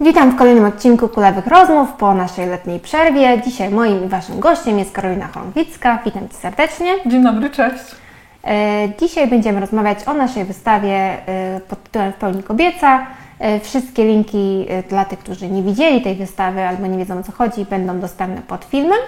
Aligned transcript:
Witam 0.00 0.30
w 0.32 0.36
kolejnym 0.36 0.64
odcinku 0.64 1.08
Kulewych 1.08 1.46
Rozmów 1.46 1.92
po 1.92 2.14
naszej 2.14 2.46
letniej 2.46 2.80
przerwie. 2.80 3.42
Dzisiaj 3.44 3.70
moim 3.70 4.04
i 4.04 4.08
Waszym 4.08 4.40
gościem 4.40 4.78
jest 4.78 4.92
Karolina 4.92 5.26
Chorągwicka. 5.26 5.98
Witam 6.04 6.28
Cię 6.28 6.34
serdecznie. 6.34 6.94
Dzień 7.06 7.22
dobry, 7.22 7.50
cześć. 7.50 7.84
E, 8.44 8.88
Dzisiaj 9.00 9.28
będziemy 9.28 9.60
rozmawiać 9.60 9.98
o 10.08 10.14
naszej 10.14 10.44
wystawie 10.44 10.96
e, 11.28 11.60
pod 11.68 11.82
tytułem 11.82 12.12
W 12.12 12.16
pełni 12.16 12.42
kobieca. 12.42 13.06
E, 13.38 13.60
Wszystkie 13.60 14.04
linki 14.04 14.66
dla 14.88 15.04
tych, 15.04 15.18
którzy 15.18 15.48
nie 15.48 15.62
widzieli 15.62 16.02
tej 16.02 16.14
wystawy 16.16 16.62
albo 16.66 16.86
nie 16.86 16.98
wiedzą 16.98 17.18
o 17.18 17.22
co 17.22 17.32
chodzi, 17.32 17.64
będą 17.64 18.00
dostępne 18.00 18.42
pod 18.42 18.64
filmem. 18.64 18.98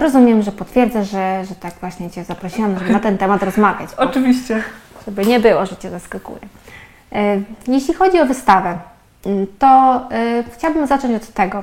Rozumiem, 0.00 0.42
że 0.42 0.52
potwierdzę, 0.52 1.04
że, 1.04 1.44
że 1.44 1.54
tak 1.54 1.74
właśnie 1.80 2.10
Cię 2.10 2.24
zaprosiłam, 2.24 2.78
żeby 2.78 2.92
na 2.92 3.00
ten 3.00 3.18
temat 3.18 3.42
rozmawiać. 3.42 3.90
Oczywiście. 3.96 4.62
żeby 5.06 5.26
nie 5.26 5.40
było, 5.40 5.66
że 5.66 5.76
Cię 5.76 5.90
zaskakuje. 5.90 6.40
Jeśli 7.68 7.94
chodzi 7.94 8.20
o 8.20 8.26
wystawę, 8.26 8.78
to 9.58 10.00
e, 10.10 10.44
chciałabym 10.52 10.86
zacząć 10.86 11.22
od 11.22 11.28
tego, 11.28 11.62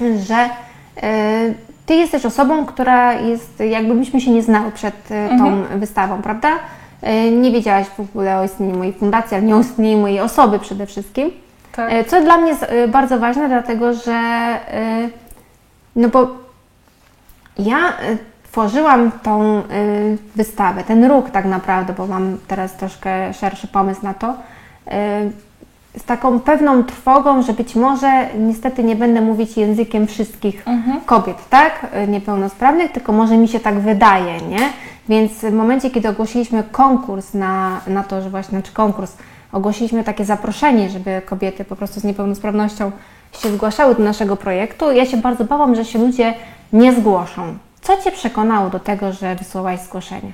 że 0.00 0.50
e, 1.02 1.54
Ty 1.86 1.94
jesteś 1.94 2.26
osobą, 2.26 2.66
która 2.66 3.12
jest, 3.12 3.60
jakby 3.60 3.94
myśmy 3.94 4.20
się 4.20 4.30
nie 4.30 4.42
znały 4.42 4.72
przed 4.72 5.10
e, 5.10 5.38
tą 5.38 5.62
wystawą, 5.78 6.22
prawda? 6.22 6.48
Nie 7.32 7.50
wiedziałaś 7.50 7.86
w 7.86 8.00
ogóle 8.00 8.38
o 8.38 8.44
istnieniu 8.44 8.78
mojej 8.78 8.92
fundacji, 8.92 9.36
ale 9.36 9.46
nie 9.46 9.56
o 9.56 9.60
istnieniu 9.60 9.98
mojej 9.98 10.20
osoby 10.20 10.58
przede 10.58 10.86
wszystkim. 10.86 11.30
Tak. 11.72 11.90
Co 12.06 12.20
dla 12.22 12.36
mnie 12.36 12.48
jest 12.48 12.66
bardzo 12.88 13.18
ważne, 13.18 13.48
dlatego 13.48 13.94
że 13.94 14.20
no 15.96 16.08
bo 16.08 16.28
ja 17.58 17.78
tworzyłam 18.50 19.10
tą 19.22 19.62
wystawę, 20.36 20.84
ten 20.84 21.04
róg 21.04 21.30
tak 21.30 21.44
naprawdę, 21.44 21.92
bo 21.92 22.06
mam 22.06 22.38
teraz 22.48 22.76
troszkę 22.76 23.34
szerszy 23.34 23.68
pomysł 23.68 24.00
na 24.02 24.14
to, 24.14 24.34
z 25.98 26.04
taką 26.04 26.40
pewną 26.40 26.84
trwogą, 26.84 27.42
że 27.42 27.52
być 27.52 27.74
może 27.74 28.28
niestety 28.38 28.84
nie 28.84 28.96
będę 28.96 29.20
mówić 29.20 29.56
językiem 29.56 30.06
wszystkich 30.06 30.64
kobiet, 31.06 31.36
tak, 31.50 31.86
e, 31.92 32.06
niepełnosprawnych, 32.06 32.92
tylko 32.92 33.12
może 33.12 33.36
mi 33.36 33.48
się 33.48 33.60
tak 33.60 33.80
wydaje, 33.80 34.40
nie? 34.40 34.72
Więc 35.08 35.32
w 35.32 35.52
momencie, 35.52 35.90
kiedy 35.90 36.08
ogłosiliśmy 36.08 36.62
konkurs 36.72 37.34
na, 37.34 37.80
na 37.86 38.02
to, 38.02 38.22
że 38.22 38.30
właśnie, 38.30 38.62
czy 38.62 38.72
konkurs, 38.72 39.16
ogłosiliśmy 39.52 40.04
takie 40.04 40.24
zaproszenie, 40.24 40.90
żeby 40.90 41.22
kobiety 41.26 41.64
po 41.64 41.76
prostu 41.76 42.00
z 42.00 42.04
niepełnosprawnością 42.04 42.92
się 43.32 43.48
zgłaszały 43.48 43.94
do 43.94 44.02
naszego 44.02 44.36
projektu, 44.36 44.92
ja 44.92 45.06
się 45.06 45.16
bardzo 45.16 45.44
bałam, 45.44 45.74
że 45.74 45.84
się 45.84 45.98
ludzie 45.98 46.34
nie 46.72 46.92
zgłoszą. 46.92 47.58
Co 47.80 48.02
Cię 48.02 48.12
przekonało 48.12 48.70
do 48.70 48.80
tego, 48.80 49.12
że 49.12 49.34
wysłałaś 49.34 49.80
zgłoszenie? 49.80 50.32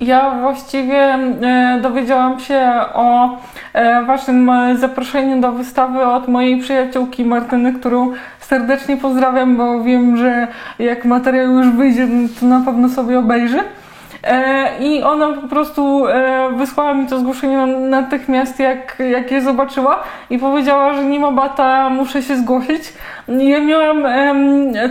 Ja 0.00 0.30
właściwie 0.40 0.98
e, 0.98 1.78
dowiedziałam 1.82 2.40
się 2.40 2.72
o 2.94 3.38
e, 3.72 4.04
Waszym 4.04 4.50
e, 4.50 4.76
zaproszeniu 4.76 5.40
do 5.40 5.52
wystawy 5.52 6.06
od 6.06 6.28
mojej 6.28 6.60
przyjaciółki 6.60 7.24
Martyny, 7.24 7.72
którą 7.72 8.12
serdecznie 8.40 8.96
pozdrawiam, 8.96 9.56
bo 9.56 9.82
wiem, 9.82 10.16
że 10.16 10.48
jak 10.78 11.04
materiał 11.04 11.52
już 11.52 11.68
wyjdzie, 11.68 12.06
no 12.06 12.28
to 12.40 12.46
na 12.46 12.60
pewno 12.60 12.88
sobie 12.88 13.18
obejrzy. 13.18 13.60
E, 14.24 14.68
I 14.80 15.02
ona 15.02 15.28
po 15.32 15.48
prostu 15.48 16.06
e, 16.06 16.48
wysłała 16.56 16.94
mi 16.94 17.06
to 17.06 17.18
zgłoszenie 17.18 17.56
na- 17.56 17.66
natychmiast, 18.00 18.60
jak, 18.60 19.02
jak 19.10 19.30
je 19.30 19.42
zobaczyła 19.42 20.02
i 20.30 20.38
powiedziała, 20.38 20.94
że 20.94 21.04
nie 21.04 21.20
ma 21.20 21.32
bata, 21.32 21.88
muszę 21.90 22.22
się 22.22 22.36
zgłosić. 22.36 22.82
Ja 23.28 23.60
miałam 23.60 24.02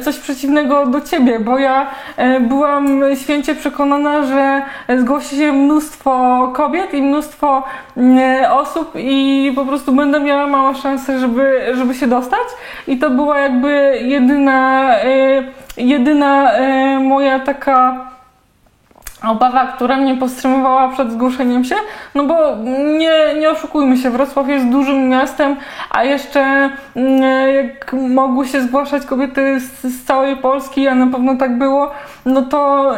coś 0.02 0.18
przeciwnego 0.20 0.86
do 0.86 1.02
ciebie, 1.02 1.40
bo 1.40 1.58
ja 1.58 1.88
e, 2.18 2.40
byłam 2.40 3.02
święcie 3.16 3.56
przekonana, 3.56 4.24
że 4.24 4.62
zgłosi 4.98 5.36
się 5.36 5.54
mnóstwo 5.54 6.12
kobiet 6.56 6.94
i 6.94 7.02
mnóstwo 7.02 7.64
mm, 7.98 8.52
osób 8.52 8.92
i 8.96 9.52
po 9.56 9.66
prostu 9.66 9.92
będę 9.92 10.20
miała 10.20 10.48
małe 10.48 10.76
szanse, 10.76 11.20
żeby, 11.20 11.62
żeby 11.74 11.94
się 11.94 12.08
dostać. 12.08 12.48
I 12.88 12.98
to 12.98 13.10
była 13.10 13.40
jakby 13.40 13.98
jedyna, 14.02 14.92
jedyna 15.78 16.52
moja 17.00 17.40
taka 17.40 18.06
obawa, 19.28 19.68
która 19.68 19.98
mnie 19.98 20.18
powstrzymywała 20.18 20.90
przed 20.90 21.12
zgłoszeniem 21.12 21.64
się, 21.64 21.76
no 22.16 22.24
bo 22.24 22.56
nie, 22.98 23.40
nie 23.40 23.50
oszukujmy 23.50 23.98
się, 23.98 24.10
Wrocław 24.10 24.50
jest 24.50 24.70
dużym 24.70 25.10
miastem, 25.10 25.56
a 25.90 26.04
jeszcze 26.04 26.70
mm, 26.96 27.56
jak 27.56 27.94
mogły 27.94 28.48
się 28.48 28.62
zgłaszać 28.62 29.06
kobiety 29.06 29.60
z, 29.60 29.84
z 29.84 30.06
całej 30.06 30.38
Polski, 30.38 30.88
a 30.88 30.96
na 30.96 31.08
pewno 31.08 31.36
tak 31.36 31.58
było, 31.58 31.92
no 32.26 32.42
to 32.42 32.92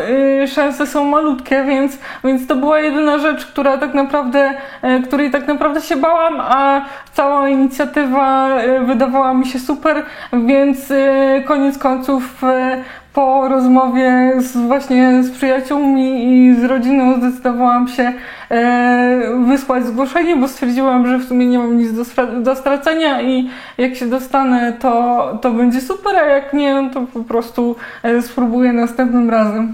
y, 0.44 0.48
szanse 0.48 0.88
są 0.88 1.06
malutkie, 1.06 1.64
więc, 1.64 1.98
więc 2.24 2.48
to 2.48 2.56
była 2.56 2.80
jedyna 2.80 3.18
rzecz, 3.18 3.46
która 3.46 3.78
tak 3.78 3.94
naprawdę, 3.94 4.54
y, 4.84 5.02
której 5.02 5.32
tak 5.32 5.48
naprawdę 5.48 5.82
się 5.82 5.96
bałam, 5.96 6.42
a 6.42 6.82
cała 7.14 7.50
inicjatywa 7.50 8.58
y, 8.62 8.80
wydawała 8.80 9.34
mi 9.34 9.46
się 9.46 9.59
super, 9.59 10.04
więc 10.34 10.92
y, 10.92 11.44
koniec 11.48 11.78
końców 11.78 12.44
y, 12.44 12.84
po 13.17 13.47
rozmowie 13.47 14.33
z, 14.38 14.57
właśnie 14.57 15.23
z 15.23 15.31
przyjaciółmi 15.31 16.23
i 16.23 16.55
z 16.55 16.63
rodziną 16.63 17.17
zdecydowałam 17.17 17.88
się 17.88 18.13
e, 18.51 19.22
wysłać 19.47 19.85
zgłoszenie, 19.85 20.35
bo 20.35 20.47
stwierdziłam, 20.47 21.07
że 21.07 21.17
w 21.17 21.28
sumie 21.28 21.45
nie 21.45 21.59
mam 21.59 21.78
nic 21.78 21.94
do, 21.94 22.28
do 22.41 22.55
stracenia 22.55 23.22
i 23.22 23.50
jak 23.78 23.95
się 23.95 24.05
dostanę, 24.05 24.73
to, 24.73 25.39
to 25.41 25.51
będzie 25.51 25.81
super, 25.81 26.16
a 26.16 26.25
jak 26.25 26.53
nie, 26.53 26.81
no 26.81 26.89
to 26.89 27.01
po 27.13 27.23
prostu 27.23 27.75
e, 28.03 28.22
spróbuję 28.22 28.73
następnym 28.73 29.29
razem. 29.29 29.73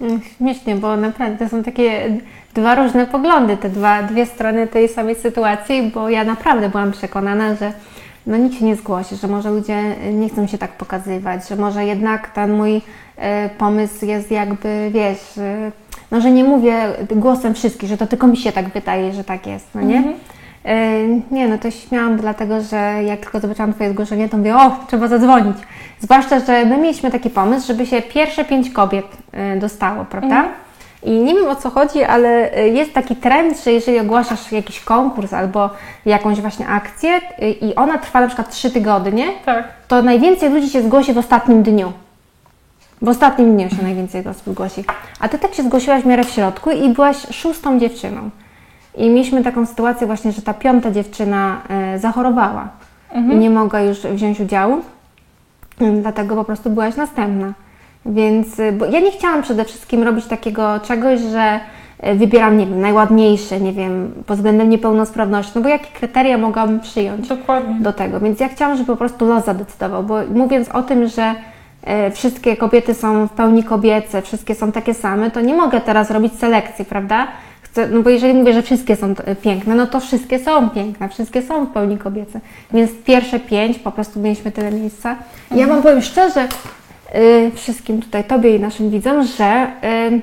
Mm, 0.00 0.20
Śmiesznie, 0.36 0.76
bo 0.76 0.96
naprawdę 0.96 1.48
są 1.48 1.62
takie 1.62 2.18
dwa 2.54 2.74
różne 2.74 3.06
poglądy, 3.06 3.56
te 3.56 3.68
dwa, 3.68 4.02
dwie 4.02 4.26
strony 4.26 4.66
tej 4.66 4.88
samej 4.88 5.14
sytuacji, 5.14 5.90
bo 5.94 6.08
ja 6.08 6.24
naprawdę 6.24 6.68
byłam 6.68 6.92
przekonana, 6.92 7.54
że 7.54 7.72
no 8.26 8.36
nikt 8.36 8.58
się 8.58 8.64
nie 8.64 8.76
zgłosi, 8.76 9.16
że 9.16 9.28
może 9.28 9.50
ludzie 9.50 9.82
nie 10.12 10.28
chcą 10.28 10.46
się 10.46 10.58
tak 10.58 10.72
pokazywać, 10.72 11.48
że 11.48 11.56
może 11.56 11.84
jednak 11.84 12.30
ten 12.30 12.52
mój 12.56 12.82
e, 13.16 13.48
pomysł 13.48 14.06
jest 14.06 14.30
jakby, 14.30 14.90
wiesz, 14.92 15.38
e, 15.38 15.72
no 16.10 16.20
że 16.20 16.30
nie 16.30 16.44
mówię 16.44 16.76
głosem 17.10 17.54
wszystkich, 17.54 17.88
że 17.88 17.96
to 17.96 18.06
tylko 18.06 18.26
mi 18.26 18.36
się 18.36 18.52
tak 18.52 18.68
wydaje, 18.68 19.12
że 19.12 19.24
tak 19.24 19.46
jest, 19.46 19.66
no 19.74 19.80
nie? 19.82 20.02
E, 20.64 21.06
Nie, 21.30 21.48
no 21.48 21.58
to 21.58 21.70
śmiałam, 21.70 22.16
dlatego 22.16 22.60
że 22.60 22.76
jak 23.06 23.20
tylko 23.20 23.40
zobaczyłam 23.40 23.72
Twoje 23.74 23.90
zgłoszenie, 23.90 24.28
to 24.28 24.36
mówię, 24.36 24.56
o, 24.56 24.76
trzeba 24.88 25.08
zadzwonić. 25.08 25.56
Zwłaszcza, 26.00 26.40
że 26.40 26.64
my 26.64 26.78
mieliśmy 26.78 27.10
taki 27.10 27.30
pomysł, 27.30 27.66
żeby 27.66 27.86
się 27.86 28.02
pierwsze 28.02 28.44
pięć 28.44 28.70
kobiet 28.70 29.06
dostało, 29.60 30.04
prawda? 30.04 30.44
I 31.02 31.10
nie 31.10 31.34
wiem 31.34 31.48
o 31.48 31.56
co 31.56 31.70
chodzi, 31.70 32.04
ale 32.04 32.52
e, 32.56 32.68
jest 32.68 32.92
taki 32.92 33.16
trend, 33.16 33.64
że 33.64 33.72
jeżeli 33.72 33.98
ogłaszasz 34.00 34.52
jakiś 34.52 34.80
konkurs 34.80 35.32
albo 35.32 35.70
jakąś 36.06 36.40
właśnie 36.40 36.68
akcję 36.68 37.10
e, 37.38 37.50
i 37.50 37.74
ona 37.74 37.98
trwa 37.98 38.20
na 38.20 38.26
przykład 38.26 38.50
trzy 38.50 38.70
tygodnie, 38.70 39.26
Tak. 39.44 39.64
to 39.88 40.02
najwięcej 40.02 40.50
ludzi 40.50 40.70
się 40.70 40.82
zgłosi 40.82 41.12
w 41.12 41.18
ostatnim 41.18 41.62
dniu. 41.62 41.92
W 43.02 43.08
ostatnim 43.08 43.56
dniu 43.56 43.70
się 43.70 43.82
najwięcej 43.82 44.26
osób 44.26 44.42
zgłosi. 44.54 44.84
A 45.20 45.28
ty 45.28 45.38
tak 45.38 45.54
się 45.54 45.62
zgłosiłaś 45.62 46.02
w 46.02 46.06
miarę 46.06 46.24
w 46.24 46.30
środku 46.30 46.70
i 46.70 46.88
byłaś 46.88 47.16
szóstą 47.30 47.78
dziewczyną. 47.78 48.30
I 48.94 49.08
mieliśmy 49.10 49.44
taką 49.44 49.66
sytuację 49.66 50.06
właśnie, 50.06 50.32
że 50.32 50.42
ta 50.42 50.54
piąta 50.54 50.90
dziewczyna 50.90 51.60
e, 51.68 51.98
zachorowała 51.98 52.68
i 53.14 53.36
nie 53.36 53.50
mogła 53.50 53.80
już 53.80 53.98
wziąć 53.98 54.40
udziału, 54.40 54.80
dlatego 56.02 56.36
po 56.36 56.44
prostu 56.44 56.70
byłaś 56.70 56.96
następna. 56.96 57.52
Więc 58.06 58.58
y, 58.58 58.72
bo 58.72 58.86
ja 58.86 59.00
nie 59.00 59.10
chciałam 59.10 59.42
przede 59.42 59.64
wszystkim 59.64 60.02
robić 60.02 60.26
takiego 60.26 60.80
czegoś, 60.80 61.20
że 61.20 61.60
y, 62.06 62.14
wybieram, 62.14 62.58
nie 62.58 62.66
wiem, 62.66 62.80
najładniejsze, 62.80 63.60
nie 63.60 63.72
wiem, 63.72 64.12
pod 64.26 64.36
względem 64.36 64.70
niepełnosprawności, 64.70 65.52
no 65.54 65.60
bo 65.60 65.68
jakie 65.68 65.86
kryteria 65.98 66.38
mogłabym 66.38 66.80
przyjąć? 66.80 67.28
Dokładnie. 67.28 67.74
do 67.80 67.92
tego. 67.92 68.20
Więc 68.20 68.40
ja 68.40 68.48
chciałam, 68.48 68.76
żeby 68.76 68.86
po 68.86 68.96
prostu 68.96 69.26
los 69.26 69.44
zadecydował, 69.44 70.02
bo 70.02 70.18
mówiąc 70.34 70.68
o 70.68 70.82
tym, 70.82 71.08
że 71.08 71.34
e, 71.82 72.10
wszystkie 72.10 72.56
kobiety 72.56 72.94
są 72.94 73.26
w 73.26 73.32
pełni 73.32 73.64
kobiece, 73.64 74.22
wszystkie 74.22 74.54
są 74.54 74.72
takie 74.72 74.94
same, 74.94 75.30
to 75.30 75.40
nie 75.40 75.54
mogę 75.54 75.80
teraz 75.80 76.10
robić 76.10 76.32
selekcji, 76.32 76.84
prawda? 76.84 77.26
Chcę, 77.62 77.88
no 77.88 78.02
bo 78.02 78.10
jeżeli 78.10 78.34
mówię, 78.34 78.52
że 78.52 78.62
wszystkie 78.62 78.96
są 78.96 79.14
piękne, 79.42 79.74
no 79.74 79.86
to 79.86 80.00
wszystkie 80.00 80.38
są 80.38 80.70
piękne, 80.70 81.08
wszystkie 81.08 81.42
są 81.42 81.66
w 81.66 81.70
pełni 81.70 81.98
kobiece. 81.98 82.40
Więc 82.72 82.90
pierwsze 83.04 83.40
pięć 83.40 83.78
po 83.78 83.92
prostu 83.92 84.20
mieliśmy 84.20 84.52
tyle 84.52 84.70
miejsca. 84.70 85.16
Ja 85.54 85.66
Wam 85.66 85.82
powiem 85.82 86.02
szczerze, 86.02 86.44
y, 86.44 86.85
wszystkim 87.54 88.02
tutaj, 88.02 88.24
Tobie 88.24 88.56
i 88.56 88.60
naszym 88.60 88.90
widzom, 88.90 89.22
że 89.22 89.66
y, 89.84 90.20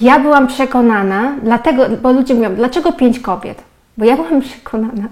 ja 0.00 0.18
byłam 0.18 0.46
przekonana, 0.46 1.34
dlatego, 1.42 1.84
bo 2.02 2.12
ludzie 2.12 2.34
mówią, 2.34 2.54
dlaczego 2.54 2.92
pięć 2.92 3.20
kobiet? 3.20 3.62
Bo 3.98 4.04
ja 4.04 4.16
byłam 4.16 4.40
przekonana, 4.50 5.08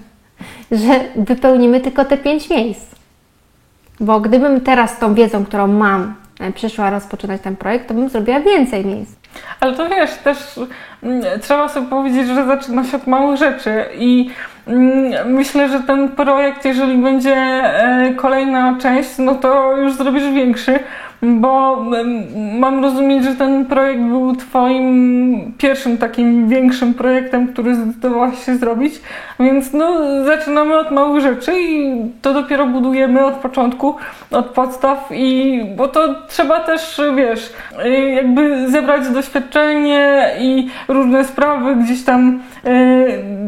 że 0.71 1.01
wypełnimy 1.17 1.81
tylko 1.81 2.05
te 2.05 2.17
pięć 2.17 2.51
miejsc. 2.51 2.95
Bo 4.01 4.21
gdybym 4.21 4.61
teraz 4.61 4.99
tą 4.99 5.15
wiedzą, 5.15 5.45
którą 5.45 5.67
mam, 5.67 6.15
e, 6.41 6.53
przyszła 6.53 6.91
rozpoczynać 6.91 7.41
ten 7.41 7.57
projekt, 7.57 7.89
to 7.89 7.95
bym 7.95 8.09
zrobiła 8.09 8.41
więcej 8.41 8.87
miejsc. 8.87 9.13
Ale 9.61 9.77
to 9.77 9.89
wiesz, 9.89 10.11
też 10.15 10.61
mm, 11.03 11.41
trzeba 11.41 11.69
sobie 11.69 11.87
powiedzieć, 11.87 12.27
że 12.27 12.47
zaczyna 12.47 12.85
się 12.85 12.97
od 12.97 13.07
małych 13.07 13.39
rzeczy 13.39 13.85
i 13.99 14.31
myślę, 15.27 15.69
że 15.69 15.81
ten 15.81 16.09
projekt, 16.09 16.65
jeżeli 16.65 16.99
będzie 16.99 17.37
e, 17.37 18.15
kolejna 18.17 18.77
część, 18.81 19.11
no 19.19 19.35
to 19.35 19.77
już 19.77 19.95
zrobisz 19.95 20.31
większy. 20.31 20.79
Bo 21.25 21.85
mam 22.59 22.83
rozumieć, 22.83 23.25
że 23.25 23.35
ten 23.35 23.67
projekt 23.67 24.03
był 24.03 24.37
Twoim 24.37 25.53
pierwszym 25.59 25.99
takim 25.99 26.49
większym 26.49 26.95
projektem, 26.95 27.49
który 27.49 27.75
zdecydowałaś 27.75 28.45
się 28.45 28.57
zrobić, 28.57 29.01
więc 29.41 29.73
no, 29.73 30.01
zaczynamy 30.25 30.79
od 30.79 30.91
małych 30.91 31.23
rzeczy 31.23 31.53
i 31.63 31.97
to 32.23 32.35
dopiero 32.35 32.67
budujemy 32.67 33.25
od 33.25 33.35
początku, 33.35 33.95
od 34.31 34.47
podstaw 34.47 35.09
i 35.15 35.61
bo 35.77 35.89
to 35.89 36.15
trzeba 36.29 36.61
też, 36.61 37.01
wiesz, 37.17 37.53
jakby 38.15 38.71
zebrać 38.71 39.09
doświadczenie 39.09 40.31
i 40.41 40.69
różne 40.89 41.25
sprawy, 41.25 41.77
gdzieś 41.77 42.05
tam 42.05 42.41
e, 42.65 42.73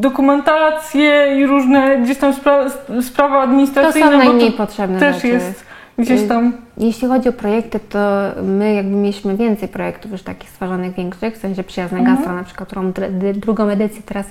dokumentacje 0.00 1.38
i 1.38 1.46
różne 1.46 1.99
gdzieś 1.99 2.19
tam 2.19 2.32
spra 2.32 2.64
sprawy 3.02 3.37
administracyjne. 3.37 4.06
To 4.06 4.12
są 4.12 4.19
najmniej 4.19 4.52
potrzebne 4.52 5.00
też 5.00 5.14
rzeczy. 5.17 5.28
jest 5.28 5.67
gdzieś 5.99 6.28
tam. 6.28 6.66
Jeśli 6.76 7.08
chodzi 7.08 7.28
o 7.28 7.32
projekty, 7.32 7.81
to 7.81 7.99
my 8.43 8.75
jakby 8.75 8.96
mieliśmy 8.96 9.37
więcej 9.37 9.69
projektów 9.69 10.12
już 10.12 10.23
takich 10.23 10.50
stworzonych 10.50 10.94
większych, 10.94 11.34
w 11.34 11.40
sensie 11.40 11.64
Przyjazne 11.64 11.99
Mhm. 11.99 12.17
Gastro 12.17 12.34
na 12.37 12.44
przykład, 12.44 12.69
którą 12.69 12.93
drugą 13.34 13.69
edycję 13.69 14.02
teraz 14.06 14.26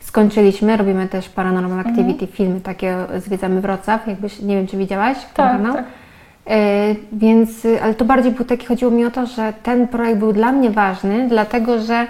skończyliśmy. 0.00 0.76
Robimy 0.76 1.08
też 1.08 1.28
Paranormal 1.28 1.78
Mhm. 1.78 1.94
Activity, 1.96 2.26
filmy 2.26 2.60
takie, 2.60 2.96
zwiedzamy 3.18 3.60
Wrocław, 3.60 4.06
jakbyś, 4.06 4.40
nie 4.40 4.56
wiem 4.56 4.66
czy 4.66 4.76
widziałaś 4.76 5.16
ten 5.18 5.26
Tak, 5.34 5.52
kanał. 5.52 5.74
tak. 5.74 5.84
Y, 5.84 6.96
więc, 7.12 7.50
ale 7.82 7.94
to 7.94 8.04
bardziej 8.04 8.32
był 8.32 8.44
taki, 8.44 8.66
chodziło 8.66 8.90
mi 8.90 9.04
o 9.04 9.10
to, 9.10 9.26
że 9.26 9.52
ten 9.62 9.88
projekt 9.88 10.18
był 10.18 10.32
dla 10.32 10.52
mnie 10.52 10.70
ważny, 10.70 11.28
dlatego 11.28 11.80
że, 11.80 12.06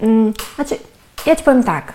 mm, 0.00 0.32
znaczy, 0.54 0.74
ja 1.26 1.36
Ci 1.36 1.44
powiem 1.44 1.62
tak, 1.62 1.92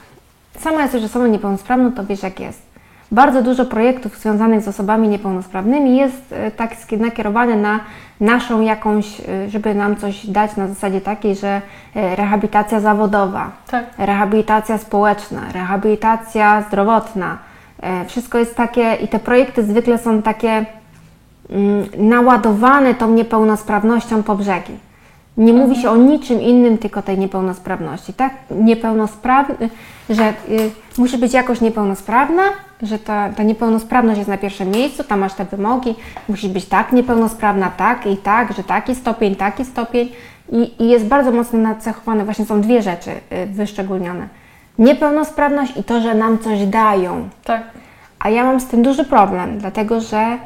sama 0.60 0.82
jesteś 0.82 1.04
osobą 1.04 1.28
niepełnosprawną, 1.28 1.92
to 1.92 2.06
wiesz 2.06 2.24
jak 2.24 2.40
jest. 2.40 2.65
Bardzo 3.12 3.42
dużo 3.42 3.66
projektów 3.66 4.18
związanych 4.18 4.62
z 4.62 4.68
osobami 4.68 5.08
niepełnosprawnymi 5.08 5.98
jest 5.98 6.32
e, 6.32 6.52
tak 6.52 6.72
nakierowane 6.92 7.56
na 7.56 7.80
naszą 8.20 8.62
jakąś, 8.62 9.22
e, 9.22 9.50
żeby 9.50 9.76
nam 9.76 9.96
coś 9.96 10.28
dać 10.28 10.56
na 10.56 10.68
zasadzie 10.68 11.02
takiej, 11.02 11.36
że 11.36 11.62
e, 11.96 12.16
rehabilitacja 12.16 12.80
zawodowa, 12.80 13.52
Tak. 13.72 13.86
rehabilitacja 13.98 14.78
społeczna, 14.78 15.42
rehabilitacja 15.54 16.62
zdrowotna. 16.68 17.38
Wszystko 18.08 18.38
jest 18.38 18.56
takie 18.56 18.94
i 18.94 19.08
te 19.08 19.20
projekty 19.20 19.64
zwykle 19.64 19.98
są 19.98 20.22
takie 20.22 20.66
mm, 21.50 21.86
naładowane 21.98 22.94
tą 22.94 23.12
niepełnosprawnością 23.12 24.24
po 24.24 24.36
brzegi. 24.36 24.74
Nie 25.38 25.54
mówi 25.54 25.76
się 25.76 25.90
o 25.90 25.96
niczym 25.96 26.42
innym, 26.42 26.78
tylko 26.78 27.02
tej 27.02 27.18
niepełnosprawności, 27.18 28.14
tak? 28.14 28.34
Niepełnosprawny, 28.52 29.70
że 30.10 30.34
y, 30.98 31.02
musi 31.02 31.18
być 31.18 31.34
jakoś 31.34 31.62
niepełnosprawna, 31.62 32.44
że 32.82 33.00
ta, 33.00 33.30
ta 33.30 33.44
niepełnosprawność 33.44 34.18
jest 34.18 34.30
na 34.30 34.38
pierwszym 34.38 34.72
miejscu, 34.72 35.04
tam 35.04 35.20
masz 35.20 35.34
te 35.34 35.46
wymogi, 35.46 35.96
musi 36.30 36.50
być 36.50 36.66
tak 36.66 36.92
niepełnosprawna, 36.92 37.72
tak 37.78 38.06
i 38.06 38.18
tak, 38.18 38.54
że 38.54 38.64
taki 38.64 38.96
stopień, 38.96 39.36
taki 39.36 39.66
stopień 39.66 40.12
i, 40.52 40.84
i 40.84 40.90
jest 40.90 41.06
bardzo 41.06 41.32
mocno 41.32 41.60
nacechowane, 41.60 42.26
właśnie 42.26 42.46
są 42.46 42.62
dwie 42.62 42.82
rzeczy 42.82 43.12
y, 43.12 43.46
wyszczególnione. 43.46 44.28
Niepełnosprawność 44.80 45.78
i 45.78 45.84
to, 45.84 46.02
że 46.02 46.16
nam 46.16 46.40
coś 46.40 46.66
dają. 46.66 47.30
Tak. 47.44 47.62
A 48.20 48.30
ja 48.30 48.44
mam 48.44 48.60
z 48.60 48.68
tym 48.68 48.84
duży 48.84 49.06
problem, 49.06 49.60
dlatego 49.60 50.02
że 50.02 50.38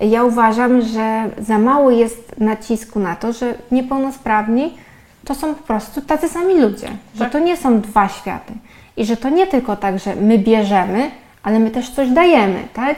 ja 0.00 0.24
uważam, 0.24 0.82
że 0.82 1.30
za 1.38 1.58
mało 1.58 1.90
jest 1.90 2.40
nacisku 2.40 2.98
na 3.00 3.16
to, 3.16 3.32
że 3.32 3.54
niepełnosprawni 3.70 4.74
to 5.24 5.34
są 5.34 5.54
po 5.54 5.62
prostu 5.62 6.00
tacy 6.02 6.28
sami 6.28 6.54
ludzie, 6.60 6.88
że 7.14 7.24
Tak. 7.24 7.32
to 7.32 7.38
nie 7.38 7.56
są 7.56 7.80
dwa 7.80 8.08
światy 8.08 8.52
i 9.00 9.04
że 9.04 9.16
to 9.16 9.28
nie 9.28 9.46
tylko 9.46 9.76
tak, 9.76 9.98
że 9.98 10.16
my 10.16 10.38
bierzemy, 10.38 11.10
ale 11.42 11.58
my 11.58 11.70
też 11.70 11.90
coś 11.90 12.08
dajemy, 12.08 12.68
tak? 12.74 12.96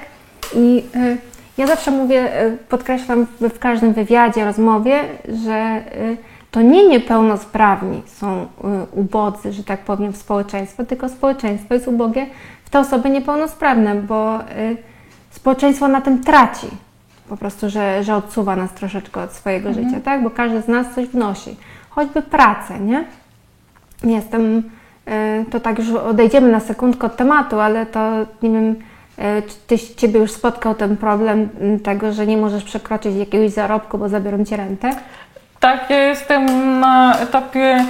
I 0.55 0.85
y, 0.97 1.17
ja 1.59 1.67
zawsze 1.67 1.91
mówię, 1.91 2.43
y, 2.43 2.57
podkreślam 2.69 3.27
w, 3.41 3.59
każdym 3.59 3.93
wywiadzie, 3.93 4.45
rozmowie, 4.45 5.01
że 5.45 5.83
y, 5.97 6.17
to 6.51 6.63
nie 6.63 6.89
niepełnosprawni 6.89 8.03
są 8.07 8.47
ubodzy, 8.93 9.53
że 9.53 9.65
tak 9.65 9.81
powiem, 9.81 10.13
w 10.13 10.17
społeczeństwie, 10.17 10.85
tylko 10.85 11.09
społeczeństwo 11.09 11.75
jest 11.75 11.89
ubogie 11.89 12.27
w 12.65 12.71
te 12.71 12.81
osoby 12.81 13.11
niepełnosprawne, 13.11 13.95
bo 13.95 14.39
społeczeństwo 15.31 15.89
na 15.89 16.01
tym 16.01 16.25
traci. 16.25 16.67
Po 17.29 17.37
prostu, 17.37 17.71
że, 17.71 18.05
że 18.05 18.17
odsuwa 18.17 18.57
nas 18.57 18.73
troszeczkę 18.73 19.23
od 19.23 19.33
swojego 19.33 19.75
życia, 19.75 20.01
tak? 20.05 20.23
Bo 20.23 20.31
każdy 20.31 20.63
z 20.63 20.69
nas 20.69 20.95
coś 20.95 21.07
wnosi. 21.07 21.57
Choćby 21.91 22.23
pracę, 22.23 22.81
nie? 22.81 23.05
Jestem, 24.05 24.63
to 25.51 25.61
tak 25.61 25.79
już 25.79 25.91
odejdziemy 25.91 26.53
na 26.53 26.61
sekundkę 26.61 27.07
od 27.07 27.17
tematu, 27.17 27.61
ale 27.61 27.87
to 27.87 28.11
nie 28.43 28.51
wiem, 28.51 28.71
y, 28.71 29.43
czy 29.43 29.55
ty, 29.67 29.79
Ciebie 29.97 30.21
już 30.21 30.31
spotkał 30.33 30.75
ten 30.75 30.97
problem 30.97 31.49
tego, 31.83 32.13
że 32.13 32.27
nie 32.27 32.37
możesz 32.37 32.65
przekroczyć 32.65 33.17
jakiegoś 33.17 33.51
zarobku, 33.51 33.99
bo 33.99 34.09
zabiorą 34.09 34.45
Ci 34.45 34.57
rentę? 34.57 34.91
Tak, 35.61 35.91
ja 35.91 35.99
jestem 35.99 36.47
na 36.81 37.15
etapie 37.19 37.85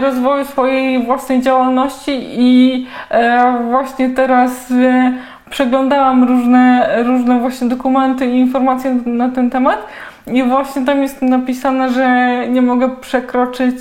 rozwoju 0.00 0.44
swojej 0.44 1.06
własnej 1.06 1.42
działalności 1.42 2.12
i 2.22 2.86
e, 3.10 3.58
właśnie 3.70 4.10
teraz 4.10 4.70
e, 4.70 5.12
przeglądałam 5.50 6.24
różne, 6.24 6.88
różne 7.02 7.40
właśnie 7.40 7.68
dokumenty 7.68 8.26
i 8.26 8.38
informacje 8.38 8.98
na 9.06 9.28
ten 9.28 9.50
temat 9.50 9.86
i 10.26 10.42
właśnie 10.42 10.84
tam 10.84 11.02
jest 11.02 11.22
napisane, 11.22 11.90
że 11.90 12.08
nie 12.48 12.62
mogę 12.62 12.88
przekroczyć 13.00 13.76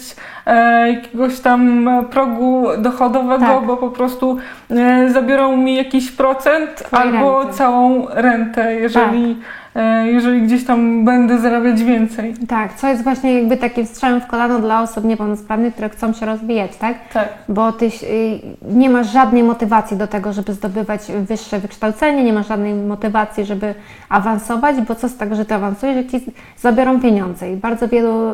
e, 0.46 0.92
jakiegoś 0.94 1.40
tam 1.40 1.90
progu 2.12 2.66
dochodowego, 2.78 3.46
Tak. 3.46 3.66
bo 3.66 3.78
po 3.78 3.90
prostu 3.90 4.38
e, 4.72 5.10
zabiorą 5.10 5.58
mi 5.58 5.76
jakiś 5.76 6.12
procent 6.12 6.76
Twojej 6.76 7.08
albo 7.08 7.40
renty. 7.40 7.54
całą 7.58 8.06
rentę, 8.10 8.76
jeżeli, 8.76 9.32
e, 9.32 9.36
jeżeli 10.06 10.42
gdzieś 10.42 10.66
tam 10.66 11.06
będę 11.06 11.40
zarabiać 11.40 11.84
więcej. 11.84 12.34
Tak, 12.48 12.74
co 12.74 12.88
jest 12.88 13.04
właśnie 13.04 13.34
jakby 13.34 13.58
takim 13.58 13.86
strzałem 13.86 14.22
w 14.22 14.28
kolano 14.28 14.60
dla 14.60 14.82
osób 14.82 15.04
niepełnosprawnych, 15.04 15.74
które 15.74 15.90
chcą 15.90 16.14
się 16.14 16.26
rozwijać, 16.26 16.76
tak? 16.78 16.96
Tak. 17.14 17.30
Bo 17.50 17.72
ty 17.72 17.86
y, 17.86 17.90
nie 18.62 18.90
masz 18.90 19.12
żadnej 19.12 19.44
motywacji 19.44 19.98
do 19.98 20.08
tego, 20.08 20.34
żeby 20.34 20.54
zdobywać 20.54 21.02
wyższe 21.20 21.60
wykształcenie, 21.60 22.24
nie 22.24 22.34
masz 22.34 22.48
żadnej 22.48 22.74
motywacji, 22.74 23.46
żeby 23.46 23.76
awansować, 24.10 24.76
bo 24.82 24.96
co 24.96 25.10
z 25.10 25.18
tego, 25.18 25.36
że 25.36 25.46
ty 25.46 25.54
awansujesz, 25.54 25.96
jak 25.96 26.08
ci 26.08 26.32
zabiorą 26.58 27.02
pieniądze 27.02 27.52
i 27.52 27.56
bardzo 27.56 27.88
wielu 27.88 28.30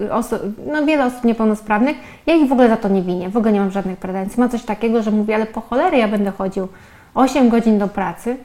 y, 0.00 0.12
osób, 0.12 0.38
no 0.72 0.86
wiele 0.86 1.04
osób 1.04 1.24
niepełnosprawnych, 1.24 1.96
ja 2.26 2.34
ich 2.34 2.48
w 2.48 2.52
ogóle 2.52 2.68
za 2.68 2.76
to 2.76 2.88
nie 2.88 3.02
winię, 3.02 3.30
w 3.30 3.36
ogóle 3.36 3.52
nie 3.52 3.60
mam 3.60 3.70
żadnych 3.70 3.98
pretensji. 3.98 4.40
Ma 4.40 4.48
coś 4.48 4.62
takiego, 4.62 5.02
że 5.02 5.10
mówi, 5.10 5.32
ale 5.32 5.46
po 5.46 5.60
cholery 5.60 5.96
ja 5.96 6.08
będę 6.08 6.30
chodził 6.30 6.68
8 7.14 7.48
godzin 7.48 7.78
do 7.78 7.88
pracy, 7.88 8.36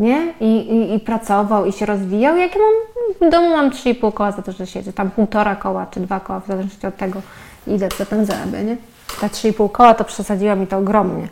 nie? 0.00 0.34
I, 0.40 0.46
i, 0.46 0.94
I 0.94 1.00
pracował 1.00 1.66
i 1.66 1.72
się 1.72 1.86
rozwijał. 1.86 2.36
Jak 2.36 2.54
ja 2.54 2.60
mam, 2.60 3.28
w 3.28 3.32
domu 3.32 3.56
mam 3.56 3.70
3,5 3.70 4.12
koła 4.12 4.32
za 4.32 4.42
to, 4.42 4.52
że 4.52 4.66
siedzę, 4.66 4.92
tam 4.92 5.10
półtora 5.10 5.56
koła 5.56 5.86
czy 5.86 6.00
dwa 6.00 6.20
koła, 6.20 6.40
w 6.40 6.46
zależności 6.46 6.86
od 6.86 6.96
tego, 6.96 7.22
ile 7.66 7.88
co 7.88 8.06
tam 8.06 8.24
zarabia, 8.24 8.62
nie? 8.62 8.76
Te 9.20 9.26
3,5 9.26 9.70
koła 9.70 9.94
to 9.94 10.04
przesadziła 10.04 10.54
mi 10.54 10.66
to 10.66 10.78
ogromnie. 10.78 11.28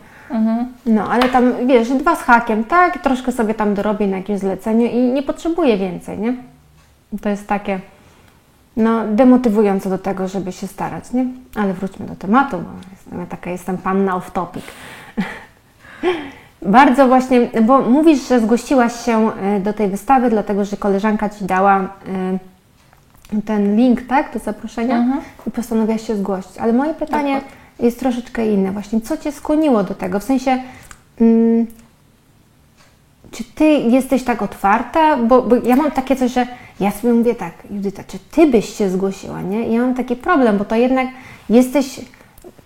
No, 0.85 1.09
ale 1.11 1.29
tam, 1.29 1.67
wiesz, 1.67 1.89
dwa 1.89 2.15
z 2.15 2.19
hakiem, 2.19 2.63
tak, 2.63 3.03
troszkę 3.03 3.31
sobie 3.31 3.53
tam 3.53 3.73
dorobię 3.73 4.07
na 4.07 4.17
jakieś 4.17 4.39
zlecenie 4.39 4.91
i 4.91 5.11
nie 5.11 5.23
potrzebuję 5.23 5.77
więcej, 5.77 6.19
nie? 6.19 6.35
To 7.21 7.29
jest 7.29 7.47
takie, 7.47 7.79
no, 8.77 9.07
demotywujące 9.07 9.89
do 9.89 9.97
tego, 9.97 10.27
żeby 10.27 10.51
się 10.51 10.67
starać, 10.67 11.11
nie? 11.13 11.25
Ale 11.55 11.73
wróćmy 11.73 12.05
do 12.05 12.15
tematu, 12.15 12.57
bo 12.57 12.69
jestem, 12.91 13.19
ja 13.19 13.25
taka 13.25 13.49
jestem 13.49 13.77
panna 13.77 14.15
off 14.15 14.31
topic. 14.31 14.63
Bardzo 16.61 17.07
właśnie, 17.07 17.49
bo 17.61 17.81
mówisz, 17.81 18.27
że 18.27 18.39
zgłosiłaś 18.39 19.05
się 19.05 19.31
e, 19.41 19.59
do 19.59 19.73
tej 19.73 19.87
wystawy, 19.89 20.29
dlatego 20.29 20.65
że 20.65 20.77
koleżanka 20.77 21.29
Ci 21.29 21.45
dała 21.45 21.79
e, 21.79 23.41
ten 23.45 23.75
link, 23.75 24.01
tak, 24.07 24.33
do 24.33 24.39
zaproszenia 24.39 24.95
Mhm. 24.95 25.21
i 25.47 25.51
postanowiłaś 25.51 26.07
się 26.07 26.15
zgłosić. 26.15 26.57
Ale 26.57 26.73
moje 26.73 26.93
pytanie 26.93 27.41
jest 27.79 27.99
troszeczkę 27.99 28.47
inne 28.53 28.71
właśnie. 28.71 29.01
Co 29.01 29.17
Cię 29.17 29.31
skłoniło 29.31 29.83
do 29.83 29.95
tego? 29.95 30.19
W 30.19 30.23
sensie, 30.23 30.63
mm, 31.21 31.65
czy 33.31 33.43
Ty 33.55 33.65
jesteś 33.65 34.23
tak 34.23 34.41
otwarta? 34.41 35.17
Bo, 35.17 35.41
bo 35.41 35.55
ja 35.55 35.75
mam 35.75 35.91
takie 35.91 36.15
coś, 36.15 36.31
że 36.31 36.47
ja 36.79 36.91
sobie 36.91 37.13
mówię 37.13 37.35
tak, 37.35 37.53
Judyta, 37.71 38.03
czy 38.03 38.19
Ty 38.31 38.47
byś 38.47 38.77
się 38.77 38.89
zgłosiła, 38.89 39.41
nie? 39.41 39.67
I 39.67 39.73
ja 39.73 39.81
mam 39.81 39.93
taki 39.93 40.15
problem, 40.15 40.57
bo 40.57 40.65
to 40.65 40.75
jednak 40.75 41.07
jesteś... 41.49 42.01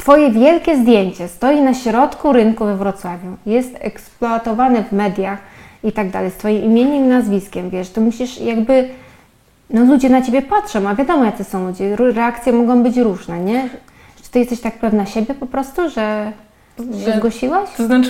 Twoje 0.03 0.31
wielkie 0.31 0.77
zdjęcie 0.77 1.27
stoi 1.27 1.61
na 1.61 1.73
środku 1.73 2.33
rynku 2.33 2.65
we 2.65 2.75
Wrocławiu, 2.77 3.37
jest 3.45 3.77
eksploatowane 3.81 4.83
w 4.83 4.91
mediach 4.91 5.39
i 5.83 5.91
tak 5.91 6.09
dalej, 6.09 6.31
z 6.31 6.33
Twoim 6.33 6.63
imieniem 6.63 7.05
i 7.05 7.07
nazwiskiem, 7.07 7.69
wiesz, 7.69 7.89
to 7.89 8.01
musisz 8.01 8.41
jakby, 8.41 8.89
no 9.69 9.81
ludzie 9.85 10.09
na 10.09 10.21
Ciebie 10.21 10.41
patrzą, 10.41 10.89
a 10.89 10.95
wiadomo 10.95 11.25
jacy 11.25 11.43
są 11.43 11.67
ludzie, 11.67 11.95
reakcje 11.95 12.53
mogą 12.53 12.83
być 12.83 12.97
różne, 12.97 13.39
nie? 13.39 13.69
Czy 14.23 14.31
Ty 14.31 14.39
jesteś 14.39 14.61
tak 14.61 14.73
pewna 14.79 15.05
siebie 15.05 15.33
po 15.33 15.45
prostu, 15.45 15.89
że 15.89 16.31
się 16.77 16.99
Że- 17.11 17.17
zgłosiłaś? 17.17 17.69
To 17.77 17.85
znaczy 17.85 18.09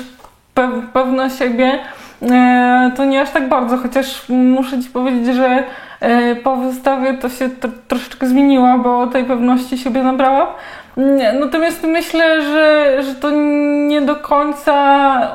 pe- 0.55 0.81
pewna 0.93 1.29
siebie 1.29 1.79
e, 2.21 2.91
to 2.95 3.05
nie 3.05 3.21
aż 3.21 3.29
tak 3.31 3.49
bardzo, 3.49 3.77
chociaż 3.77 4.29
muszę 4.29 4.81
Ci 4.83 4.89
powiedzieć, 4.89 5.35
że 5.35 5.63
e, 5.99 6.35
po 6.35 6.55
wystawie 6.55 7.13
to 7.13 7.29
się 7.29 7.49
tr- 7.49 7.71
troszeczkę 7.87 8.27
zmieniła, 8.27 8.77
bo 8.77 9.07
tej 9.07 9.25
pewności 9.25 9.77
siebie 9.77 10.03
nabrałam. 10.03 10.47
Mm, 10.97 11.39
Natomiast 11.39 11.83
myślę, 11.83 12.41
że, 12.41 12.97
że 13.03 13.15
to 13.15 13.31
nie 13.87 14.01
do 14.01 14.15
końca 14.15 14.73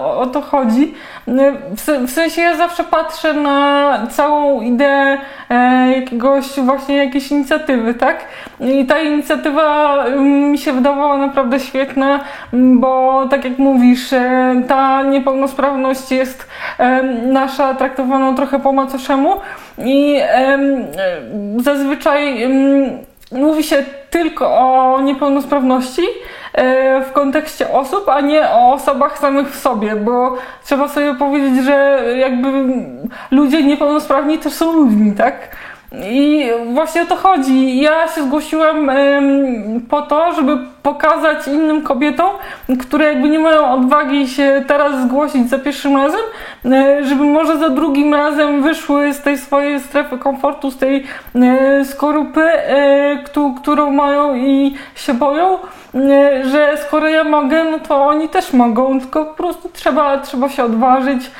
o, 0.01 0.21
o 0.21 0.27
to 0.27 0.41
chodzi. 0.41 0.95
Mm, 1.29 1.57
W, 1.77 1.87
w 2.07 2.11
sensie 2.11 2.41
ja 2.41 2.57
zawsze 2.57 2.85
patrzę 2.85 3.35
na 3.35 3.99
całą 4.11 4.61
ideę 4.61 5.19
e, 5.51 5.93
jakiegoś 5.93 6.61
właśnie 6.61 6.97
jakiejś 6.97 7.31
inicjatywy, 7.31 7.95
tak? 7.95 8.25
I 8.61 8.87
ta 8.87 8.99
inicjatywa 9.01 9.97
mm, 10.07 10.51
mi 10.51 10.59
się 10.59 10.73
wydawała 10.73 11.17
naprawdę 11.17 11.61
świetna, 11.61 12.21
mm, 12.53 12.81
bo 12.81 13.25
tak 13.31 13.45
jak 13.45 13.59
mówisz, 13.59 14.13
e, 14.13 14.63
ta 14.69 15.03
niepełnosprawność 15.03 16.13
jest 16.13 16.47
e, 16.79 17.03
nasza 17.03 17.75
traktowana 17.75 18.33
trochę 18.33 18.61
po 18.61 18.73
macoszemu 18.73 19.37
i 19.85 20.21
zazwyczaj 21.59 22.43
em, 22.43 23.08
mówi 23.33 23.65
się 23.65 23.85
tylko 24.11 24.59
o 24.59 25.01
niepełnosprawności 25.01 26.03
e, 26.53 27.05
w 27.05 27.13
kontekście 27.13 27.73
osób, 27.73 28.09
a 28.09 28.21
nie 28.21 28.51
o 28.51 28.73
osobach 28.73 29.19
samych 29.19 29.51
w 29.51 29.61
sobie, 29.61 29.97
bo 29.97 30.37
trzeba 30.65 30.89
sobie 30.89 31.15
powiedzieć, 31.15 31.65
że 31.65 32.05
jakby 32.19 32.49
ludzie 33.31 33.63
niepełnosprawni 33.63 34.39
też 34.39 34.53
są 34.53 34.73
ludźmi, 34.73 35.13
tak? 35.13 35.57
I 35.93 36.51
właśnie 36.75 37.03
o 37.03 37.07
to 37.07 37.17
chodzi. 37.17 37.81
Ja 37.81 38.09
się 38.09 38.23
zgłosiłam 38.23 38.91
po 39.91 40.03
to, 40.03 40.33
żeby 40.33 40.59
pokazać 40.83 41.49
innym 41.49 41.83
kobietom, 41.83 42.31
które 42.81 43.05
jakby 43.05 43.29
nie 43.29 43.39
mają 43.39 43.71
odwagi 43.73 44.29
się 44.29 44.65
teraz 44.67 45.03
zgłosić 45.03 45.51
za 45.51 45.59
pierwszym 45.59 45.97
razem, 45.97 46.21
e, 46.65 47.05
żeby 47.05 47.25
może 47.25 47.59
za 47.59 47.69
drugim 47.69 48.15
razem 48.15 48.63
wyszły 48.63 49.13
z 49.15 49.21
tej 49.23 49.39
swojej 49.39 49.81
strefy 49.81 50.19
komfortu, 50.19 50.71
z 50.71 50.77
tej 50.79 51.05
e, 51.35 51.85
skorupy, 51.85 52.43
e, 52.43 53.17
któ- 53.25 53.55
którą 53.63 53.91
mają 53.91 54.35
i 54.35 54.75
się 54.95 55.15
boją, 55.15 55.59
że 56.45 56.77
skoro 56.87 57.09
ja 57.09 57.25
mogę, 57.25 57.65
no 57.65 57.79
to 57.79 58.07
oni 58.07 58.29
też 58.29 58.53
mogą, 58.53 59.01
tylko 59.01 59.25
po 59.25 59.35
prostu 59.35 59.69
trzeba, 59.73 60.19
trzeba 60.19 60.49
się 60.49 60.65
odważyć 60.65 61.31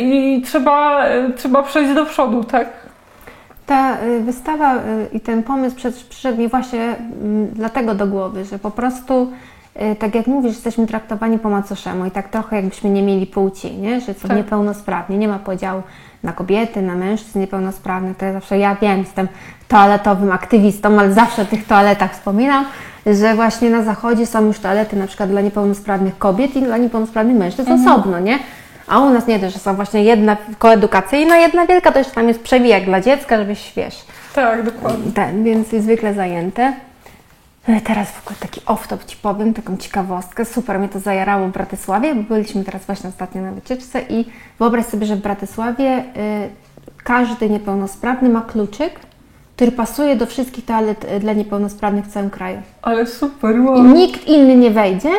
i 0.00 0.42
trzeba, 0.46 1.04
trzeba 1.36 1.62
przejść 1.62 1.94
do 1.94 2.06
przodu, 2.06 2.44
tak? 2.44 2.85
Ta 3.66 4.02
y, 4.02 4.20
wystawa 4.20 4.76
y, 4.76 4.80
i 5.12 5.20
ten 5.20 5.42
pomysł 5.42 5.76
przyszedł 6.08 6.38
mi 6.38 6.48
właśnie 6.48 6.96
mm, 7.22 7.48
dlatego 7.52 7.94
do 7.94 8.06
głowy, 8.06 8.44
że 8.44 8.58
po 8.58 8.70
prostu, 8.70 9.32
y, 9.92 9.96
tak 9.96 10.14
jak 10.14 10.26
mówisz, 10.26 10.52
jesteśmy 10.52 10.86
traktowani 10.86 11.38
po 11.38 11.50
macoszemu 11.50 12.06
i 12.06 12.10
tak 12.10 12.28
trochę 12.28 12.56
jakbyśmy 12.56 12.90
nie 12.90 13.02
mieli 13.02 13.26
płci, 13.26 13.76
nie? 13.76 14.00
że 14.00 14.14
są 14.14 14.28
Tak. 14.28 14.36
niepełnosprawni, 14.36 15.18
nie 15.18 15.28
ma 15.28 15.38
podziału 15.38 15.82
na 16.22 16.32
kobiety, 16.32 16.82
na 16.82 16.94
mężczyzn 16.94 17.40
niepełnosprawnych. 17.40 18.16
To 18.16 18.24
ja 18.24 18.32
zawsze, 18.32 18.58
ja 18.58 18.76
wiem, 18.82 18.98
jestem 18.98 19.28
toaletowym 19.68 20.32
aktywistą, 20.32 20.98
ale 20.98 21.12
zawsze 21.12 21.42
o 21.42 21.44
tych 21.44 21.66
toaletach 21.66 22.12
wspominam, 22.12 22.64
że 23.06 23.34
właśnie 23.34 23.70
na 23.70 23.82
zachodzie 23.82 24.26
są 24.26 24.44
już 24.44 24.58
toalety 24.58 24.96
na 24.96 25.06
przykład 25.06 25.30
dla 25.30 25.40
niepełnosprawnych 25.40 26.18
kobiet 26.18 26.56
i 26.56 26.62
dla 26.62 26.76
niepełnosprawnych 26.76 27.36
mężczyzn 27.36 27.72
osobno, 27.72 28.20
nie? 28.20 28.38
A 28.88 28.98
u 29.00 29.10
nas 29.10 29.26
nie 29.26 29.38
dość, 29.38 29.54
że 29.54 29.60
są 29.60 29.74
właśnie 29.76 30.04
jedna 30.04 30.36
koedukacyjna, 30.58 31.36
jedna 31.36 31.66
wielka, 31.66 31.92
to 31.92 31.98
jeszcze 31.98 32.14
tam 32.14 32.28
jest 32.28 32.40
przewijak 32.42 32.84
dla 32.84 33.00
dziecka, 33.00 33.36
żebyś, 33.38 33.72
wiesz, 33.76 33.94
Tak, 34.34 34.62
dokładnie. 34.62 35.12
ten, 35.12 35.44
więc 35.44 35.72
jest 35.72 35.84
zwykle 35.84 36.14
zajęte. 36.14 36.72
E, 37.68 37.80
Teraz 37.80 38.10
w 38.10 38.22
ogóle 38.26 38.36
taki 38.40 38.60
off-top 38.60 39.04
Ci 39.06 39.16
powiem, 39.16 39.54
taką 39.54 39.76
ciekawostkę. 39.76 40.44
Super 40.44 40.78
mnie 40.78 40.88
to 40.88 41.00
zajarało 41.00 41.48
w 41.48 41.52
Bratysławie, 41.52 42.14
bo 42.14 42.22
byliśmy 42.34 42.64
teraz 42.64 42.84
właśnie 42.86 43.10
ostatnio 43.10 43.42
na 43.42 43.52
wycieczce 43.52 44.00
i 44.08 44.24
wyobraź 44.58 44.86
sobie, 44.86 45.06
że 45.06 45.16
w 45.16 45.20
Bratysławie 45.22 45.98
y, 45.98 46.04
każdy 47.04 47.50
niepełnosprawny 47.50 48.28
ma 48.28 48.40
kluczyk, 48.40 49.00
który 49.56 49.72
pasuje 49.72 50.16
do 50.16 50.26
wszystkich 50.26 50.64
toalet 50.64 51.04
y, 51.04 51.20
dla 51.20 51.32
niepełnosprawnych 51.32 52.04
w 52.04 52.12
całym 52.12 52.30
kraju. 52.30 52.58
Ale 52.82 53.06
super, 53.06 53.56
I 53.56 53.60
wow. 53.60 53.82
nikt 53.82 54.26
inny 54.26 54.56
nie 54.56 54.70
wejdzie, 54.70 55.10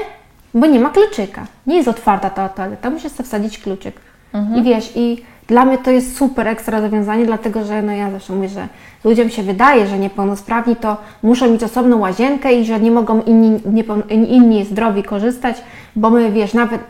bo 0.60 0.66
nie 0.66 0.80
ma 0.80 0.90
kluczyka. 0.90 1.48
Nie 1.68 1.76
jest 1.76 1.88
otwarta 1.88 2.30
ta 2.30 2.50
toaleta, 2.50 2.90
musisz 2.90 3.12
sobie 3.12 3.28
wsadzić 3.28 3.60
kluczyk. 3.60 3.96
I 4.60 4.64
wiesz, 4.64 4.92
i 4.96 5.24
dla 5.48 5.66
mnie 5.66 5.78
to 5.78 5.92
jest 5.92 6.18
super 6.18 6.48
ekstra 6.48 6.80
rozwiązanie, 6.80 7.26
dlatego 7.26 7.66
że 7.66 7.82
no 7.82 7.92
ja 7.92 8.12
zawsze 8.12 8.34
mówię, 8.34 8.50
że 8.50 8.68
ludziom 9.04 9.30
się 9.30 9.44
wydaje, 9.44 9.88
że 9.88 10.00
niepełnosprawni 10.00 10.76
to 10.76 10.98
muszą 11.24 11.52
mieć 11.52 11.64
osobną 11.64 12.00
łazienkę 12.00 12.54
i 12.54 12.66
że 12.66 12.80
nie 12.80 12.92
mogą 12.92 13.22
inni, 13.22 13.60
inni 14.28 14.66
zdrowi 14.66 15.04
korzystać, 15.04 15.58
bo 15.96 16.10
my, 16.10 16.32
wiesz, 16.32 16.54
nawet, 16.54 16.82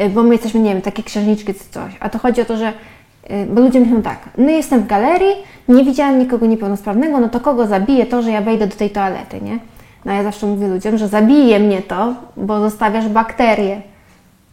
y, 0.00 0.08
bo 0.08 0.22
my 0.22 0.34
jesteśmy, 0.34 0.60
nie 0.60 0.72
wiem, 0.72 0.82
takie 0.82 1.02
księżniczki 1.02 1.54
czy 1.54 1.64
coś. 1.70 1.92
A 2.00 2.08
to 2.08 2.18
chodzi 2.18 2.40
o 2.40 2.44
to, 2.44 2.56
że 2.56 2.72
y, 3.30 3.46
bo 3.46 3.60
ludzie 3.60 3.80
myślą 3.80 4.02
tak, 4.02 4.18
no 4.38 4.50
jestem 4.50 4.80
w 4.80 4.86
galerii, 4.86 5.34
nie 5.68 5.84
widziałam 5.84 6.18
nikogo 6.18 6.46
niepełnosprawnego, 6.46 7.20
no 7.20 7.28
to 7.28 7.40
kogo 7.40 7.66
zabije 7.66 8.06
to, 8.06 8.22
że 8.22 8.30
ja 8.30 8.40
wejdę 8.40 8.66
do 8.66 8.76
tej 8.76 8.90
toalety, 8.90 9.40
nie? 9.40 9.58
No 10.04 10.12
ja 10.12 10.22
zawsze 10.22 10.46
mówię 10.46 10.68
ludziom, 10.68 10.98
że 10.98 11.08
zabije 11.08 11.58
mnie 11.58 11.82
to, 11.82 12.14
bo 12.36 12.60
zostawiasz 12.60 13.08
bakterie, 13.08 13.82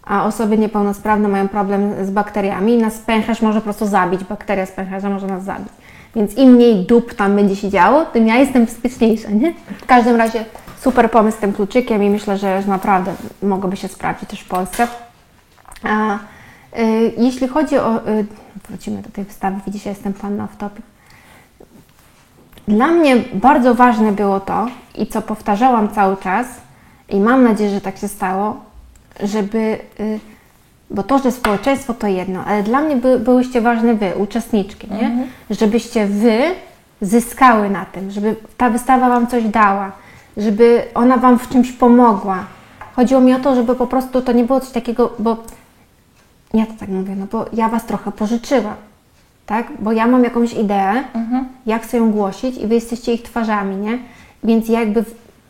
a 0.03 0.25
osoby 0.25 0.57
niepełnosprawne 0.57 1.27
mają 1.27 1.47
problem 1.47 2.05
z 2.05 2.09
bakteriami 2.09 2.73
i 2.73 2.77
nas 2.77 2.97
pęcherz 2.97 3.41
może 3.41 3.59
po 3.59 3.63
prostu 3.63 3.87
zabić, 3.87 4.23
bakteria 4.23 4.65
z 4.65 4.71
pęcherza 4.71 5.09
może 5.09 5.27
nas 5.27 5.43
zabić. 5.43 5.69
Więc 6.15 6.37
im 6.37 6.51
mniej 6.51 6.85
dup 6.85 7.13
tam 7.13 7.35
będzie 7.35 7.55
się 7.55 7.69
działo, 7.69 8.05
tym 8.05 8.27
ja 8.27 8.35
jestem 8.35 8.65
bezpieczniejsza, 8.65 9.29
nie? 9.29 9.53
W 9.81 9.85
każdym 9.85 10.15
razie 10.15 10.45
super 10.79 11.11
pomysł 11.11 11.37
z 11.37 11.41
tym 11.41 11.53
kluczykiem 11.53 12.03
i 12.03 12.09
myślę, 12.09 12.37
że 12.37 12.63
naprawdę 12.67 13.13
mogłoby 13.43 13.77
się 13.77 13.87
sprawdzić 13.87 14.29
też 14.29 14.41
w 14.41 14.47
Polsce. 14.47 14.87
A, 15.83 16.15
y, 16.15 17.13
jeśli 17.17 17.47
chodzi 17.47 17.77
o... 17.77 18.07
Y, 18.07 18.25
wrócimy 18.69 19.01
do 19.01 19.09
tej 19.09 19.23
wystawy, 19.23 19.59
widzicie, 19.65 19.89
jestem 19.89 20.13
panna 20.13 20.47
w 20.47 20.57
topie. 20.57 20.81
Dla 22.69 22.87
mnie 22.87 23.15
bardzo 23.33 23.75
ważne 23.75 24.11
było 24.11 24.39
to 24.39 24.67
i 24.95 25.07
co 25.07 25.21
powtarzałam 25.21 25.89
cały 25.89 26.17
czas 26.17 26.47
i 27.09 27.19
mam 27.19 27.43
nadzieję, 27.43 27.69
że 27.69 27.81
tak 27.81 27.97
się 27.97 28.07
stało, 28.07 28.57
żeby, 29.23 29.79
y, 29.99 30.19
bo 30.89 31.03
to, 31.03 31.19
że 31.19 31.31
społeczeństwo 31.31 31.93
to 31.93 32.07
jedno, 32.07 32.45
ale 32.45 32.63
dla 32.63 32.81
mnie 32.81 32.95
by, 32.95 33.19
byłyście 33.19 33.61
ważne 33.61 33.93
wy, 33.95 34.11
uczestniczki, 34.15 34.87
nie? 34.91 35.27
Żebyście 35.49 36.05
wy 36.05 36.41
zyskały 37.01 37.69
na 37.69 37.85
tym, 37.85 38.11
żeby 38.11 38.35
ta 38.57 38.69
wystawa 38.69 39.09
wam 39.09 39.27
coś 39.27 39.43
dała, 39.43 39.91
żeby 40.37 40.83
ona 40.93 41.17
wam 41.17 41.39
w 41.39 41.49
czymś 41.49 41.71
pomogła. 41.71 42.45
Chodziło 42.95 43.21
mi 43.21 43.33
o 43.33 43.39
to, 43.39 43.55
żeby 43.55 43.75
po 43.75 43.87
prostu 43.87 44.21
to 44.21 44.31
nie 44.31 44.43
było 44.43 44.59
coś 44.59 44.71
takiego, 44.71 45.13
bo 45.19 45.37
ja 46.53 46.65
to 46.65 46.73
tak 46.79 46.89
mówię, 46.89 47.15
no 47.15 47.25
bo 47.31 47.45
ja 47.53 47.69
was 47.69 47.85
trochę 47.85 48.11
pożyczyłam, 48.11 48.75
tak? 49.49 49.67
Bo 49.79 49.91
ja 49.91 50.07
mam 50.07 50.23
jakąś 50.23 50.53
ideę, 50.53 51.03
jak 51.65 51.83
chcę 51.83 51.97
ją 51.97 52.11
głosić 52.11 52.57
i 52.57 52.67
wy 52.67 52.75
jesteście 52.75 53.13
ich 53.13 53.23
twarzami, 53.23 53.75
nie? 53.75 53.97
Więc 54.43 54.69
ja 54.69 54.79
jakby, 54.79 55.03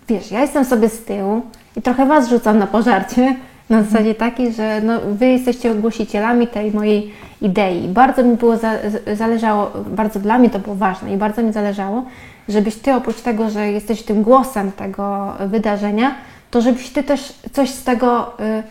wiesz, 0.08 0.32
ja 0.32 0.42
jestem 0.42 0.66
sobie 0.66 0.90
z 0.90 1.06
tyłu 1.06 1.42
i 1.76 1.82
trochę 1.82 2.06
was 2.06 2.30
rzucam 2.30 2.58
na 2.58 2.68
pożarcie, 2.68 3.36
na 3.70 3.84
zasadzie 3.84 4.16
takiej, 4.16 4.54
że 4.54 4.82
no, 4.84 5.00
wy 5.12 5.26
jesteście 5.28 5.76
głosicielami 5.76 6.48
tej 6.48 6.72
mojej 6.72 7.14
idei. 7.42 7.88
Bardzo 7.88 8.24
mi 8.24 8.36
było 8.36 8.58
za, 8.58 8.72
zależało, 9.14 9.72
bardzo 9.88 10.20
dla 10.20 10.38
mnie 10.38 10.50
to 10.50 10.60
było 10.60 10.76
ważne 10.76 11.14
i 11.14 11.18
bardzo 11.18 11.44
mi 11.44 11.54
zależało, 11.54 12.06
żebyś 12.50 12.76
ty 12.76 12.94
oprócz 12.94 13.22
tego, 13.22 13.50
że 13.50 13.72
jesteś 13.72 14.04
tym 14.04 14.24
głosem 14.24 14.72
tego 14.72 15.34
wydarzenia, 15.48 16.16
to 16.52 16.62
żebyś 16.62 16.90
ty 16.90 17.04
też 17.04 17.34
coś 17.52 17.70
z 17.70 17.84
tego 17.84 18.34
y, 18.40 18.64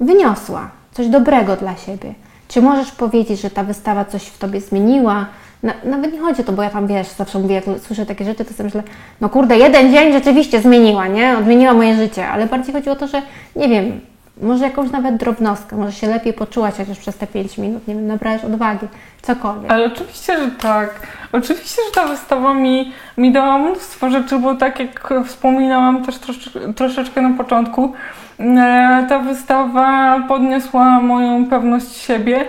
wyniosła, 0.00 0.70
coś 0.92 1.08
dobrego 1.08 1.56
dla 1.56 1.76
siebie. 1.76 2.25
Czy 2.48 2.62
możesz 2.62 2.90
powiedzieć, 2.90 3.40
że 3.40 3.50
ta 3.50 3.64
wystawa 3.64 4.04
coś 4.04 4.22
w 4.22 4.38
tobie 4.38 4.60
zmieniła? 4.60 5.26
Na, 5.62 5.72
nawet 5.84 6.12
nie 6.12 6.20
chodzi 6.20 6.40
o 6.40 6.44
to, 6.44 6.52
bo 6.52 6.62
ja 6.62 6.70
tam 6.70 6.86
wiesz, 6.86 7.08
zawsze 7.08 7.38
mówię, 7.38 7.54
jak 7.54 7.64
słyszę 7.86 8.06
takie 8.06 8.24
rzeczy, 8.24 8.44
to 8.44 8.54
sobie 8.54 8.64
myślę, 8.64 8.82
no 9.20 9.28
kurde, 9.28 9.58
jeden 9.58 9.92
dzień 9.92 10.12
rzeczywiście 10.12 10.60
zmieniła, 10.60 11.06
nie? 11.06 11.38
Odmieniła 11.38 11.74
moje 11.74 11.96
życie, 11.96 12.28
ale 12.28 12.46
bardziej 12.46 12.74
chodzi 12.74 12.90
o 12.90 12.96
to, 12.96 13.06
że 13.06 13.22
nie 13.56 13.68
wiem, 13.68 14.00
może 14.42 14.64
jakąś 14.64 14.90
nawet 14.90 15.16
drobnostkę, 15.16 15.76
może 15.76 15.92
się 15.92 16.06
lepiej 16.06 16.32
poczułaś 16.32 16.74
chociaż 16.74 16.98
przez 16.98 17.16
te 17.16 17.26
5 17.26 17.58
minut, 17.58 17.88
nie 17.88 17.94
wiem, 17.94 18.06
nabrałeś 18.06 18.44
odwagi, 18.44 18.86
cokolwiek. 19.22 19.70
Ale 19.70 19.86
oczywiście, 19.86 20.38
że 20.38 20.50
tak. 20.50 21.06
Oczywiście, 21.32 21.82
że 21.86 22.02
ta 22.02 22.08
wystawa 22.08 22.54
mi, 22.54 22.92
mi 23.16 23.32
dała 23.32 23.58
mnóstwo 23.58 24.10
rzeczy, 24.10 24.38
bo 24.38 24.54
tak 24.54 24.80
jak 24.80 25.14
wspominałam 25.24 26.04
też 26.04 26.18
trosze, 26.18 26.72
troszeczkę 26.72 27.22
na 27.22 27.36
początku, 27.36 27.92
e, 28.40 29.06
ta 29.08 29.18
wystawa 29.18 30.20
podniosła 30.28 31.00
moją 31.00 31.46
pewność 31.46 31.96
siebie. 31.96 32.44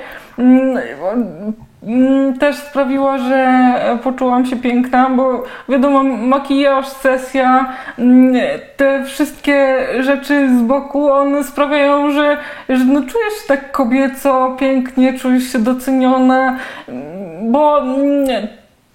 Mm, 1.84 2.38
Też 2.38 2.56
sprawiła, 2.56 3.18
że 3.18 3.74
poczułam 4.04 4.46
się 4.46 4.56
piękna, 4.56 5.10
bo 5.10 5.44
wiadomo, 5.70 6.04
makijaż, 6.04 6.88
sesja, 6.88 7.74
mm, 8.00 8.34
te 8.78 9.04
wszystkie 9.06 9.78
rzeczy 10.00 10.58
z 10.58 10.62
boku, 10.62 11.12
one 11.12 11.44
sprawiają, 11.44 12.12
że, 12.12 12.38
że 12.70 12.86
no 12.86 13.02
czujesz 13.02 13.34
się 13.34 13.48
tak 13.48 13.72
kobieco, 13.72 14.56
pięknie, 14.60 15.20
czujesz 15.20 15.52
się 15.52 15.60
doceniona, 15.60 16.58
mm, 16.88 17.52
bo 17.52 17.82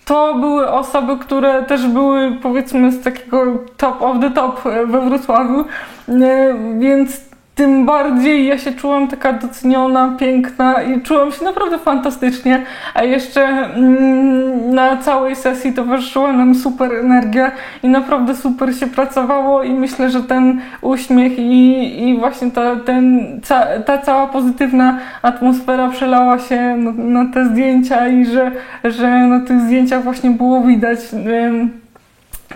to 0.04 0.34
były 0.34 0.70
osoby, 0.70 1.18
które 1.18 1.62
też 1.62 1.86
były 1.86 2.32
powiedzmy 2.42 2.92
z 2.92 3.02
takiego 3.02 3.44
top 3.76 4.02
of 4.02 4.20
the 4.20 4.30
top 4.30 4.62
we 4.86 5.00
Wrocławiu, 5.00 5.64
e, 6.08 6.54
więc 6.78 7.31
tym 7.54 7.86
bardziej 7.86 8.46
ja 8.46 8.58
się 8.58 8.72
czułam 8.72 9.08
taka 9.08 9.32
doceniona, 9.32 10.16
piękna 10.18 10.82
i 10.82 11.00
czułam 11.00 11.32
się 11.32 11.44
naprawdę 11.44 11.78
fantastycznie, 11.78 12.62
a 12.94 13.02
jeszcze 13.02 13.46
mm, 13.48 14.74
na 14.74 14.96
całej 14.96 15.36
sesji 15.36 15.72
towarzyszyła 15.72 16.32
nam 16.32 16.54
super 16.54 16.92
energia 16.94 17.52
i 17.82 17.88
naprawdę 17.88 18.36
super 18.36 18.74
się 18.74 18.86
pracowało 18.86 19.62
i 19.62 19.72
myślę, 19.72 20.10
że 20.10 20.22
ten 20.22 20.60
uśmiech 20.80 21.38
i, 21.38 22.08
i 22.08 22.18
właśnie 22.18 22.50
ta, 22.50 22.76
ten, 22.76 23.26
ca, 23.42 23.66
ta 23.86 23.98
cała 23.98 24.26
pozytywna 24.26 24.98
atmosfera 25.22 25.88
przelała 25.88 26.38
się 26.38 26.76
na, 26.76 26.92
na, 26.92 27.32
te 27.32 27.46
zdjęcia 27.46 28.08
i 28.08 28.26
że, 28.26 28.50
że 28.84 29.08
na 29.08 29.40
tych 29.40 29.60
zdjęciach 29.60 30.04
właśnie 30.04 30.30
było 30.30 30.60
widać 30.60 30.98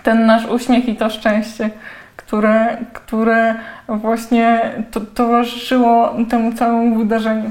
ten 0.03 0.27
nasz 0.27 0.47
uśmiech 0.47 0.89
i 0.89 0.97
to 0.97 1.11
szczęście 1.11 1.71
które, 2.27 2.77
które 2.93 3.55
właśnie 3.89 4.75
to, 4.91 5.01
towarzyszyło 5.01 6.15
temu 6.31 6.53
całemu 6.53 6.99
wydarzeniu. 6.99 7.51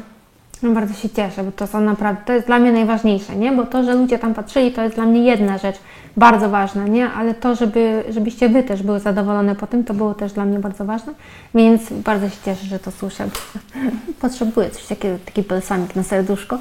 No 0.63 0.71
bardzo 0.71 0.93
się 0.93 1.09
cieszę, 1.09 1.43
bo 1.43 1.51
to 1.51 1.67
są 1.67 1.81
naprawdę, 1.81 2.21
to 2.25 2.33
jest 2.33 2.47
dla 2.47 2.59
mnie 2.59 2.71
najważniejsze, 2.71 3.35
nie? 3.35 3.51
Bo 3.51 3.63
to, 3.63 3.83
że 3.83 3.93
ludzie 3.93 4.19
tam 4.19 4.33
patrzyli, 4.33 4.71
to 4.71 4.81
jest 4.81 4.95
dla 4.95 5.05
mnie 5.05 5.23
jedna 5.23 5.57
rzecz, 5.57 5.75
bardzo 6.17 6.49
ważna, 6.49 6.87
nie? 6.87 7.09
Ale 7.09 7.33
to, 7.33 7.55
żeby, 7.55 8.03
żebyście 8.09 8.49
Wy 8.49 8.63
też 8.63 8.83
były 8.83 8.99
zadowolone 8.99 9.55
po 9.55 9.67
tym, 9.67 9.83
to 9.83 9.93
było 9.93 10.13
też 10.13 10.33
dla 10.33 10.45
mnie 10.45 10.59
bardzo 10.59 10.85
ważne, 10.85 11.13
więc 11.55 11.93
bardzo 11.93 12.29
się 12.29 12.35
cieszę, 12.45 12.65
że 12.65 12.79
to 12.79 12.91
słyszę. 12.91 13.27
Potrzebuję 14.21 14.69
coś 14.69 14.85
takiego, 14.85 15.17
taki 15.25 15.41
balsamik 15.41 15.95
na 15.95 16.03
serduszko. 16.03 16.57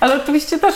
Ale 0.00 0.22
oczywiście 0.22 0.58
też, 0.58 0.74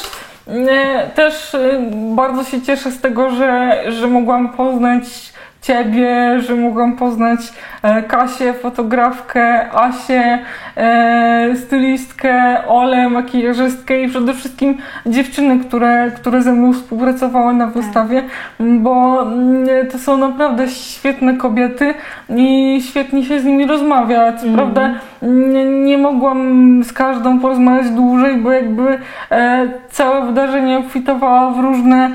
też 1.14 1.54
y, 1.54 1.80
bardzo 2.16 2.44
się 2.44 2.62
cieszę 2.62 2.90
z 2.90 3.00
tego, 3.00 3.30
że, 3.30 3.82
że 3.92 4.06
mogłam 4.06 4.52
poznać 4.52 5.32
Ciebie, 5.62 6.40
że 6.40 6.55
mogłam 6.57 6.97
poznać 6.97 7.40
e, 7.83 8.02
Kasię, 8.02 8.52
fotografkę, 8.52 9.73
Asię, 9.73 10.38
e, 10.76 11.57
stylistkę, 11.57 12.67
Olę, 12.69 13.09
makijażystkę 13.09 14.02
i 14.02 14.09
przede 14.09 14.35
wszystkim 14.35 14.79
dziewczyny, 15.07 15.59
które, 15.59 16.11
które 16.17 16.43
ze 16.43 16.52
mną 16.52 16.73
współpracowały 16.73 17.52
na 17.52 17.67
wystawie, 17.67 18.23
bo 18.61 19.23
mm, 19.23 19.87
to 19.93 19.99
są 19.99 20.17
naprawdę 20.17 20.69
świetne 20.69 21.37
kobiety 21.37 21.95
i 22.29 22.79
świetnie 22.88 23.25
się 23.25 23.40
z 23.40 23.45
nimi 23.45 23.67
rozmawia. 23.67 24.33
Co 24.33 24.47
mm. 24.47 24.57
prawda 24.57 24.95
nie, 25.23 25.64
nie 25.64 25.99
mogłam 25.99 26.81
z 26.85 26.93
każdą 26.93 27.40
porozmawiać 27.40 27.90
dłużej, 27.90 28.37
bo 28.37 28.52
jakby 28.52 28.99
e, 29.31 29.69
całe 29.90 30.26
wydarzenie 30.26 30.79
obfitowała 30.79 31.50
w 31.50 31.59
różne 31.59 32.11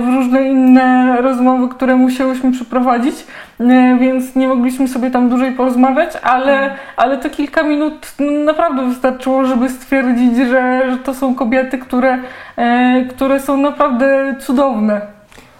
w 0.00 0.14
różne 0.14 0.42
inne 0.42 1.16
rozmowy, 1.22 1.68
które 1.68 1.96
musiałyśmy 1.96 2.52
przeprowadzić, 2.52 3.14
e, 3.60 3.96
więc 4.00 4.36
nie 4.36 4.48
mogliśmy 4.48 4.88
sobie 4.88 5.10
tam 5.10 5.28
dłużej 5.28 5.52
porozmawiać, 5.52 6.10
ale, 6.22 6.74
ale 6.96 7.18
to 7.18 7.30
kilka 7.30 7.62
minut 7.62 8.06
naprawdę 8.44 8.88
wystarczyło, 8.88 9.44
żeby 9.44 9.68
stwierdzić, 9.68 10.36
że, 10.36 10.90
że 10.90 10.96
to 10.96 11.14
są 11.14 11.34
kobiety, 11.34 11.78
które, 11.78 12.18
e, 12.56 13.04
które 13.04 13.40
są 13.40 13.56
naprawdę 13.56 14.34
cudowne. 14.40 15.00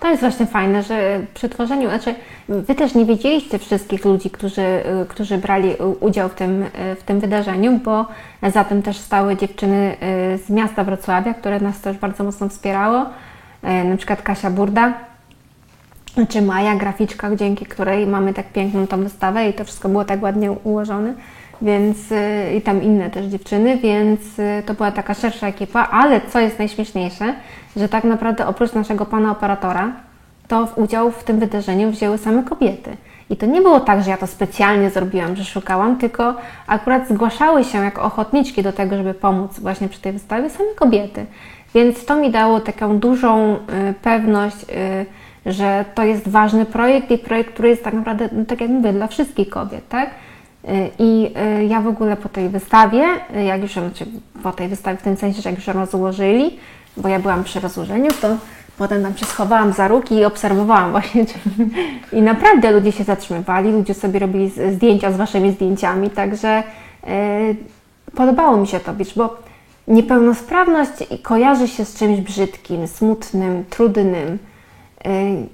To 0.01 0.09
jest 0.09 0.21
właśnie 0.21 0.47
fajne, 0.47 0.83
że 0.83 1.21
przy 1.35 1.49
tworzeniu, 1.49 1.89
znaczy 1.89 2.15
Wy 2.49 2.75
też 2.75 2.95
nie 2.95 3.05
wiedzieliście 3.05 3.59
wszystkich 3.59 4.05
ludzi, 4.05 4.31
którzy, 4.31 4.63
którzy 5.09 5.39
brali 5.39 5.75
udział 6.01 6.29
w 6.29 6.35
tym, 6.35 6.65
w 7.01 7.03
tym 7.03 7.21
wydarzeniu, 7.21 7.81
bo 7.85 8.07
za 8.43 8.65
tym 8.65 8.83
też 8.83 8.97
stały 8.97 9.37
dziewczyny 9.37 9.97
z 10.47 10.51
miasta 10.51 10.85
Wrocławia, 10.85 11.35
które 11.35 11.61
nas 11.61 11.81
też 11.81 11.99
bardzo 11.99 12.25
mocno 12.25 12.49
wspierało. 12.49 13.07
E, 13.63 13.85
na 13.85 13.97
przykład 13.97 14.23
Kasia 14.23 14.51
Burda, 14.51 14.93
czy 16.29 16.43
Maja, 16.43 16.77
graficzka, 16.77 17.37
dzięki 17.37 17.67
której 17.67 18.07
mamy 18.07 18.35
tak 18.35 18.53
piękną 18.53 18.87
tą 18.87 19.03
wystawę 19.03 19.49
i 19.49 19.53
to 19.53 19.65
wszystko 19.65 19.89
było 19.89 20.05
tak 20.05 20.23
ładnie 20.23 20.53
ułożone, 20.53 21.15
więc 21.63 22.13
e, 22.13 22.57
i 22.57 22.63
tam 22.63 22.83
inne 22.83 23.11
też 23.11 23.27
dziewczyny, 23.27 23.79
więc 23.79 24.21
e, 24.39 24.63
to 24.63 24.75
była 24.75 24.93
taka 24.93 25.15
szersza 25.15 25.47
ekipa, 25.47 25.89
ale 25.91 26.21
co 26.21 26.41
jest 26.41 26.59
najśmieszniejsze, 26.59 27.35
że 27.77 27.89
tak 27.89 28.05
naprawdę 28.05 28.47
oprócz 28.47 28.73
naszego 28.73 29.07
pana 29.07 29.31
operatora, 29.31 29.93
to 30.49 30.67
w 30.67 30.79
udział 30.79 31.11
w 31.11 31.25
tym 31.25 31.39
wydarzeniu 31.39 31.91
wzięły 31.91 32.19
same 32.19 32.43
kobiety. 32.43 32.97
I 33.31 33.37
to 33.37 33.47
nie 33.47 33.61
było 33.61 33.81
tak, 33.81 34.03
że 34.03 34.11
ja 34.11 34.17
to 34.17 34.27
specjalnie 34.27 34.91
zrobiłam, 34.91 35.37
że 35.37 35.45
szukałam, 35.45 35.99
tylko 35.99 36.35
akurat 36.67 37.09
zgłaszały 37.09 37.65
się 37.65 37.79
jako 37.79 38.03
ochotniczki 38.03 38.63
do 38.63 38.73
tego, 38.73 38.97
żeby 38.97 39.15
pomóc 39.15 39.61
właśnie 39.61 39.89
przy 39.89 40.01
tej 40.01 40.13
wystawie 40.13 40.51
same 40.51 40.75
kobiety. 40.77 41.27
Więc 41.75 42.05
to 42.05 42.17
mi 42.17 42.31
dało 42.31 42.61
taką 42.61 42.99
dużą 42.99 43.55
y, 43.55 43.59
pewność, 44.03 44.57
y, 45.47 45.53
że 45.53 45.85
to 45.95 46.05
jest 46.05 46.29
ważny 46.29 46.67
projekt 46.67 47.11
i 47.11 47.19
projekt, 47.19 47.53
który 47.53 47.69
jest 47.69 47.85
tak 47.85 47.95
naprawdę, 47.95 48.29
no 48.33 48.45
tak 48.45 48.61
jak 48.61 48.71
mówię, 48.71 48.93
dla 48.93 49.07
wszystkich 49.07 49.49
kobiet, 49.49 49.89
tak? 49.89 50.11
Y, 50.65 50.91
I 50.99 51.33
ja 51.69 51.81
w 51.81 51.87
ogóle 51.87 52.17
po 52.17 52.29
tej 52.29 52.49
wystawie, 52.49 53.05
jak 53.47 53.63
już, 53.63 53.73
znaczy 53.73 54.07
po 54.43 54.53
tej 54.53 54.69
wystawie 54.69 54.97
w 54.99 55.03
tym 55.03 55.17
sensie, 55.17 55.43
że 55.43 55.51
jak 55.51 55.59
już 55.59 55.67
ją 55.67 55.73
rozłożyli, 55.73 56.59
bo 56.97 57.09
ja 57.09 57.19
byłam 57.19 57.45
przy 57.45 57.61
rozłożeniu, 57.61 58.11
to 58.21 58.29
potem 58.79 59.03
tam 59.03 59.17
się 59.17 59.27
schowałam 59.27 59.73
za 59.73 59.89
róg 59.89 60.13
i 60.13 60.25
obserwowałam 60.25 60.91
właśnie. 61.01 61.25
I 62.13 62.23
naprawdę 62.23 62.71
ludzie 62.71 62.93
się 62.93 63.05
zatrzymywali, 63.05 63.73
ludzie 63.73 63.95
sobie 63.95 64.19
robili 64.19 64.51
zdjęcia 64.73 65.13
z 65.13 65.17
waszymi 65.17 65.53
zdjęciami, 65.53 66.11
także 66.11 66.63
podobało 68.15 68.57
mi 68.57 68.67
się 68.67 68.81
to, 68.81 68.93
bo 69.17 69.37
Niepełnosprawność 69.91 70.93
kojarzy 71.23 71.69
się 71.69 71.85
z 71.85 71.95
czymś 71.95 72.21
brzydkim, 72.21 72.89
smutnym, 72.89 73.65
trudnym. 73.71 74.39
Y, 75.07 75.47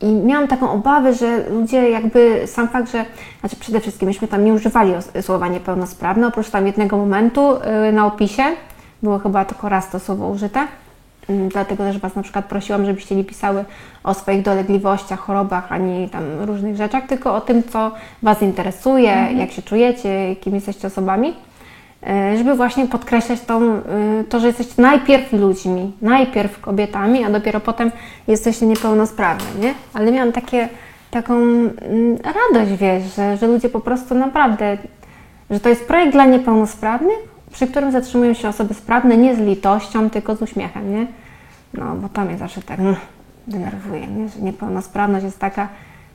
I 0.00 0.06
miałam 0.06 0.48
taką 0.48 0.70
obawę, 0.70 1.14
że 1.14 1.50
ludzie 1.50 1.90
jakby 1.90 2.42
sam 2.46 2.68
fakt, 2.68 2.92
że, 2.92 3.04
znaczy 3.40 3.56
przede 3.56 3.80
wszystkim 3.80 4.08
myśmy 4.08 4.28
tam 4.28 4.44
nie 4.44 4.52
używali 4.52 4.92
słowa 5.20 5.48
niepełnosprawne, 5.48 6.26
oprócz 6.26 6.50
tam 6.50 6.66
jednego 6.66 6.96
momentu 6.96 7.56
y, 7.88 7.92
na 7.92 8.06
opisie, 8.06 8.42
było 9.02 9.18
chyba 9.18 9.44
tylko 9.44 9.68
raz 9.68 9.90
to 9.90 10.00
słowo 10.00 10.28
użyte. 10.28 10.66
Mm, 11.28 11.48
dlatego 11.48 11.84
też 11.84 11.98
Was 11.98 12.14
na 12.14 12.22
przykład 12.22 12.44
prosiłam, 12.44 12.86
żebyście 12.86 13.16
nie 13.16 13.24
pisały 13.24 13.64
o 14.04 14.14
swoich 14.14 14.42
dolegliwościach, 14.42 15.20
chorobach, 15.20 15.72
ani 15.72 16.08
tam 16.08 16.24
różnych 16.40 16.76
rzeczach, 16.76 17.06
tylko 17.06 17.34
o 17.34 17.40
tym, 17.40 17.62
co 17.62 17.92
Was 18.22 18.42
interesuje, 18.42 19.12
mhm. 19.12 19.38
jak 19.38 19.52
się 19.52 19.62
czujecie, 19.62 20.36
kim 20.36 20.54
jesteście 20.54 20.86
osobami. 20.88 21.34
E, 22.06 22.36
żeby 22.38 22.54
właśnie 22.54 22.86
podkreślać 22.86 23.40
tą, 23.40 23.62
e, 23.62 23.80
to, 24.28 24.40
że 24.40 24.46
jesteście 24.46 24.82
najpierw 24.82 25.32
ludźmi, 25.32 25.92
najpierw 26.02 26.60
kobietami, 26.60 27.24
a 27.24 27.30
dopiero 27.30 27.60
potem 27.60 27.92
jesteście 28.28 28.66
niepełnosprawni, 28.66 29.60
nie? 29.60 29.74
Ale 29.94 30.12
miałam 30.12 30.32
takie, 30.32 30.68
taką 31.10 31.34
mm, 31.34 31.70
radość, 32.16 32.72
wiesz, 32.80 33.14
że, 33.16 33.36
że 33.36 33.46
ludzie 33.46 33.68
po 33.68 33.80
prostu 33.80 34.14
naprawdę, 34.14 34.78
że 35.50 35.60
to 35.60 35.68
jest 35.68 35.86
projekt 35.86 36.12
dla 36.12 36.24
niepełnosprawnych, 36.24 37.18
przy 37.52 37.66
którym 37.66 37.92
zatrzymują 37.92 38.34
się 38.34 38.48
osoby 38.48 38.74
sprawne 38.74 39.16
nie 39.16 39.36
z 39.36 39.38
litością, 39.38 40.10
tylko 40.10 40.36
z 40.36 40.42
uśmiechem, 40.42 40.94
nie? 40.94 41.06
No, 41.74 41.94
bo 41.94 42.08
to 42.08 42.24
mnie 42.24 42.38
zawsze 42.38 42.62
tak 42.62 42.78
no, 42.78 42.94
denerwuje, 43.46 44.06
nie? 44.06 44.28
że 44.28 44.40
niepełnosprawność 44.40 45.24
jest 45.24 45.38
taka, 45.38 45.68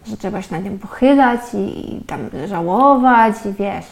że 0.06 0.18
trzeba 0.18 0.42
się 0.42 0.52
na 0.52 0.60
nią 0.60 0.78
pochylać 0.78 1.40
i, 1.54 1.96
i 1.96 2.02
tam 2.02 2.20
żałować 2.48 3.36
i 3.46 3.54
wiesz, 3.54 3.86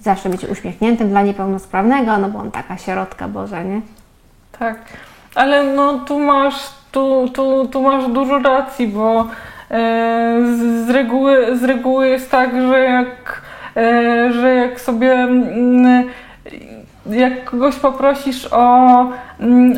zawsze 0.00 0.28
być 0.28 0.44
uśmiechniętym 0.44 1.08
dla 1.08 1.22
niepełnosprawnego, 1.22 2.18
no 2.18 2.28
bo 2.28 2.38
on 2.38 2.50
taka 2.50 2.78
sierotka 2.78 3.28
Boże, 3.28 3.64
nie? 3.64 3.80
Tak, 4.58 4.78
ale 5.34 5.64
no 5.64 5.98
tu 5.98 6.18
masz, 6.18 6.70
tu, 6.92 7.28
tu, 7.34 7.68
tu 7.68 7.82
masz 7.82 8.08
dużo 8.08 8.38
racji, 8.38 8.88
bo 8.88 9.20
e, 9.20 9.26
z, 10.42 10.86
z, 10.86 10.90
reguły, 10.90 11.58
z 11.58 11.64
reguły 11.64 12.08
jest 12.08 12.30
tak, 12.30 12.50
że 12.62 12.78
jak, 12.78 13.42
e, 13.76 14.32
że 14.32 14.54
jak 14.54 14.80
sobie 14.80 15.12
mm, 15.12 16.08
jak 17.10 17.44
kogoś 17.44 17.76
poprosisz 17.76 18.48
o, 18.52 19.08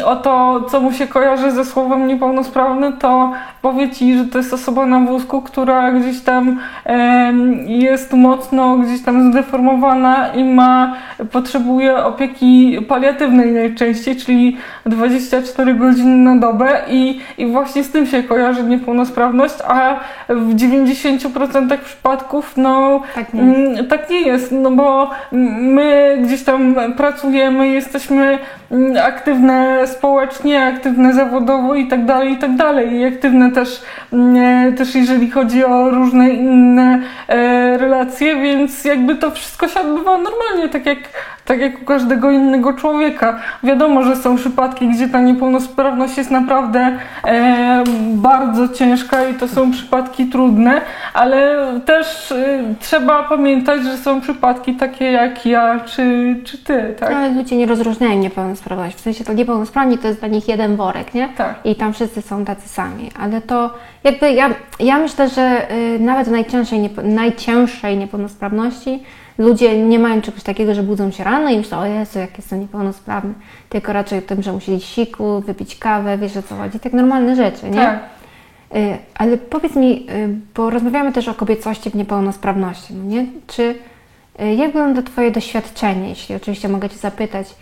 o 0.05 0.17
to, 0.17 0.61
co 0.71 0.81
mu 0.81 0.93
się 0.93 1.07
kojarzy 1.07 1.51
ze 1.51 1.65
słowem 1.65 2.07
niepełnosprawny, 2.07 2.93
to 2.93 3.33
powie 3.63 3.91
ci, 3.91 4.19
że 4.19 4.25
to 4.25 4.39
jest 4.39 4.53
osoba 4.53 4.87
na 4.87 5.01
wózku, 5.01 5.43
która 5.43 5.93
gdzieś 5.93 6.21
tam 6.21 6.59
jest 7.67 8.13
mocno 8.13 8.79
gdzieś 8.79 9.03
tam 9.03 9.33
zdeformowana 9.33 10.29
i 10.29 10.45
ma, 10.45 10.97
potrzebuje 11.33 11.97
opieki 11.97 12.79
paliatywnej 12.89 13.53
najczęściej, 13.53 14.17
czyli 14.17 14.57
24 14.87 15.75
godziny 15.75 16.17
na 16.17 16.37
dobę 16.37 16.83
i, 16.89 17.21
i 17.39 17.47
właśnie 17.47 17.85
z 17.85 17.91
tym 17.91 18.07
się 18.07 18.23
kojarzy 18.23 18.63
niepełnosprawność, 18.63 19.55
a 19.69 19.97
w 20.29 20.55
90% 20.55 21.79
przypadków 21.79 22.57
no 22.57 23.03
tak 23.15 23.35
nie, 23.35 23.43
mm, 23.43 23.87
tak 23.89 24.11
nie 24.11 24.21
jest, 24.21 24.53
no 24.53 24.71
bo 24.71 25.11
my 25.33 26.19
gdzieś 26.23 26.45
tam 26.45 26.75
pracujemy, 26.97 27.69
jesteśmy 27.69 28.25
mm, 28.25 28.39
aktywne 29.03 29.87
społecznie, 29.87 30.63
aktywne 30.63 31.15
zawodowo 31.15 31.75
i 31.75 31.89
tak 31.89 32.05
dalej, 32.05 32.33
i 32.33 32.39
tak 32.39 32.57
dalej. 32.57 32.93
I 32.93 33.05
aktywne 33.05 33.53
też, 33.53 33.83
mm, 34.13 34.75
też 34.75 34.95
jeżeli 34.95 35.31
chodzi 35.31 35.65
o 35.65 35.91
różne 35.91 36.31
inne 36.31 37.03
e, 37.29 37.79
relacje, 37.79 38.37
więc 38.37 38.85
jakby 38.85 39.17
to 39.17 39.31
wszystko 39.31 39.69
się 39.69 39.81
odbywa 39.81 40.19
normalnie, 40.19 40.69
tak 40.69 40.87
jak 40.87 40.99
tak 41.51 41.61
jak 41.61 41.83
u 41.83 41.85
każdego 41.85 42.31
innego 42.31 42.73
człowieka. 42.73 43.39
Wiadomo, 43.63 44.03
że 44.03 44.17
są 44.17 44.37
przypadki, 44.37 44.89
gdzie 44.89 45.09
ta 45.09 45.21
niepełnosprawność 45.21 46.19
jest 46.19 46.31
naprawdę 46.31 46.99
e, 47.25 47.85
bardzo 48.13 48.69
ciężka 48.69 49.29
i 49.29 49.35
to 49.35 49.49
są 49.49 49.71
przypadki 49.71 50.27
trudne, 50.27 50.81
ale 51.15 51.57
też 51.87 52.33
e, 52.33 52.75
trzeba 52.81 53.23
pamiętać, 53.23 53.83
że 53.83 53.97
są 53.97 54.21
przypadki 54.21 54.75
takie 54.75 55.05
jak 55.05 55.47
ja 55.47 55.81
czy, 55.81 56.37
czy 56.45 56.59
ty, 56.59 56.95
tak? 57.01 57.13
Ale 57.13 57.29
ludzie 57.29 57.57
nie 57.57 57.67
rozróżniają 57.67 58.19
niepełnosprawności. 58.19 58.99
W 58.99 59.01
sensie 59.01 59.25
to 59.25 59.33
niepełnosprawni 59.33 59.99
to 59.99 60.09
jest 60.09 60.21
dla 60.21 60.29
nich 60.29 60.49
jeden 60.49 60.77
worek, 60.77 61.15
nie? 61.15 61.29
Tak. 61.29 61.55
I 61.65 61.77
tam 61.77 61.93
wszyscy 61.93 62.23
są 62.23 62.45
tacy 62.45 62.69
sami. 62.69 63.11
Ale 63.21 63.41
to 63.41 63.75
jakby 64.05 64.33
ja, 64.33 64.51
ja 64.81 64.99
myślę, 64.99 65.29
że 65.29 65.73
y, 65.73 65.99
nawet 65.99 66.29
w 66.29 66.31
najcięższej, 66.31 66.79
niepo, 66.81 67.03
najcięższej 67.03 67.97
niepełnosprawności 67.97 69.03
ludzie 69.41 69.85
nie 69.85 69.99
mają 69.99 70.21
czegoś 70.21 70.43
takiego, 70.43 70.75
że 70.75 70.83
budzą 70.83 71.11
się 71.11 71.25
rano 71.25 71.51
i 71.51 71.57
myślą, 71.57 71.79
o 71.79 71.87
Jezu, 71.87 72.19
jak 72.19 72.37
jestem 72.37 72.61
niepełnosprawny. 72.61 73.35
Tylko 73.69 73.93
raczej 73.93 74.19
o 74.19 74.23
tym, 74.23 74.43
że 74.43 74.53
musi 74.53 74.73
iść 74.73 74.89
siku, 74.89 75.41
wypić 75.41 75.79
kawę, 75.79 76.19
wiesz 76.19 76.37
o 76.37 76.43
co 76.43 76.57
chodzi. 76.57 76.81
Tak 76.81 76.93
normalne 76.93 77.37
rzeczy, 77.37 77.71
nie? 77.71 77.77
Tak. 77.77 78.01
Y, 78.77 78.99
Ale 79.15 79.37
powiedz 79.37 79.77
mi, 79.77 80.07
y, 80.11 80.29
bo 80.55 80.71
rozmawiamy 80.71 81.13
też 81.13 81.29
o 81.29 81.35
kobiecości 81.35 81.91
w 81.91 81.95
niepełnosprawności, 81.95 82.95
no 82.95 83.05
nie? 83.05 83.27
Czy 83.47 83.63
y, 84.43 84.55
jak 84.55 84.67
wygląda 84.67 85.03
Twoje 85.03 85.31
doświadczenie, 85.31 86.09
jeśli 86.09 86.35
oczywiście 86.35 86.69
mogę 86.69 86.89
Cię 86.89 86.97
zapytać, 86.97 87.55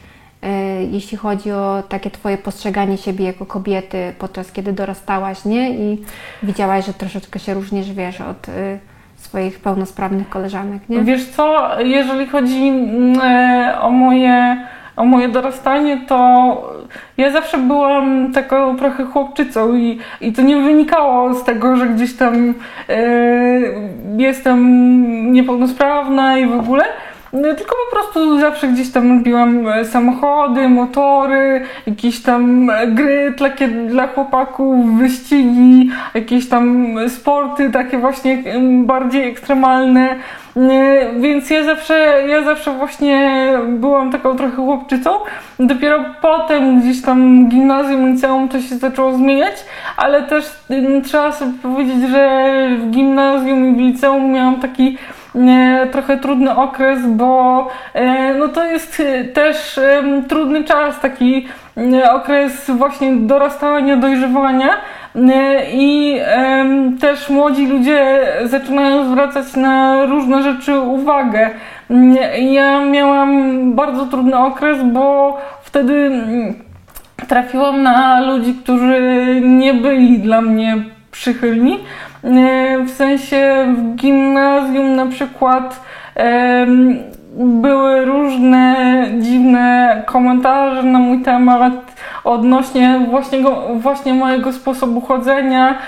jeśli 0.91 1.19
chodzi 1.19 1.53
o 1.53 1.83
takie 1.89 2.11
Twoje 2.11 2.39
postrzeganie 2.39 2.97
siebie 2.97 3.25
jako 3.25 3.47
kobiety 3.47 4.13
podczas 4.19 4.53
kiedy 4.53 4.73
dorastałaś, 4.73 5.45
nie? 5.45 5.71
I 5.71 6.03
widziałaś, 6.43 6.87
że 6.87 6.95
troszeczkę 6.95 7.39
się 7.39 7.55
różnisz, 7.55 7.93
wiesz, 7.93 8.21
od 8.21 8.47
swoich 9.19 9.61
pełnosprawnych 9.61 10.29
koleżanek, 10.29 10.89
nie? 10.89 11.01
Wiesz 11.03 11.27
co, 11.27 11.69
jeżeli 11.81 12.27
chodzi 12.27 12.69
mm, 12.69 13.21
e, 13.23 13.81
o 13.81 13.91
moje, 13.91 14.67
o 14.97 15.05
moje 15.05 15.29
dorastanie, 15.29 16.01
to 16.07 16.79
ja 17.17 17.31
zawsze 17.31 17.59
byłam 17.59 18.33
taką 18.33 18.77
trochę 18.77 19.05
chłopczycą 19.05 19.75
i, 19.75 19.99
i 20.21 20.33
to 20.33 20.43
nie 20.43 20.57
wynikało 20.57 21.35
z 21.35 21.45
tego, 21.45 21.77
że 21.77 21.87
gdzieś 21.87 22.17
tam 22.17 22.55
e, 22.89 23.01
jestem 24.17 25.33
niepełnosprawna 25.33 26.39
i 26.39 26.47
w 26.47 26.53
ogóle. 26.53 26.85
No, 27.33 27.55
Tylko 27.55 27.77
po 27.91 27.97
prostu 27.97 28.41
zawsze 28.41 28.69
gdzieś 28.69 28.91
tam 28.91 29.19
lubiłam 29.19 29.69
e, 29.69 29.85
samochody, 29.85 30.69
motory, 30.69 31.61
jakieś 31.87 32.23
tam 32.23 32.71
e, 32.71 32.87
gry 32.87 33.35
takie 33.39 33.69
dla 33.69 34.07
chłopaków, 34.07 34.99
wyścigi, 34.99 35.91
jakieś 36.15 36.49
tam 36.49 36.95
sporty 37.09 37.71
takie 37.71 37.99
właśnie 37.99 38.43
bardziej 38.85 39.29
ekstremalne. 39.29 40.17
Nie, 40.57 41.11
Więc 41.21 41.51
ja 41.51 41.65
zawsze, 41.65 42.25
ja 42.29 42.43
zawsze 42.43 42.73
właśnie 42.73 43.53
byłam 43.69 44.13
taką 44.13 44.37
trochę 44.37 44.57
chłopczycą. 44.57 45.11
Dopiero 45.59 46.05
potem 46.23 46.81
gdzieś 46.81 47.03
tam 47.03 47.49
gimnazjum, 47.49 48.13
liceum 48.13 48.49
to 48.49 48.61
się 48.61 48.77
zaczęło 48.77 49.13
zmieniać, 49.13 49.55
ale 49.97 50.23
też 50.23 50.45
trzeba 51.05 51.33
sobie 51.33 51.53
powiedzieć, 51.63 52.11
że 52.11 52.69
w 52.79 52.91
gimnazjum 52.91 53.69
i 53.69 53.75
w 53.75 53.79
liceum 53.79 54.33
miałam 54.33 54.61
taki 54.61 54.97
e, 54.97 55.18
trochę 55.93 56.17
trudny 56.17 56.57
okres, 56.57 57.07
bo 57.07 57.67
e, 57.95 58.35
no 58.35 58.49
to 58.49 58.65
jest 58.65 59.01
e, 59.01 59.25
też 59.25 59.81
trudny 60.29 60.65
czas, 60.65 61.01
taki 61.01 61.47
e, 61.77 62.13
okres 62.13 62.71
właśnie 62.71 63.17
dorastania, 63.17 63.97
dojrzewania. 63.97 64.69
E, 65.17 65.65
I 65.73 66.21
też 67.01 67.29
młodzi 67.29 67.67
ludzie 67.67 68.27
zaczynają 68.45 69.11
zwracać 69.11 69.57
na 69.57 70.07
różne 70.07 70.43
rzeczy 70.43 70.79
uwagę. 70.79 71.51
Ja 72.39 72.85
miałam 72.85 73.73
bardzo 73.75 74.07
trudny 74.07 74.39
okres, 74.39 74.79
bo 74.83 75.37
wtedy 75.63 75.95
mm, 75.95 76.55
trafiłam 77.29 77.83
na 77.83 78.21
ludzi, 78.21 78.55
którzy 78.63 79.01
nie 79.45 79.75
byli 79.75 80.19
dla 80.19 80.41
mnie 80.41 80.77
przychylni. 81.11 81.79
E, 82.25 82.79
W 82.85 82.91
sensie 82.91 83.67
w 83.77 83.95
gimnazjum 83.95 84.97
na 84.97 85.07
przykład 85.07 85.81
były 87.37 88.05
różne 88.05 88.77
dziwne 89.19 90.03
komentarze 90.07 90.83
na 90.83 90.99
mój 90.99 91.23
temat 91.23 91.88
odnośnie 92.25 93.01
właśnie, 93.11 93.39
właśnie 93.75 94.15
mojego 94.15 94.53
sposobu 94.53 95.01
chodzenia 95.01 95.79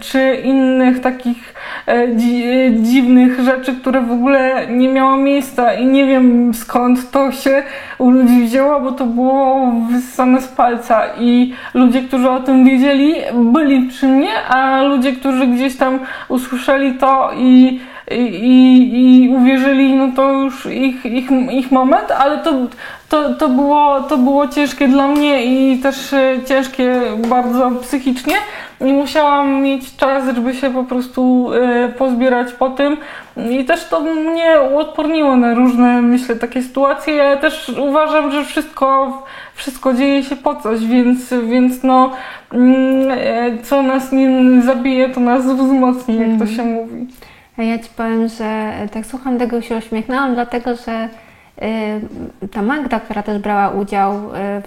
czy 0.00 0.34
innych 0.44 1.00
takich 1.00 1.54
e, 1.86 2.08
dzi, 2.08 2.44
dziwnych 2.82 3.40
rzeczy, 3.40 3.74
które 3.74 4.00
w 4.00 4.12
ogóle 4.12 4.66
nie 4.66 4.88
miało 4.88 5.16
miejsca 5.16 5.74
i 5.74 5.86
nie 5.86 6.06
wiem 6.06 6.54
skąd 6.54 7.10
to 7.10 7.32
się 7.32 7.62
u 7.98 8.10
ludzi 8.10 8.42
wzięło, 8.42 8.80
bo 8.80 8.92
to 8.92 9.04
było 9.04 9.72
wyssane 9.90 10.40
z 10.40 10.48
palca 10.48 11.02
i 11.18 11.54
ludzie, 11.74 12.02
którzy 12.02 12.30
o 12.30 12.40
tym 12.40 12.64
wiedzieli, 12.64 13.14
byli 13.34 13.88
przy 13.88 14.08
mnie, 14.08 14.30
a 14.48 14.82
ludzie, 14.82 15.12
którzy 15.12 15.46
gdzieś 15.46 15.76
tam 15.76 15.98
usłyszeli 16.28 16.94
to 16.94 17.30
i 17.36 17.80
i, 18.10 19.24
i 19.24 19.28
uwierzyli, 19.28 19.94
no 19.94 20.08
to 20.16 20.32
już 20.32 20.66
ich, 20.66 21.04
ich, 21.04 21.30
ich 21.50 21.72
moment, 21.72 22.10
ale 22.10 22.38
to, 22.38 22.52
to, 23.08 23.34
to, 23.34 23.48
było, 23.48 24.00
to 24.00 24.18
było 24.18 24.48
ciężkie 24.48 24.88
dla 24.88 25.08
mnie 25.08 25.44
i 25.44 25.78
też 25.78 26.12
e, 26.12 26.38
ciężkie 26.48 27.00
bardzo 27.28 27.70
psychicznie 27.70 28.34
i 28.80 28.92
musiałam 28.92 29.62
mieć 29.62 29.96
czas, 29.96 30.34
żeby 30.34 30.54
się 30.54 30.70
po 30.70 30.84
prostu 30.84 31.50
e, 31.54 31.88
pozbierać 31.88 32.52
po 32.52 32.70
tym 32.70 32.96
i 33.50 33.64
też 33.64 33.88
to 33.88 34.00
mnie 34.00 34.56
uodporniło 34.72 35.36
na 35.36 35.54
różne, 35.54 36.02
myślę, 36.02 36.36
takie 36.36 36.62
sytuacje. 36.62 37.14
Ja 37.14 37.36
też 37.36 37.72
uważam, 37.78 38.32
że 38.32 38.44
wszystko, 38.44 39.22
wszystko 39.54 39.94
dzieje 39.94 40.22
się 40.22 40.36
po 40.36 40.54
coś, 40.54 40.86
więc, 40.86 41.34
więc 41.48 41.82
no, 41.82 42.10
mm, 42.52 43.10
e, 43.10 43.62
co 43.62 43.82
nas 43.82 44.12
nie 44.12 44.62
zabije, 44.62 45.08
to 45.08 45.20
nas 45.20 45.46
wzmocni, 45.46 46.18
jak 46.18 46.38
to 46.38 46.46
się 46.46 46.64
mówi. 46.64 47.06
A 47.60 47.62
ja 47.62 47.78
Ci 47.78 47.88
powiem, 47.96 48.28
że 48.28 48.44
e, 48.44 48.88
tak 48.88 49.06
słucham 49.06 49.38
tego 49.38 49.58
i 49.58 49.62
się 49.62 49.76
uśmiechnęłam, 49.76 50.34
dlatego 50.34 50.70
że 50.76 51.08
y, 52.42 52.48
ta 52.48 52.62
Magda, 52.62 53.00
która 53.00 53.22
też 53.22 53.38
brała 53.42 53.68
udział 53.70 54.14
y, 54.14 54.18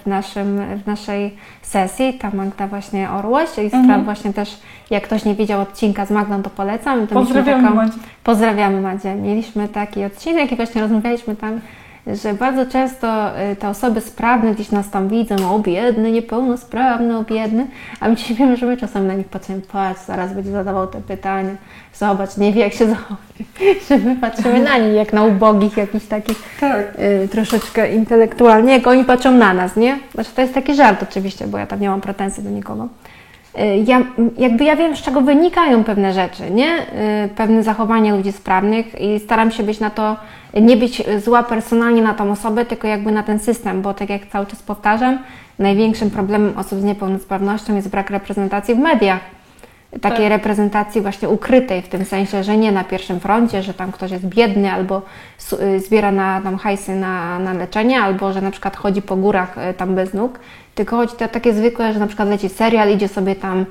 w, 0.04 0.06
naszym, 0.08 0.62
w 0.84 0.88
naszej 0.88 1.36
sesji, 1.62 2.14
ta 2.14 2.30
Magda 2.34 2.68
właśnie 2.68 3.10
Orłoś 3.10 3.58
i 3.58 3.62
Mhm. 3.62 3.84
spraw 3.84 4.04
właśnie 4.04 4.34
też, 4.34 4.60
jak 4.90 5.04
ktoś 5.04 5.26
nie 5.26 5.36
widział 5.36 5.62
odcinka 5.62 6.06
z 6.06 6.12
Magdą, 6.12 6.44
to 6.44 6.50
polecam. 6.50 7.08
To 7.08 7.16
Pozdrawiamy 7.16 7.64
taką- 7.64 7.76
Madzie. 7.76 7.98
Pozdrawiamy 8.24 8.82
Madzie. 8.82 9.16
Mieliśmy 9.16 9.68
taki 9.68 10.04
odcinek 10.06 10.52
i 10.52 10.56
właśnie 10.56 10.82
rozmawialiśmy 10.82 11.36
tam, 11.36 11.60
że 12.08 12.34
bardzo 12.34 12.66
często 12.66 13.40
y, 13.52 13.56
te 13.56 13.70
osoby 13.70 14.02
sprawne 14.02 14.54
gdzieś 14.54 14.72
nas 14.72 14.90
tam 14.90 15.08
widzą, 15.08 15.56
o 15.56 15.60
biedny, 15.60 16.12
niepełnosprawny, 16.12 17.18
o 17.18 17.24
biedny, 17.24 17.68
a 18.00 18.10
my 18.10 18.16
ci 18.16 18.36
wiemy, 18.36 18.58
że 18.58 18.66
my 18.66 18.78
czasem 18.78 19.08
na 19.08 19.14
nich 19.14 19.28
patrzymy, 19.28 19.62
patrz, 19.72 20.02
zaraz 20.02 20.34
będzie 20.34 20.52
zadawał 20.52 20.88
te 20.88 21.02
pytania, 21.02 21.52
zobacz, 21.94 22.38
nie 22.38 22.54
wie 22.54 22.62
jak 22.62 22.74
się 22.74 22.86
zachowuje, 22.96 23.76
że 23.90 23.98
my 23.98 24.16
patrzymy 24.16 24.64
na 24.64 24.78
nich 24.78 24.94
jak 24.94 25.14
na 25.14 25.24
ubogich, 25.24 25.78
jakichś 25.78 26.06
takich 26.06 26.38
Tak. 26.60 26.86
y, 27.24 27.28
troszeczkę 27.28 27.94
intelektualnie, 27.94 28.74
jak 28.74 28.88
oni 28.88 29.06
patrzą 29.06 29.32
na 29.32 29.54
nas, 29.54 29.76
nie? 29.76 30.00
Znaczy 30.14 30.30
to 30.36 30.42
jest 30.42 30.54
taki 30.54 30.76
żart 30.76 31.04
oczywiście, 31.04 31.48
bo 31.48 31.58
ja 31.58 31.68
tam 31.68 31.80
nie 31.80 31.90
mam 31.90 32.02
pretensji 32.02 32.44
do 32.44 32.50
nikogo. 32.50 32.88
Y, 33.60 33.84
Ja, 33.88 34.02
jakby 34.38 34.64
ja 34.64 34.76
wiem, 34.76 34.96
z 34.96 35.02
czego 35.02 35.22
wynikają 35.22 35.84
pewne 35.84 36.14
rzeczy, 36.14 36.52
nie? 36.52 36.80
Y, 37.26 37.30
Pewne 37.36 37.64
zachowania 37.64 38.16
ludzi 38.16 38.32
sprawnych 38.32 39.02
i 39.02 39.20
staram 39.20 39.52
się 39.52 39.64
być 39.64 39.80
na 39.80 39.90
to, 39.90 40.16
nie 40.62 40.78
być 40.78 41.04
zła 41.24 41.44
personalnie 41.44 42.02
na 42.02 42.14
tą 42.14 42.32
osobę, 42.32 42.66
tylko 42.66 42.88
jakby 42.88 43.12
na 43.12 43.24
ten 43.24 43.40
system, 43.40 43.82
bo 43.82 43.94
tak 43.94 44.10
jak 44.10 44.26
cały 44.28 44.46
czas 44.46 44.64
powtarzam, 44.64 45.20
największym 45.60 46.10
problemem 46.12 46.54
osób 46.58 46.80
z 46.80 46.84
niepełnosprawnością 46.84 47.76
jest 47.76 47.90
brak 47.90 48.10
reprezentacji 48.10 48.76
w 48.76 48.80
mediach. 48.80 49.20
Takiej 50.02 50.30
Tak. 50.30 50.30
reprezentacji 50.30 51.02
właśnie 51.02 51.30
ukrytej, 51.30 51.82
w 51.82 51.90
tym 51.90 52.06
sensie, 52.06 52.44
że 52.44 52.58
nie 52.58 52.72
na 52.72 52.84
pierwszym 52.84 53.20
froncie, 53.20 53.64
że 53.64 53.74
tam 53.74 53.92
ktoś 53.92 54.12
jest 54.12 54.26
biedny 54.26 54.72
albo 54.72 55.02
y, 55.54 55.80
zbiera 55.80 56.12
na 56.12 56.42
tam 56.42 56.58
hajsy 56.58 56.96
na, 56.96 57.40
na 57.40 57.54
leczenie, 57.54 58.02
albo 58.02 58.34
że 58.34 58.42
na 58.42 58.52
przykład 58.52 58.78
chodzi 58.78 59.02
po 59.02 59.16
górach 59.16 59.58
y, 59.58 59.74
tam 59.74 59.96
bez 59.96 60.14
nóg, 60.14 60.40
tylko 60.76 60.96
chodzi 60.96 61.16
to 61.16 61.28
takie 61.28 61.54
zwykłe, 61.54 61.94
że 61.94 62.00
na 62.00 62.08
przykład 62.08 62.30
leci 62.30 62.50
serial, 62.50 62.92
idzie 62.92 63.08
sobie 63.08 63.36
tam 63.36 63.62
y, 63.62 63.66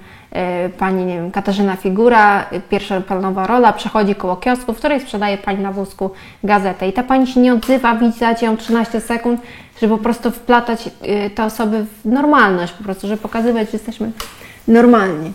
pani, 0.78 1.04
nie 1.04 1.14
wiem, 1.14 1.30
Katarzyna 1.30 1.76
Figura, 1.76 2.46
y, 2.52 2.60
pierwszoplanowa 2.60 3.46
rola, 3.46 3.72
przechodzi 3.72 4.14
koło 4.14 4.36
kiosku, 4.36 4.72
w 4.72 4.76
której 4.78 5.00
sprzedaje 5.00 5.38
pani 5.38 5.58
na 5.62 5.72
wózku 5.72 6.10
gazetę 6.44 6.88
i 6.88 6.92
ta 6.92 7.02
pani 7.02 7.26
się 7.26 7.40
nie 7.40 7.52
odzywa, 7.52 7.94
widać 7.94 8.42
ją 8.42 8.56
13 8.56 9.00
sekund, 9.00 9.40
żeby 9.80 9.96
po 9.96 10.02
prostu 10.02 10.30
wplatać 10.30 10.86
y, 10.86 11.30
te 11.30 11.44
osoby 11.44 11.86
w 12.04 12.08
normalność, 12.08 12.72
po 12.72 12.84
prostu, 12.84 13.08
żeby 13.08 13.22
pokazywać, 13.22 13.66
że 13.66 13.72
jesteśmy 13.72 14.12
normalni. 14.68 15.32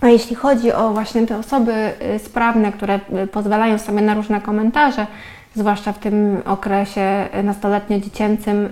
A 0.00 0.08
jeśli 0.08 0.36
chodzi 0.36 0.72
o 0.72 0.90
właśnie 0.90 1.26
te 1.26 1.38
osoby 1.38 1.72
y, 2.14 2.18
sprawne, 2.18 2.72
które 2.72 3.00
y, 3.24 3.26
pozwalają 3.26 3.78
sobie 3.78 4.00
na 4.00 4.14
różne 4.14 4.40
komentarze, 4.40 5.06
zwłaszcza 5.54 5.92
w 5.92 5.98
tym 5.98 6.42
okresie 6.44 7.28
y, 7.38 7.42
nastoletnio-dziecięcym, 7.42 8.68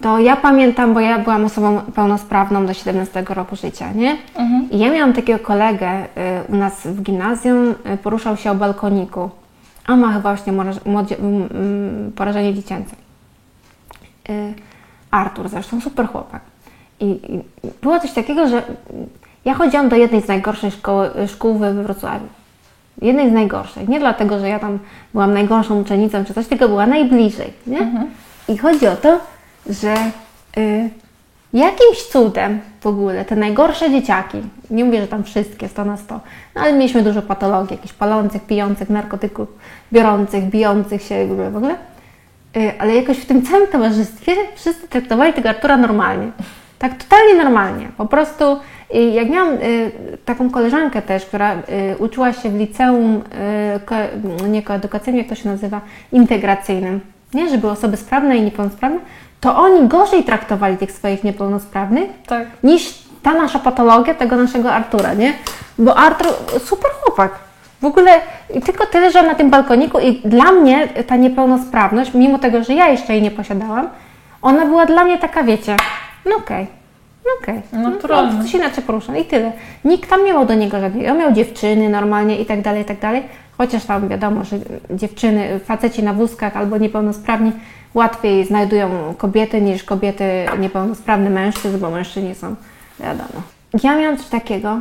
to 0.00 0.18
ja 0.18 0.36
pamiętam, 0.36 0.94
bo 0.94 1.00
ja 1.00 1.18
byłam 1.18 1.44
osobą 1.44 1.80
pełnosprawną 1.94 2.66
do 2.66 2.74
17 2.74 3.24
roku 3.28 3.56
życia, 3.56 3.92
nie? 3.92 4.16
I 4.70 4.78
ja 4.78 4.90
miałam 4.90 5.12
takiego 5.12 5.38
kolegę 5.38 6.06
u 6.48 6.56
nas 6.56 6.86
w 6.86 7.02
gimnazjum, 7.02 7.74
poruszał 8.02 8.36
się 8.36 8.50
o 8.50 8.54
balkoniku. 8.54 9.30
On 9.88 10.00
ma 10.00 10.08
chyba 10.08 10.34
właśnie 10.34 10.52
porażenie 12.16 12.54
dziecięce. 12.54 12.96
Artur 15.10 15.48
zresztą, 15.48 15.80
super 15.80 16.08
chłopak. 16.08 16.40
I 17.00 17.20
było 17.82 18.00
coś 18.00 18.12
takiego, 18.12 18.48
że 18.48 18.62
ja 19.44 19.54
chodziłam 19.54 19.88
do 19.88 19.96
jednej 19.96 20.22
z 20.22 20.28
najgorszych 20.28 20.74
szkoły, 20.74 21.10
szkół 21.28 21.58
we 21.58 21.74
Wrocławiu. 21.74 22.26
Jednej 23.02 23.30
z 23.30 23.32
najgorszych. 23.32 23.88
Nie 23.88 24.00
dlatego, 24.00 24.38
że 24.38 24.48
ja 24.48 24.58
tam 24.58 24.78
byłam 25.12 25.34
najgorszą 25.34 25.80
uczennicą 25.80 26.24
czy 26.24 26.34
coś, 26.34 26.46
tylko 26.46 26.68
była 26.68 26.86
najbliżej. 26.86 27.52
Nie? 27.66 27.92
I 28.48 28.58
chodzi 28.58 28.86
o 28.86 28.96
to, 28.96 29.20
że 29.70 29.94
y, 30.56 30.90
jakimś 31.52 32.02
cudem 32.02 32.60
w 32.80 32.86
ogóle 32.86 33.24
te 33.24 33.36
najgorsze 33.36 33.90
dzieciaki, 33.90 34.38
nie 34.70 34.84
mówię, 34.84 35.00
że 35.00 35.08
tam 35.08 35.24
wszystkie 35.24 35.68
100 35.68 35.84
na 35.84 35.96
100, 35.96 36.20
no 36.54 36.62
ale 36.62 36.72
mieliśmy 36.72 37.02
dużo 37.02 37.22
patologii, 37.22 37.76
jakichś 37.76 37.94
palących, 37.94 38.42
pijących, 38.42 38.90
narkotyków, 38.90 39.48
biorących, 39.92 40.44
bijących 40.44 41.02
się 41.02 41.26
w 41.26 41.32
ogóle, 41.32 41.50
w 41.50 41.56
ogóle. 41.56 41.74
Y, 42.56 42.72
ale 42.78 42.94
jakoś 42.94 43.18
w 43.18 43.26
tym 43.26 43.42
całym 43.42 43.66
towarzystwie 43.66 44.32
wszyscy 44.54 44.88
traktowali 44.88 45.32
tego 45.32 45.48
Artura 45.48 45.76
normalnie. 45.76 46.30
Tak 46.78 47.02
totalnie 47.02 47.34
normalnie. 47.34 47.88
Po 47.96 48.06
prostu 48.06 48.44
jak 48.98 49.30
miałam 49.30 49.54
y, 49.54 49.92
taką 50.24 50.50
koleżankę 50.50 51.02
też, 51.02 51.26
która 51.26 51.54
y, 51.54 51.58
uczyła 51.98 52.32
się 52.32 52.50
w 52.50 52.58
liceum, 52.58 53.22
y, 54.44 54.48
nie 54.48 54.62
koedukacyjnym, 54.62 55.18
jak 55.18 55.28
to 55.28 55.34
się 55.34 55.48
nazywa, 55.48 55.80
integracyjnym, 56.12 57.00
nie, 57.34 57.48
że 57.48 57.58
były 57.58 57.72
osoby 57.72 57.96
sprawne 57.96 58.36
i 58.36 58.42
niepełnosprawne, 58.42 58.98
to 59.40 59.56
oni 59.56 59.88
gorzej 59.88 60.24
traktowali 60.24 60.76
tych 60.76 60.92
swoich 60.92 61.24
niepełnosprawnych 61.24 62.10
Tak. 62.26 62.46
niż 62.62 63.02
ta 63.22 63.34
nasza 63.34 63.58
patologia 63.58 64.14
tego 64.14 64.36
naszego 64.36 64.72
Artura, 64.72 65.14
nie? 65.14 65.32
Bo 65.78 65.96
Artur, 65.96 66.26
super 66.64 66.90
chłopak. 66.90 67.32
W 67.80 67.84
ogóle 67.84 68.12
tylko 68.64 68.86
tyle, 68.86 69.10
że 69.10 69.22
na 69.22 69.34
tym 69.34 69.50
balkoniku 69.50 69.98
i 69.98 70.20
dla 70.24 70.52
mnie 70.52 70.88
ta 71.06 71.16
niepełnosprawność, 71.16 72.14
mimo 72.14 72.38
tego, 72.38 72.64
że 72.64 72.74
ja 72.74 72.88
jeszcze 72.88 73.12
jej 73.12 73.22
nie 73.22 73.30
posiadałam, 73.30 73.88
ona 74.42 74.66
była 74.66 74.86
dla 74.86 75.04
mnie 75.04 75.18
taka, 75.18 75.42
wiecie, 75.42 75.76
no 76.26 76.36
okej, 76.36 76.66
no 76.66 76.81
okej. 77.40 77.62
Naturalne. 77.72 78.32
No, 78.32 78.42
coś 78.42 78.54
inaczej 78.54 78.84
porusza 78.84 79.16
i 79.16 79.24
tyle. 79.24 79.52
Nikt 79.84 80.10
tam 80.10 80.24
nie 80.24 80.32
miał 80.32 80.46
do 80.46 80.54
niego 80.54 80.80
żadnej, 80.80 81.10
on 81.10 81.18
miał 81.18 81.32
dziewczyny 81.32 81.88
normalnie 81.88 82.40
i 82.40 82.46
tak 82.46 82.62
dalej, 82.62 82.82
i 82.82 82.84
tak 82.84 83.00
dalej. 83.00 83.22
Chociaż 83.58 83.84
tam 83.84 84.08
wiadomo, 84.08 84.44
że 84.44 84.58
dziewczyny, 84.90 85.60
faceci 85.64 86.02
na 86.02 86.12
wózkach 86.12 86.56
albo 86.56 86.78
niepełnosprawni 86.78 87.52
łatwiej 87.94 88.44
znajdują 88.46 89.14
kobiety 89.18 89.60
niż 89.60 89.84
kobiety 89.84 90.24
niepełnosprawne 90.58 91.30
mężczyzn, 91.30 91.78
bo 91.78 91.90
mężczyźni 91.90 92.34
są, 92.34 92.54
wiadomo. 93.00 93.42
Ja 93.82 93.98
miałam 93.98 94.16
coś 94.16 94.26
takiego, 94.26 94.80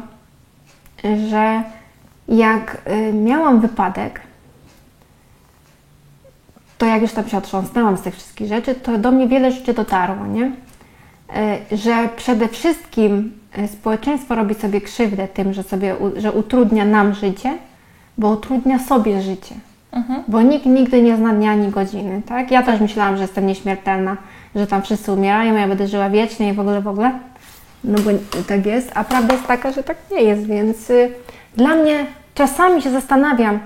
że 1.30 1.63
jak 2.27 2.77
y, 2.88 3.13
miałam 3.13 3.60
wypadek, 3.60 4.21
to 6.77 6.86
jak 6.86 7.01
już 7.01 7.12
tam 7.12 7.30
się 7.30 7.38
otrząsnęłam 7.38 7.97
z 7.97 8.01
tych 8.01 8.15
wszystkich 8.15 8.47
rzeczy, 8.47 8.75
to 8.75 8.97
do 8.97 9.12
mnie 9.12 9.27
wiele 9.27 9.51
rzeczy 9.51 9.73
dotarło, 9.73 10.27
nie? 10.27 10.51
Y, 11.72 11.78
Że 11.78 12.10
przede 12.15 12.48
wszystkim 12.48 13.32
y, 13.58 13.67
społeczeństwo 13.67 14.36
robi 14.36 14.56
sobie 14.56 14.82
krzywdę 14.82 15.28
tym, 15.28 15.54
że, 15.54 15.63
sobie, 15.63 15.96
że 16.15 16.32
utrudnia 16.32 16.86
nam 16.86 17.13
życie, 17.13 17.58
bo 18.17 18.30
utrudnia 18.30 18.80
sobie 18.80 19.22
życie. 19.22 19.56
Bo 20.28 20.41
nikt 20.41 20.65
nigdy 20.65 21.02
nie 21.02 21.17
zna 21.17 21.34
dnia 21.34 21.52
ani 21.52 21.67
godziny, 21.67 22.22
tak? 22.26 22.52
Ja 22.52 22.63
też 22.63 22.82
myślałam, 22.82 23.15
że 23.15 23.22
jestem 23.22 23.46
nieśmiertelna, 23.46 24.17
że 24.56 24.67
tam 24.67 24.82
wszyscy 24.82 25.12
umierają, 25.12 25.56
ja 25.56 25.67
będę 25.67 25.88
żyła 25.88 26.10
wiecznie 26.10 26.50
i 26.50 26.54
w 26.54 26.60
ogóle, 26.60 26.82
w 26.82 26.88
ogóle. 26.88 27.12
No 27.84 28.00
bo 28.00 28.12
tak 28.48 28.65
jest, 28.65 28.91
a 28.96 29.04
prawda 29.04 29.34
jest 29.34 29.48
taka, 29.48 29.72
że 29.72 29.84
tak 29.84 29.98
nie 30.12 30.22
jest, 30.24 30.46
więc 30.46 30.89
y, 30.89 31.12
dla 31.56 31.76
mnie 31.76 32.06
czasami 32.36 32.82
się 32.82 32.91
zastanawiam, 32.91 33.60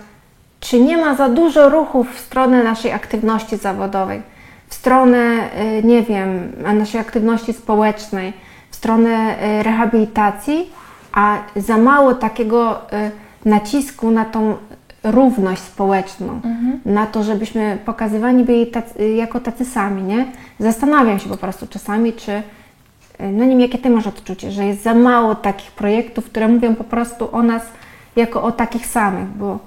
czy 0.60 0.80
nie 0.80 0.98
ma 0.98 1.16
za 1.16 1.30
dużo 1.30 1.70
ruchów 1.70 2.16
w 2.16 2.20
stronę 2.20 2.64
naszej 2.64 2.92
aktywności 2.92 3.58
zawodowej, 3.58 4.22
w 4.68 4.74
stronę, 4.74 5.50
y, 5.80 5.84
nie 5.84 6.04
wiem, 6.04 6.52
naszej 6.78 7.02
aktywności 7.02 7.54
społecznej, 7.54 8.34
w 8.72 8.76
stronę 8.76 9.36
y, 9.60 9.64
rehabilitacji, 9.64 10.70
a 11.14 11.38
za 11.56 11.78
mało 11.78 12.14
takiego 12.14 12.82
y, 12.94 13.12
nacisku 13.50 14.12
na 14.12 14.26
tą 14.26 14.56
równość 15.04 15.62
społeczną, 15.62 16.42
na 16.86 17.06
to, 17.06 17.24
żebyśmy 17.24 17.78
pokazywani 17.86 18.44
byli 18.44 18.68
tacy, 18.68 19.10
jako 19.10 19.40
tacy 19.40 19.66
sami, 19.66 20.04
nie? 20.04 20.26
Zastanawiam 20.60 21.20
się 21.20 21.30
po 21.30 21.38
prostu 21.38 21.68
czasami, 21.68 22.14
czy 22.14 22.44
no 23.20 23.46
nie 23.46 23.50
wiem, 23.50 23.60
jakie 23.60 23.78
Ty 23.78 23.90
masz 23.90 24.08
odczucie, 24.08 24.52
że 24.52 24.66
jest 24.66 24.84
za 24.84 24.94
mało 24.94 25.36
takich 25.36 25.72
projektów, 25.72 26.26
które 26.26 26.48
mówią 26.48 26.76
po 26.76 26.84
prostu 26.84 27.36
o 27.36 27.44
nas 27.44 27.64
jako 28.16 28.44
o 28.44 28.52
takich 28.52 28.86
samych, 28.86 29.28
bo 29.28 29.60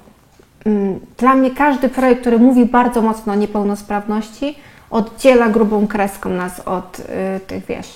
mm, 0.64 1.00
dla 1.16 1.34
mnie 1.34 1.50
każdy 1.50 1.88
projekt, 1.88 2.20
który 2.20 2.38
mówi 2.38 2.64
bardzo 2.64 3.02
mocno 3.02 3.32
o 3.32 3.36
niepełnosprawności, 3.36 4.58
oddziela 4.90 5.48
grubą 5.48 5.86
kreską 5.86 6.30
nas 6.30 6.60
od 6.60 6.98
y, 7.00 7.04
tych, 7.46 7.66
wiesz, 7.66 7.88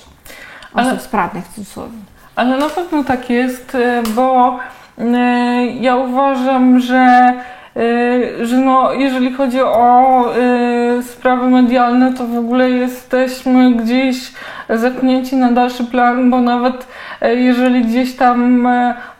osób 0.75 0.91
Ale- 0.91 1.01
sprawnych 1.01 1.45
w 1.45 1.55
cudzysłowie. 1.55 1.93
Ale 2.37 2.57
na 2.59 2.69
pewno 2.69 3.05
tak 3.05 3.31
jest, 3.31 3.75
e, 3.75 4.03
bo 4.15 4.59
e, 4.99 5.67
ja 5.67 5.97
uważam, 5.97 6.81
że, 6.81 7.33
e, 7.77 8.47
że 8.47 8.57
no, 8.57 8.93
jeżeli 8.93 9.33
chodzi 9.33 9.61
o 9.63 10.25
e, 10.37 11.03
sprawy 11.03 11.51
medialne, 11.51 12.15
to 12.15 12.27
w 12.27 12.39
ogóle 12.39 12.71
jesteśmy 12.71 13.73
gdzieś 13.75 14.33
zepchnięci 14.69 15.37
na 15.37 15.53
dalszy 15.53 15.85
plan, 15.85 16.31
bo 16.31 16.41
nawet 16.41 16.87
jeżeli 17.35 17.85
gdzieś 17.85 18.17
tam 18.17 18.69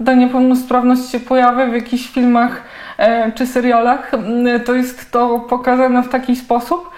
ta 0.07 0.15
niepełnosprawność 0.15 1.11
się 1.11 1.21
pojawia 1.21 1.67
w 1.67 1.73
jakichś 1.75 2.09
filmach 2.09 2.63
czy 3.35 3.47
serialach, 3.47 4.13
to 4.67 4.75
jest 4.75 5.11
to 5.11 5.41
pokazane 5.41 6.03
w 6.03 6.09
taki 6.09 6.37
sposób, 6.37 6.91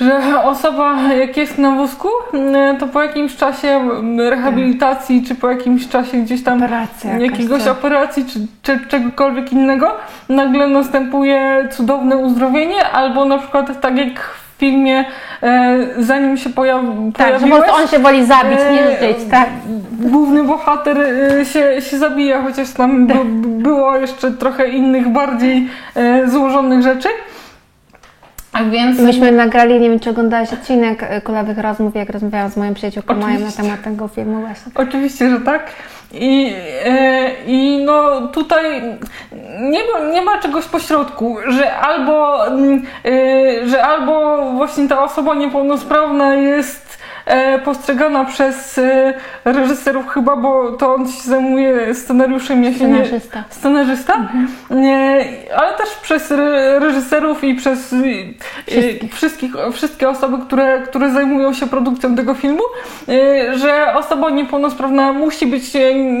że 0.00 0.42
osoba 0.44 1.02
jak 1.12 1.36
jest 1.36 1.58
na 1.58 1.70
wózku, 1.70 2.08
m, 2.34 2.76
to 2.78 2.86
po 2.86 3.02
jakimś 3.02 3.36
czasie 3.36 3.68
m, 3.68 4.20
rehabilitacji, 4.20 5.24
czy 5.28 5.34
po 5.34 5.50
jakimś 5.50 5.88
czasie 5.88 6.18
gdzieś 6.18 6.42
tam 6.44 6.58
Operacja 6.62 7.18
jakiegoś 7.18 7.62
tak. 7.64 7.72
operacji, 7.72 8.24
czy, 8.24 8.40
czy 8.62 8.86
czegokolwiek 8.88 9.52
innego, 9.52 9.90
nagle 10.28 10.68
następuje 10.68 11.68
cudowne 11.70 12.16
uzdrowienie, 12.16 12.88
albo 12.88 13.24
na 13.24 13.38
przykład 13.38 13.80
tak 13.80 13.96
jak 13.96 14.20
w 14.20 14.58
filmie, 14.60 15.04
e, 15.42 15.76
zanim 15.98 16.36
się 16.36 16.50
pojaw, 16.50 16.80
Tak, 17.16 17.26
że 17.26 17.32
po 17.32 17.38
pojawiłeś, 17.38 17.62
prostu 17.64 17.82
on 17.82 17.88
się 17.88 17.98
woli 17.98 18.26
zabić 18.26 18.58
e, 18.60 18.72
niż 18.72 19.00
żyć, 19.00 19.30
tak? 19.30 19.48
główny 20.00 20.44
bohater 20.44 21.00
e, 21.00 21.44
się, 21.44 21.82
się 21.82 21.98
zabija, 21.98 22.42
chociaż 22.42 22.70
tam 22.70 23.06
by, 23.06 23.14
było 23.62 23.96
jeszcze 23.96 24.30
trochę 24.30 24.68
innych, 24.68 25.08
bardziej 25.08 25.68
e, 25.94 26.28
złożonych 26.30 26.82
rzeczy. 26.82 27.08
A 28.52 28.64
więc 28.64 28.98
Myśmy 28.98 29.32
nagrali, 29.32 29.80
nie 29.80 29.90
wiem 29.90 30.00
czy 30.00 30.10
oglądałaś 30.10 30.52
odcinek 30.52 31.02
y, 31.02 31.20
Kulawych 31.20 31.58
Rozmów, 31.58 31.94
jak 31.94 32.10
rozmawiałam 32.10 32.50
z 32.50 32.56
moją 32.56 32.74
przyjaciółką 32.74 33.14
Mają 33.14 33.40
na 33.40 33.52
temat 33.52 33.82
tego 33.82 34.08
filmu 34.08 34.40
właśnie. 34.40 34.72
Oczywiście, 34.74 35.30
że 35.30 35.40
tak. 35.40 35.70
I, 36.12 36.52
e, 36.84 37.30
I 37.46 37.84
no 37.84 38.28
tutaj 38.28 38.82
nie 39.60 39.80
ma, 39.92 40.12
nie 40.12 40.22
ma 40.22 40.38
czegoś 40.38 40.64
pośrodku, 40.64 41.36
że 41.48 41.76
albo, 41.76 42.46
mm, 42.46 42.82
e, 43.04 43.68
że 43.68 43.84
albo 43.84 44.42
właśnie 44.52 44.88
ta 44.88 45.02
osoba 45.04 45.34
niepełnosprawna 45.34 46.34
jest 46.34 46.88
e, 46.88 46.98
postrzegana 47.64 48.24
przez 48.24 48.78
e, 48.78 49.14
reżyserów 49.44 50.08
chyba, 50.08 50.36
bo 50.36 50.72
to 50.72 50.94
on 50.94 51.08
się 51.12 51.22
zajmuje 51.30 51.94
scenariuszem, 51.94 52.64
ja 52.64 52.72
się 52.72 52.84
nie, 52.88 53.04
Scenarzysta. 53.04 53.44
scenarzysta, 53.50 54.28
Nie, 54.70 55.24
ale 55.56 55.72
też 55.76 55.88
przez 56.02 56.32
re- 56.32 56.78
reżyserów 56.78 57.44
i 57.44 57.54
przez 57.54 57.94
Wszystkich. 58.66 59.14
wszystkich, 59.14 59.52
wszystkie 59.72 60.08
osoby, 60.08 60.38
które, 60.46 60.80
które 60.82 61.10
zajmują 61.10 61.54
się 61.54 61.66
produkcją 61.66 62.16
tego 62.16 62.34
filmu, 62.34 62.62
y, 63.08 63.58
że 63.58 63.94
osoba 63.94 64.30
niepełnosprawna 64.30 65.12
musi 65.12 65.46
być 65.46 65.62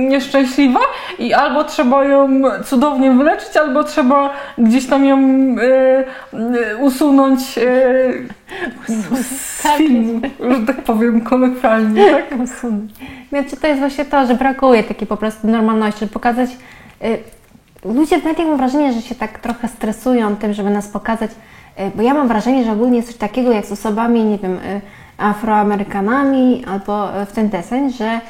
nieszczęśliwa 0.08 0.80
i 1.18 1.34
albo 1.34 1.64
trzeba 1.64 2.04
ją 2.04 2.28
cudownie 2.64 3.10
wyleczyć, 3.10 3.56
albo 3.56 3.84
trzeba 3.84 4.30
gdzieś 4.58 4.86
tam 4.86 5.04
ją 5.04 5.18
usunąć 6.80 7.40
z 8.88 9.62
Tak. 9.62 9.76
filmu, 9.76 10.20
że 10.50 10.66
tak 10.66 10.76
powiem 10.82 10.97
kolokwialnie. 11.24 12.10
Tak? 12.10 12.24
Więc 13.32 13.60
to 13.60 13.66
jest 13.66 13.80
właśnie 13.80 14.04
to, 14.04 14.26
że 14.26 14.34
brakuje 14.34 14.84
takiej 14.84 15.06
po 15.06 15.16
prostu 15.16 15.48
normalności, 15.48 16.00
żeby 16.00 16.12
pokazać. 16.12 16.50
Y, 17.04 17.18
ludzie 17.84 18.20
w 18.20 18.24
mediach 18.24 18.46
mam 18.46 18.56
wrażenie, 18.56 18.92
że 18.92 19.02
się 19.02 19.14
tak 19.14 19.38
trochę 19.38 19.68
stresują 19.68 20.36
tym, 20.36 20.52
żeby 20.52 20.70
nas 20.70 20.88
pokazać, 20.88 21.30
y, 21.30 21.90
bo 21.94 22.02
ja 22.02 22.14
mam 22.14 22.28
wrażenie, 22.28 22.64
że 22.64 22.72
ogólnie 22.72 22.96
jest 22.96 23.08
coś 23.08 23.16
takiego 23.16 23.52
jak 23.52 23.66
z 23.66 23.72
osobami, 23.72 24.24
nie 24.24 24.38
wiem, 24.38 24.52
y, 24.52 24.80
Afroamerykanami 25.18 26.64
albo 26.64 27.22
y, 27.22 27.26
w 27.26 27.32
ten 27.32 27.48
deseń, 27.48 27.92
że 27.92 28.20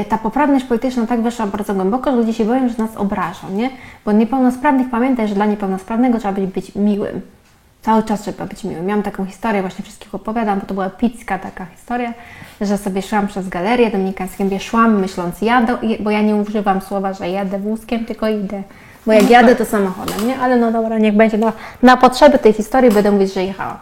y, 0.00 0.04
ta 0.04 0.18
poprawność 0.18 0.64
polityczna 0.64 1.06
tak 1.06 1.22
weszła 1.22 1.46
bardzo 1.46 1.74
głęboko, 1.74 2.10
że 2.10 2.16
ludzie 2.16 2.32
się 2.32 2.44
boją, 2.44 2.68
że 2.68 2.78
nas 2.78 2.96
obrażą, 2.96 3.50
nie? 3.50 3.70
Bo 4.04 4.12
niepełnosprawnych 4.12 4.90
pamiętaj, 4.90 5.28
że 5.28 5.34
dla 5.34 5.46
niepełnosprawnego 5.46 6.18
trzeba 6.18 6.34
być, 6.34 6.46
być 6.46 6.74
miłym. 6.74 7.20
Cały 7.88 8.02
czas 8.02 8.20
trzeba 8.20 8.46
być 8.46 8.64
miłym. 8.64 8.86
Miałam 8.86 9.02
taką 9.02 9.26
historię, 9.26 9.60
właśnie 9.60 9.84
wszystkich 9.84 10.14
opowiadam, 10.14 10.60
bo 10.60 10.66
to 10.66 10.74
była 10.74 10.86
epicka 10.86 11.38
taka 11.38 11.66
historia, 11.66 12.12
że 12.60 12.78
sobie 12.78 13.02
szłam 13.02 13.26
przez 13.26 13.48
galerię 13.48 13.90
dominikańską, 13.90 14.44
mówię, 14.44 14.60
szłam 14.60 15.00
myśląc 15.00 15.42
jadę, 15.42 15.78
bo 16.00 16.10
ja 16.10 16.22
nie 16.22 16.36
używam 16.36 16.80
słowa, 16.80 17.12
że 17.12 17.28
jadę 17.28 17.58
wózkiem, 17.58 18.04
tylko 18.04 18.28
idę 18.28 18.62
Bo 19.06 19.12
jak 19.12 19.30
jadę, 19.30 19.56
to 19.56 19.64
samochodem, 19.64 20.26
nie? 20.26 20.38
Ale 20.38 20.56
no 20.56 20.72
dobra, 20.72 20.98
niech 20.98 21.16
będzie 21.16 21.38
na, 21.38 21.52
na 21.82 21.96
potrzeby 21.96 22.38
tej 22.38 22.52
historii, 22.52 22.90
będę 22.90 23.10
mówić, 23.10 23.34
że 23.34 23.44
jechałam. 23.44 23.76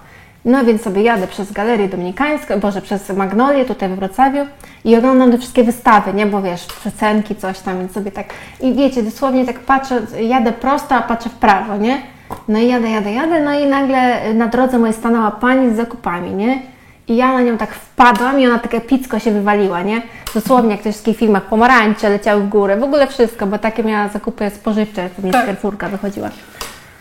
No 0.44 0.64
więc 0.64 0.82
sobie 0.82 1.02
jadę 1.02 1.26
przez 1.26 1.52
Galerię 1.52 1.88
Dominikańską, 1.88 2.60
boże, 2.60 2.82
przez 2.82 3.08
Magnolię 3.08 3.64
tutaj 3.64 3.88
we 3.88 3.96
Wrocławiu 3.96 4.46
i 4.84 4.96
oglądam 4.96 5.32
te 5.32 5.38
wszystkie 5.38 5.64
wystawy, 5.64 6.14
nie? 6.14 6.26
Bo 6.26 6.42
wiesz, 6.42 6.66
przecenki, 6.66 7.36
coś 7.36 7.58
tam, 7.58 7.78
więc 7.78 7.92
sobie 7.92 8.12
tak... 8.12 8.26
I 8.60 8.74
wiecie, 8.74 9.02
dosłownie 9.02 9.46
tak 9.46 9.58
patrzę, 9.58 10.02
jadę 10.20 10.52
prosto, 10.52 10.94
a 10.94 11.02
patrzę 11.02 11.28
w 11.28 11.34
prawo, 11.34 11.76
nie? 11.76 12.15
No 12.48 12.58
i 12.58 12.68
jadę, 12.68 12.90
jadę, 12.90 13.12
jadę, 13.12 13.40
no 13.40 13.60
i 13.60 13.66
nagle 13.66 14.34
na 14.34 14.46
drodze 14.46 14.78
mojej 14.78 14.94
stanęła 14.94 15.30
pani 15.30 15.72
z 15.74 15.76
zakupami, 15.76 16.30
nie? 16.30 16.62
I 17.08 17.16
ja 17.16 17.32
na 17.32 17.42
nią 17.42 17.58
tak 17.58 17.74
wpadłam 17.74 18.40
i 18.40 18.46
ona 18.46 18.58
tak 18.58 18.74
epicko 18.74 19.18
się 19.18 19.30
wywaliła, 19.30 19.82
nie? 19.82 20.02
Dosłownie 20.34 20.70
jak 20.70 20.80
w 20.80 20.82
wszystkich 20.82 21.16
filmach, 21.16 21.42
pomarańcze 21.42 22.08
leciały 22.10 22.40
w 22.42 22.48
górę, 22.48 22.76
w 22.76 22.82
ogóle 22.82 23.06
wszystko, 23.06 23.46
bo 23.46 23.58
takie 23.58 23.84
miała 23.84 24.08
zakupy 24.08 24.50
spożywcze, 24.50 25.08
pewnie 25.16 25.32
Tak. 25.32 25.42
z 25.42 25.46
Carrefourka 25.46 25.88
wychodziła. 25.88 26.30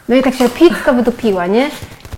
No 0.10 0.16
i 0.16 0.24
tak 0.24 0.34
się 0.36 0.46
epicko 0.46 0.94
wydupiła, 0.94 1.48
nie? 1.48 1.70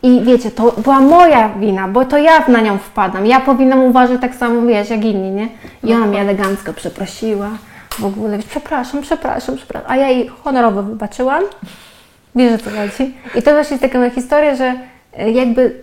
I 0.03 0.21
wiecie, 0.23 0.51
to 0.51 0.71
była 0.71 0.99
moja 0.99 1.49
wina, 1.49 1.87
bo 1.87 2.05
to 2.05 2.17
ja 2.17 2.47
na 2.47 2.61
nią 2.61 2.77
wpadam. 2.77 3.25
Ja 3.25 3.39
powinnam 3.39 3.79
uważać 3.83 4.21
tak 4.21 4.35
samo, 4.35 4.61
wiesz, 4.61 4.89
jak 4.89 5.05
inni, 5.05 5.31
nie? 5.31 5.49
I 5.83 5.93
ona 5.93 6.05
mnie 6.05 6.21
elegancko 6.21 6.73
przeprosiła. 6.73 7.49
W 7.99 8.05
ogóle, 8.05 8.37
wiesz, 8.37 8.45
przepraszam, 8.45 9.01
przepraszam, 9.01 9.55
przepraszam. 9.55 9.91
A 9.91 9.95
ja 9.95 10.07
jej 10.09 10.27
honorowo 10.43 10.83
wybaczyłam. 10.83 11.43
Wiesz, 12.37 12.61
o 12.61 12.63
co 12.63 12.69
chodzi? 12.69 13.13
I 13.35 13.41
to 13.41 13.51
właśnie 13.51 13.73
jest 13.73 13.81
taka 13.81 13.97
moja 13.97 14.09
historia, 14.09 14.55
że 14.55 14.73
e, 15.17 15.31
jakby 15.31 15.81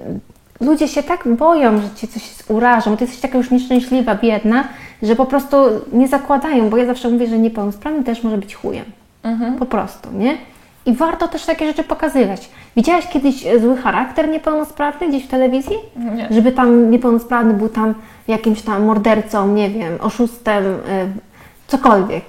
ludzie 0.61 0.88
się 0.88 1.03
tak 1.03 1.29
boją, 1.29 1.81
że 1.81 1.90
ci 1.97 2.09
coś 2.09 2.23
urażą, 2.49 2.97
ty 2.97 3.05
jesteś 3.05 3.21
taka 3.21 3.38
już 3.38 3.51
nieszczęśliwa, 3.51 4.14
biedna, 4.14 4.69
że 5.03 5.17
po 5.17 5.27
prostu 5.27 5.57
nie 5.93 6.09
zakładają, 6.09 6.71
bo 6.71 6.77
ja 6.77 6.87
zawsze 6.87 7.11
mówię, 7.11 7.27
że 7.27 7.38
niepełnosprawny 7.38 8.05
też 8.05 8.23
może 8.23 8.38
być 8.38 8.55
chujem. 8.55 8.85
Po 9.59 9.67
prostu, 9.67 10.09
nie? 10.12 10.37
I 10.87 10.93
warto 10.93 11.29
też 11.29 11.45
takie 11.45 11.67
rzeczy 11.67 11.85
pokazywać. 11.85 12.49
Widziałaś 12.77 13.09
kiedyś 13.09 13.47
e, 13.47 13.61
zły 13.61 13.77
charakter 13.77 14.29
niepełnosprawny 14.29 15.09
gdzieś 15.09 15.25
w 15.25 15.29
telewizji? 15.29 15.77
Nie. 16.17 16.29
Żeby 16.31 16.53
tam 16.53 16.90
niepełnosprawny 16.90 17.55
był 17.55 17.69
tam 17.69 17.95
jakimś 18.29 18.62
tam 18.62 18.85
mordercą, 18.85 19.49
nie 19.49 19.71
wiem, 19.71 19.99
oszustem, 20.01 20.64
y, 20.64 20.79
cokolwiek. 21.67 22.25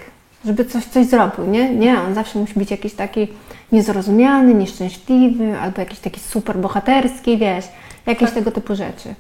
Żeby 0.46 0.66
coś, 0.66 0.86
coś 0.86 1.06
zrobił, 1.06 1.46
nie? 1.46 1.70
Nie, 1.70 2.02
on 2.02 2.16
zawsze 2.16 2.40
musi 2.40 2.54
być 2.60 2.72
jakiś 2.72 2.94
taki 2.94 3.28
niezrozumiany, 3.72 4.54
nieszczęśliwy, 4.54 5.60
albo 5.60 5.80
jakiś 5.82 6.00
taki 6.00 6.20
super 6.20 6.58
bohaterski, 6.58 7.38
wiesz, 7.38 7.66
jakieś 8.06 8.32
tego 8.32 8.52
typu 8.52 8.76
rzeczy. 8.76 9.16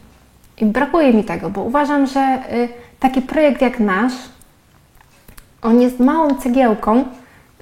I 0.62 0.66
brakuje 0.66 1.14
mi 1.14 1.24
tego, 1.24 1.50
bo 1.50 1.62
uważam, 1.62 2.08
że 2.08 2.40
y, 2.54 2.70
taki 3.00 3.22
projekt 3.22 3.62
jak 3.62 3.80
nasz, 3.80 4.14
on 5.62 5.82
jest 5.82 6.00
małą 6.00 6.36
cegiełką 6.36 7.04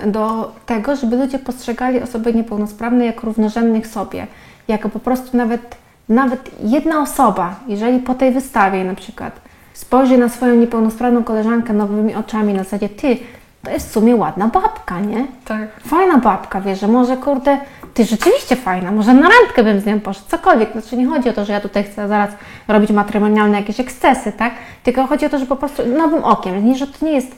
do 0.06 0.52
tego, 0.66 0.96
żeby 0.96 1.16
ludzie 1.16 1.40
postrzegali 1.40 2.02
osoby 2.02 2.34
niepełnosprawne 2.34 3.06
jako 3.06 3.28
równorzędnych 3.28 3.88
sobie. 3.88 4.28
Jako 4.68 4.90
po 4.90 5.00
prostu 5.00 5.38
nawet, 5.38 5.76
nawet 6.10 6.52
jedna 6.64 7.02
osoba, 7.02 7.56
jeżeli 7.68 8.00
po 8.00 8.14
tej 8.14 8.32
wystawie 8.32 8.84
na 8.84 8.96
przykład 8.96 9.42
spojrzy 9.74 10.18
na 10.18 10.30
swoją 10.30 10.56
niepełnosprawną 10.56 11.24
koleżankę 11.24 11.74
nowymi 11.74 12.16
oczami 12.16 12.54
na 12.54 12.64
zasadzie 12.64 12.90
ty, 12.90 13.18
to 13.64 13.72
jest 13.72 13.90
w 13.90 13.92
sumie 13.92 14.16
ładna 14.16 14.48
babka, 14.48 15.00
nie? 15.00 15.28
Tak. 15.46 15.80
Fajna 15.80 16.18
babka, 16.18 16.62
wiesz, 16.62 16.80
że 16.80 16.88
może 16.88 17.18
kurde, 17.18 17.58
ty 17.94 18.06
rzeczywiście 18.06 18.56
fajna, 18.56 18.92
może 18.92 19.14
na 19.14 19.30
randkę 19.30 19.64
bym 19.64 19.80
z 19.80 19.86
nią 19.86 20.00
poszedł, 20.00 20.28
cokolwiek. 20.30 20.72
Znaczy 20.72 20.98
nie 20.98 21.08
chodzi 21.08 21.30
o 21.30 21.34
to, 21.34 21.46
że 21.46 21.54
ja 21.54 21.62
tutaj 21.62 21.84
chcę 21.84 22.08
zaraz 22.08 22.30
robić 22.68 22.92
matrymonialne 22.92 23.58
jakieś 23.58 23.80
ekscesy, 23.80 24.32
tak? 24.32 24.54
Tylko 24.84 25.08
chodzi 25.08 25.26
o 25.26 25.30
to, 25.30 25.40
że 25.40 25.46
po 25.46 25.56
prostu 25.56 25.86
nowym 25.86 26.24
okiem, 26.24 26.66
nie, 26.66 26.78
że 26.78 26.88
to 26.88 27.06
nie 27.06 27.12
jest 27.12 27.36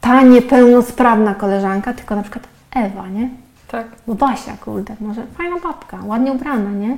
ta 0.00 0.22
niepełnosprawna 0.22 1.34
koleżanka, 1.34 1.92
tylko 1.92 2.16
na 2.16 2.22
przykład 2.22 2.44
Ewa, 2.70 3.08
nie? 3.08 3.28
Tak. 3.68 3.86
Bo 4.06 4.14
Basia, 4.14 4.56
kurde, 4.64 4.94
może 5.00 5.22
fajna 5.38 5.56
babka, 5.62 5.98
ładnie 6.04 6.32
ubrana, 6.32 6.70
nie? 6.70 6.96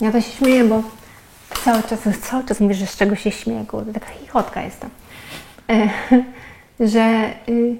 Ja 0.00 0.12
to 0.12 0.20
się 0.20 0.30
śmieję, 0.30 0.64
bo 0.64 0.82
cały 1.64 1.82
czas, 1.82 1.98
cały 2.20 2.44
czas 2.44 2.60
mówisz, 2.60 2.78
że 2.78 2.86
z 2.86 2.96
czego 2.96 3.16
się 3.16 3.30
śmieję, 3.30 3.64
kurde, 3.66 3.92
taka 3.92 4.06
chichotka 4.06 4.62
jestem. 4.62 4.90
E, 5.70 5.88
że 6.92 7.30
y, 7.48 7.78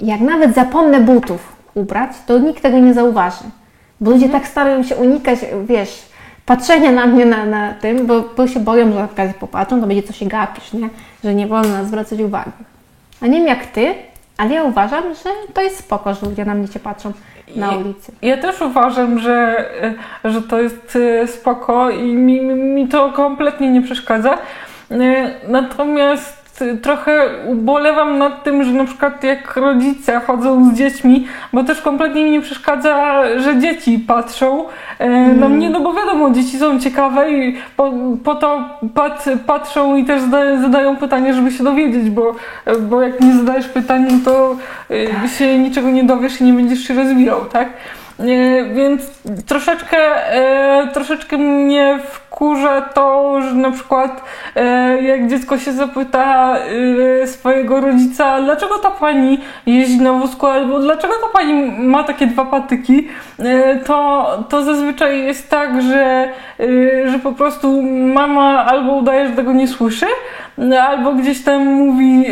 jak 0.00 0.20
nawet 0.20 0.54
zapomnę 0.54 1.00
butów 1.00 1.56
ubrać, 1.74 2.10
to 2.26 2.38
nikt 2.38 2.62
tego 2.62 2.78
nie 2.78 2.94
zauważy. 2.94 3.44
Bo 4.00 4.10
ludzie 4.10 4.28
tak 4.28 4.46
starają 4.48 4.82
się 4.82 4.96
unikać, 4.96 5.38
wiesz, 5.64 6.06
patrzenia 6.46 6.92
na 6.92 7.06
mnie 7.06 7.26
na, 7.26 7.44
na 7.46 7.74
tym, 7.74 8.06
bo, 8.06 8.20
bo 8.36 8.48
się 8.48 8.60
boją, 8.60 8.92
że 8.92 8.98
na 8.98 9.06
przykład 9.06 9.36
popatrzą, 9.36 9.80
to 9.80 9.86
będzie 9.86 10.02
co 10.02 10.12
się 10.12 10.26
gapisz, 10.26 10.72
nie? 10.72 10.88
Że 11.24 11.34
nie 11.34 11.46
wolno 11.46 11.68
na 11.68 11.84
zwracać 11.84 12.20
uwagi. 12.20 12.50
A 13.22 13.26
nie 13.26 13.38
wiem 13.38 13.46
jak 13.46 13.66
ty, 13.66 13.94
ale 14.36 14.54
ja 14.54 14.62
uważam, 14.64 15.02
że 15.14 15.30
to 15.54 15.62
jest 15.62 15.76
spoko, 15.78 16.14
że 16.14 16.26
ludzie 16.26 16.44
na 16.44 16.54
mnie 16.54 16.68
cię 16.68 16.80
patrzą 16.80 17.12
na 17.56 17.70
ulicy. 17.70 18.12
Ja 18.22 18.36
też 18.36 18.60
uważam, 18.60 19.18
że, 19.18 19.64
e, 20.24 20.30
że 20.30 20.42
to 20.42 20.60
jest 20.60 20.98
e, 21.22 21.26
spoko 21.28 21.90
i 21.90 22.02
mi, 22.14 22.40
mi- 22.40 22.88
to 22.88 23.12
kompletnie 23.12 23.70
nie 23.70 23.82
przeszkadza. 23.82 24.38
E, 24.90 24.96
Natomiast 25.48 26.35
trochę 26.82 27.28
ubolewam 27.46 28.18
nad 28.18 28.44
tym, 28.44 28.64
że 28.64 28.72
na 28.72 28.84
przykład 28.84 29.24
jak 29.24 29.56
rodzice 29.56 30.20
chodzą 30.20 30.70
z 30.70 30.78
dziećmi, 30.78 31.26
bo 31.52 31.64
też 31.64 31.80
kompletnie 31.80 32.24
mi 32.24 32.30
nie 32.30 32.40
przeszkadza, 32.40 33.22
że 33.38 33.58
dzieci 33.58 33.98
patrzą 33.98 34.64
e, 34.98 35.08
na 35.34 35.48
mnie, 35.48 35.70
no 35.70 35.80
bo 35.80 35.92
wiadomo, 35.92 36.30
dzieci 36.30 36.58
są 36.58 36.80
ciekawe 36.80 37.30
i 37.32 37.56
po, 37.76 37.92
po 38.24 38.34
to 38.34 38.60
pat, 38.94 39.24
patrzą 39.46 39.96
i 39.96 40.04
też 40.04 40.22
zada, 40.22 40.60
zadają 40.60 40.96
pytanie, 40.96 41.34
żeby 41.34 41.50
się 41.50 41.64
dowiedzieć, 41.64 42.10
bo, 42.10 42.34
bo 42.80 43.02
jak 43.02 43.20
nie 43.20 43.34
zadajesz 43.34 43.68
pytań, 43.68 44.06
no 44.10 44.18
to 44.24 44.56
e, 45.24 45.28
się 45.28 45.58
niczego 45.58 45.90
nie 45.90 46.04
dowiesz 46.04 46.40
i 46.40 46.44
nie 46.44 46.52
będziesz 46.52 46.80
się 46.80 46.94
rozwijał, 46.94 47.44
tak? 47.44 47.68
E, 48.20 48.64
Więc 48.74 49.02
troszeczkę, 49.46 49.98
e, 50.34 50.88
troszeczkę 50.94 51.38
mnie 51.38 51.98
wkurza 52.36 52.80
to, 52.80 53.35
że 53.50 53.54
na 53.54 53.70
przykład 53.70 54.24
e, 54.56 55.02
jak 55.02 55.28
dziecko 55.28 55.58
się 55.58 55.72
zapyta 55.72 56.56
e, 57.22 57.26
swojego 57.26 57.80
rodzica, 57.80 58.42
dlaczego 58.42 58.78
ta 58.78 58.90
pani 58.90 59.38
jeździ 59.66 60.00
na 60.00 60.12
wózku, 60.12 60.46
albo 60.46 60.78
dlaczego 60.78 61.14
ta 61.14 61.38
pani 61.38 61.72
ma 61.78 62.04
takie 62.04 62.26
dwa 62.26 62.44
patyki, 62.44 63.08
e, 63.38 63.76
to, 63.76 64.26
to 64.48 64.62
zazwyczaj 64.62 65.24
jest 65.24 65.50
tak, 65.50 65.82
że, 65.82 66.28
że 67.06 67.18
po 67.18 67.32
prostu 67.32 67.82
mama 68.14 68.66
albo 68.66 68.92
udaje, 68.92 69.28
że 69.28 69.32
tego 69.34 69.52
nie 69.52 69.68
słyszy, 69.68 70.06
albo 70.88 71.12
gdzieś 71.14 71.44
tam 71.44 71.64
mówi 71.64 72.24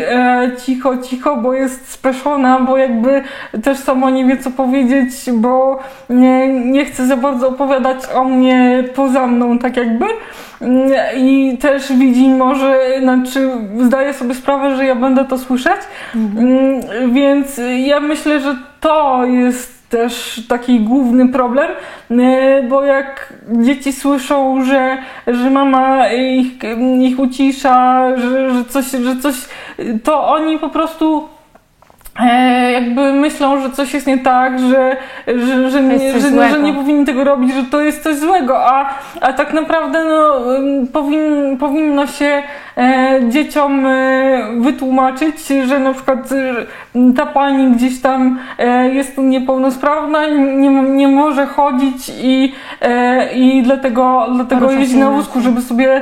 cicho, 0.65 0.97
cicho, 0.97 1.37
bo 1.37 1.53
jest 1.53 1.91
speszona, 1.91 2.59
bo 2.59 2.77
jakby 2.77 3.23
też 3.63 3.77
sama 3.77 4.09
nie 4.09 4.25
wie 4.25 4.37
co 4.37 4.51
powiedzieć, 4.51 5.11
bo 5.33 5.79
nie, 6.09 6.47
nie 6.47 6.85
chce 6.85 7.05
za 7.05 7.17
bardzo 7.17 7.47
opowiadać 7.47 7.97
o 8.15 8.23
mnie 8.23 8.83
poza 8.95 9.27
mną, 9.27 9.59
tak 9.59 9.77
jakby. 9.77 10.05
I 11.17 11.57
też 11.57 11.93
widzi 11.93 12.29
może, 12.29 12.79
znaczy 13.01 13.49
zdaje 13.79 14.13
sobie 14.13 14.35
sprawę, 14.35 14.75
że 14.75 14.85
ja 14.85 14.95
będę 14.95 15.25
to 15.25 15.37
słyszeć, 15.37 15.81
Mm, 16.15 17.13
więc 17.13 17.61
ja 17.85 17.99
myślę, 17.99 18.39
że 18.39 18.55
to 18.81 19.25
jest 19.25 19.89
też 19.89 20.41
taki 20.47 20.79
główny 20.79 21.29
problem, 21.29 21.71
e, 22.11 22.63
bo 22.63 22.83
jak 22.83 23.33
dzieci 23.47 23.93
słyszą, 23.93 24.65
że, 24.65 24.97
że 25.27 25.49
mama 25.49 26.11
ich, 26.11 26.47
ich 27.01 27.19
ucisza, 27.19 28.07
że, 28.17 28.53
że, 28.53 28.65
coś, 28.65 28.85
że 28.85 29.15
coś, 29.15 29.35
to 30.03 30.27
oni 30.27 30.59
po 30.59 30.69
prostu 30.69 31.34
e, 32.19 32.71
jakby 32.71 33.13
myślą, 33.13 33.61
że 33.61 33.71
coś 33.71 33.93
jest 33.93 34.07
nie 34.07 34.17
tak, 34.17 34.59
że, 34.59 34.97
że, 35.27 35.71
że, 35.71 35.83
nie, 35.83 36.19
że, 36.19 36.49
że 36.49 36.59
nie 36.59 36.73
powinni 36.73 37.05
tego 37.05 37.23
robić, 37.23 37.53
że 37.53 37.63
to 37.63 37.81
jest 37.81 38.03
coś 38.03 38.15
złego, 38.15 38.65
a, 38.65 38.89
a 39.21 39.33
tak 39.33 39.53
naprawdę 39.53 40.03
no, 40.03 40.35
powin, 40.93 41.57
powinno 41.59 42.07
się 42.07 42.43
e, 42.77 43.19
dzieciom 43.29 43.85
e, 43.85 44.43
wytłumaczyć, 44.59 45.47
że 45.67 45.79
na 45.79 45.93
przykład 45.93 46.29
ta 47.17 47.25
pani 47.25 47.71
gdzieś 47.71 48.01
tam 48.01 48.39
e, 48.59 48.89
jest 48.89 49.17
niepełnosprawna, 49.17 50.27
nie, 50.27 50.69
nie 50.69 51.07
może 51.07 51.45
chodzić 51.45 52.11
i, 52.23 52.53
e, 52.81 53.33
i 53.33 53.63
dlatego, 53.63 54.27
dlatego 54.35 54.71
jeździ 54.71 54.97
na 54.97 55.09
wózku, 55.09 55.41
żeby 55.41 55.61
sobie, 55.61 56.01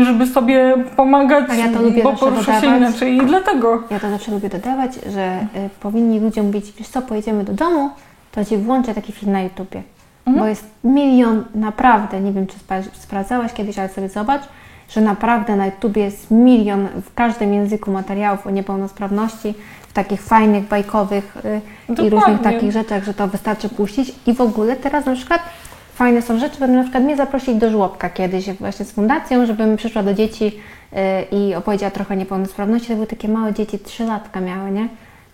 żeby 0.00 0.26
sobie 0.26 0.74
pomagać, 0.96 1.44
A 1.50 1.54
ja 1.54 1.68
to 1.68 1.82
lubię 1.82 2.02
bo 2.02 2.12
porusza 2.12 2.54
się 2.54 2.60
dodawać. 2.60 2.80
inaczej 2.80 3.16
i 3.16 3.20
dlatego. 3.20 3.82
Ja 3.90 4.00
to 4.00 4.10
zawsze 4.10 4.32
lubię 4.32 4.48
dodawać, 4.48 4.94
że 4.94 5.17
y, 5.22 5.70
powinni 5.80 6.20
ludziom 6.20 6.46
mówić, 6.46 6.72
wiesz 6.78 6.88
co, 6.88 7.02
pojedziemy 7.02 7.44
do 7.44 7.52
domu, 7.52 7.90
to 8.32 8.44
Ci 8.44 8.56
włączę 8.56 8.94
taki 8.94 9.12
film 9.12 9.32
na 9.32 9.42
YouTubie. 9.42 9.82
Bo 10.38 10.46
jest 10.46 10.64
milion, 10.84 11.44
naprawdę, 11.54 12.20
nie 12.20 12.32
wiem 12.32 12.46
czy 12.46 12.56
spra- 12.58 12.88
sprawdzałaś 12.92 13.52
kiedyś, 13.52 13.78
ale 13.78 13.88
sobie 13.88 14.08
zobacz, 14.08 14.42
że 14.88 15.00
naprawdę 15.00 15.56
na 15.56 15.66
YouTubie 15.66 16.02
jest 16.02 16.30
milion 16.30 16.88
w 17.04 17.14
każdym 17.14 17.54
języku 17.54 17.90
materiałów 17.90 18.46
o 18.46 18.50
niepełnosprawności, 18.50 19.54
w 19.88 19.92
takich 19.92 20.22
fajnych, 20.22 20.68
bajkowych 20.68 21.36
y, 21.90 22.02
i 22.02 22.10
różnych 22.10 22.40
takich 22.40 22.72
rzeczach, 22.72 23.04
że 23.04 23.14
to 23.14 23.28
wystarczy 23.28 23.68
puścić. 23.68 24.14
I 24.26 24.34
w 24.34 24.40
ogóle 24.40 24.76
teraz 24.76 25.06
na 25.06 25.14
przykład 25.14 25.42
fajne 25.94 26.22
są 26.22 26.38
rzeczy, 26.38 26.58
będą 26.60 26.76
na 26.76 26.82
przykład 26.82 27.04
mnie 27.04 27.16
zaprosić 27.16 27.54
do 27.54 27.70
żłobka 27.70 28.10
kiedyś 28.10 28.52
właśnie 28.52 28.84
z 28.84 28.92
fundacją, 28.92 29.46
żebym 29.46 29.76
przyszła 29.76 30.02
do 30.02 30.14
dzieci 30.14 30.46
y, 30.52 31.36
i 31.36 31.54
opowiedziała 31.54 31.90
trochę 31.90 32.14
o 32.14 32.16
niepełnosprawności. 32.16 32.88
To 32.88 32.94
były 32.94 33.06
takie 33.06 33.28
małe 33.28 33.54
dzieci, 33.54 33.78
trzy 33.78 34.04
latka 34.04 34.40
miały, 34.40 34.70
nie? 34.70 34.88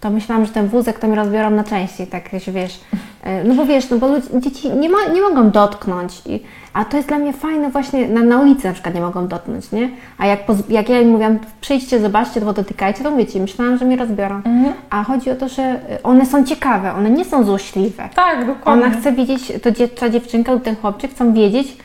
To 0.04 0.10
myślałam, 0.10 0.46
że 0.46 0.52
ten 0.52 0.68
wózek 0.68 0.98
to 0.98 1.08
mi 1.08 1.14
rozbiorą 1.14 1.50
na 1.50 1.64
części, 1.64 2.06
tak 2.06 2.28
się 2.38 2.52
wiesz. 2.52 2.80
E, 3.22 3.44
No 3.44 3.54
bo 3.54 3.66
wiesz, 3.66 3.90
no 3.90 3.98
bo 3.98 4.08
ludzi, 4.08 4.26
dzieci 4.40 4.70
nie, 4.70 4.88
ma, 4.88 4.98
nie 5.14 5.20
mogą 5.22 5.50
dotknąć. 5.50 6.22
I, 6.26 6.40
a 6.72 6.84
to 6.84 6.96
jest 6.96 7.08
dla 7.08 7.18
mnie 7.18 7.32
fajne 7.32 7.70
właśnie, 7.70 8.08
na, 8.08 8.22
na 8.22 8.38
ulicy 8.40 8.66
na 8.66 8.72
przykład 8.72 8.94
nie 8.94 9.00
mogą 9.00 9.28
dotknąć, 9.28 9.72
nie? 9.72 9.90
A 10.18 10.26
jak, 10.26 10.38
jak 10.68 10.88
ja 10.88 11.00
im 11.00 11.08
mówiłam, 11.08 11.38
przyjdźcie, 11.60 12.00
zobaczcie, 12.00 12.40
to 12.40 12.52
dotykajcie, 12.52 13.04
to 13.04 13.10
mówicie, 13.10 13.40
myślałam, 13.40 13.78
że 13.78 13.84
mi 13.84 13.96
rozbiorą. 13.96 14.42
A 14.90 15.04
chodzi 15.04 15.30
o 15.30 15.34
to, 15.36 15.48
że 15.48 15.62
e, 15.62 16.02
one 16.02 16.26
są 16.26 16.44
ciekawe, 16.44 16.92
one 16.94 17.10
nie 17.10 17.24
są 17.24 17.44
złośliwe. 17.44 18.08
Tak, 18.14 18.46
dokładnie. 18.46 18.86
Ona 18.86 18.94
chce 19.00 19.12
wiedzieć, 19.12 19.52
to 19.62 19.70
dzie- 19.70 19.88
ta 19.88 20.08
dziewczynka 20.10 20.52
lub 20.52 20.62
ten 20.62 20.76
chłopczyk 20.76 21.10
chcą 21.10 21.32
wiedzieć, 21.32 21.76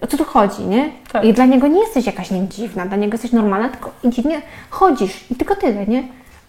o 0.00 0.06
co 0.06 0.16
tu 0.16 0.24
chodzi, 0.24 0.62
nie? 0.62 0.88
Tak. 1.12 1.24
I 1.24 1.32
dla 1.32 1.46
niego 1.46 1.66
nie 1.68 1.80
jesteś 1.80 2.06
jakaś 2.06 2.30
nie 2.30 2.48
dziwna, 2.48 2.86
dla 2.86 2.96
niego 2.96 3.12
jesteś 3.14 3.32
normalna, 3.32 3.68
tylko 3.68 3.90
i 4.04 4.10
dziwnie 4.10 4.42
chodzisz 4.70 5.24
i 5.30 5.34
tylko 5.34 5.56
tyle, 5.56 5.86
nie? 5.86 6.02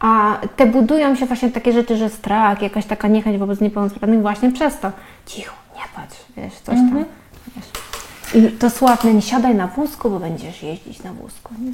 A 0.03 0.37
te 0.55 0.65
budują 0.65 1.15
się 1.15 1.25
właśnie 1.25 1.51
takie 1.51 1.73
rzeczy, 1.73 1.97
że 1.97 2.09
strach, 2.09 2.61
jakaś 2.61 2.85
taka 2.85 3.07
niechęć 3.07 3.37
wobec 3.37 3.61
niepełnosprawnych 3.61 4.21
właśnie 4.21 4.51
przez 4.51 4.79
to. 4.79 4.91
Cicho, 5.25 5.55
nie 5.75 5.81
patrz, 5.95 6.17
wiesz, 6.37 6.53
coś 6.53 6.75
tam. 6.75 6.79
Mhm. 6.79 7.05
Wiesz. 7.55 7.65
I 8.43 8.51
to 8.51 8.69
sławne, 8.69 9.13
nie 9.13 9.21
siadaj 9.21 9.55
na 9.55 9.67
wózku, 9.67 10.09
bo 10.09 10.19
będziesz 10.19 10.63
jeździć 10.63 11.03
na 11.03 11.13
wózku. 11.13 11.53
Nie? 11.59 11.71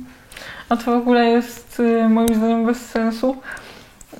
A 0.69 0.77
to 0.77 0.84
w 0.84 1.01
ogóle 1.01 1.25
jest 1.25 1.80
y, 1.80 2.09
moim 2.09 2.36
zdaniem 2.36 2.65
bez 2.65 2.86
sensu. 2.86 3.36
Y, 4.14 4.18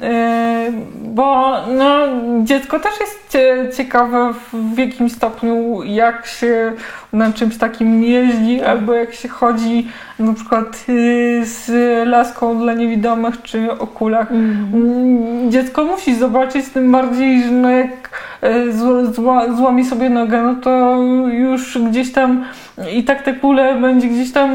Bo 1.02 1.56
no, 1.68 2.00
dziecko 2.44 2.80
też 2.80 2.92
jest 3.00 3.30
cie- 3.30 3.68
ciekawe 3.78 4.34
w, 4.54 4.78
jakim 4.78 5.10
stopniu, 5.10 5.84
jak 5.84 6.26
się 6.26 6.74
na 7.14 7.34
czymś 7.34 7.58
takim 7.58 8.04
jeździ, 8.04 8.62
albo 8.62 8.94
jak 8.94 9.14
się 9.14 9.28
chodzi 9.30 9.88
na 10.20 10.34
przykład 10.34 10.86
y, 10.90 11.42
z 11.46 11.72
laską 12.08 12.60
dla 12.60 12.74
niewidomych 12.74 13.42
czy 13.42 13.72
o 13.72 13.88
kulach. 13.88 14.32
Mm, 14.32 15.52
Dziecko 15.52 15.84
musi 15.86 16.16
zobaczyć, 16.16 16.66
tym 16.70 16.92
bardziej, 16.92 17.44
że 17.44 17.52
no 17.52 17.70
jak 17.70 18.10
y, 18.44 18.74
zł- 18.74 19.14
zła, 19.14 19.54
złamie 19.54 19.86
sobie 19.86 20.10
nogę, 20.10 20.42
no 20.42 20.56
to 20.56 20.98
już 21.32 21.78
gdzieś 21.78 22.12
tam 22.12 22.46
i 22.94 23.04
tak 23.04 23.22
te 23.24 23.34
kule 23.34 23.76
będzie 23.76 24.08
gdzieś 24.08 24.32
tam 24.32 24.52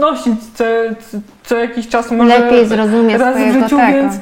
nosić 0.00 0.34
co, 0.54 0.64
co, 1.44 1.56
jakiś 1.56 1.88
czas, 1.88 2.10
może 2.10 2.38
Lepiej 2.38 2.66
zrozumie 2.66 3.18
raz 3.18 3.36
w 3.36 3.52
życiu, 3.52 3.76
tego. 3.76 3.92
więc, 3.92 4.14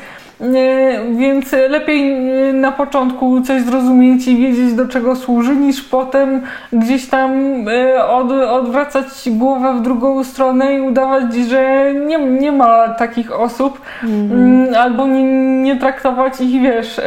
więc 1.17 1.53
lepiej 1.53 2.31
e, 2.49 2.53
na 2.53 2.73
początku 2.73 3.41
coś 3.41 3.63
zrozumieć 3.63 4.29
i 4.29 4.37
wiedzieć 4.37 4.75
do 4.75 4.89
czego 4.89 5.17
służy, 5.17 5.57
niż 5.57 5.83
potem 5.83 6.43
gdzieś 6.73 7.09
tam 7.09 7.31
e, 7.69 8.07
od, 8.07 8.33
odwracać 8.33 9.05
głowę 9.27 9.75
w 9.75 9.83
drugą 9.83 10.25
stronę 10.25 10.75
i 10.75 10.81
udawać, 10.81 11.35
że 11.35 11.93
nie, 11.95 12.19
nie 12.19 12.53
ma 12.53 12.89
takich 12.89 13.41
osób, 13.41 13.81
mm, 14.05 14.75
albo 14.75 15.07
nie, 15.07 15.23
nie 15.63 15.77
traktować 15.77 16.41
ich, 16.41 16.63
wiesz, 16.63 17.01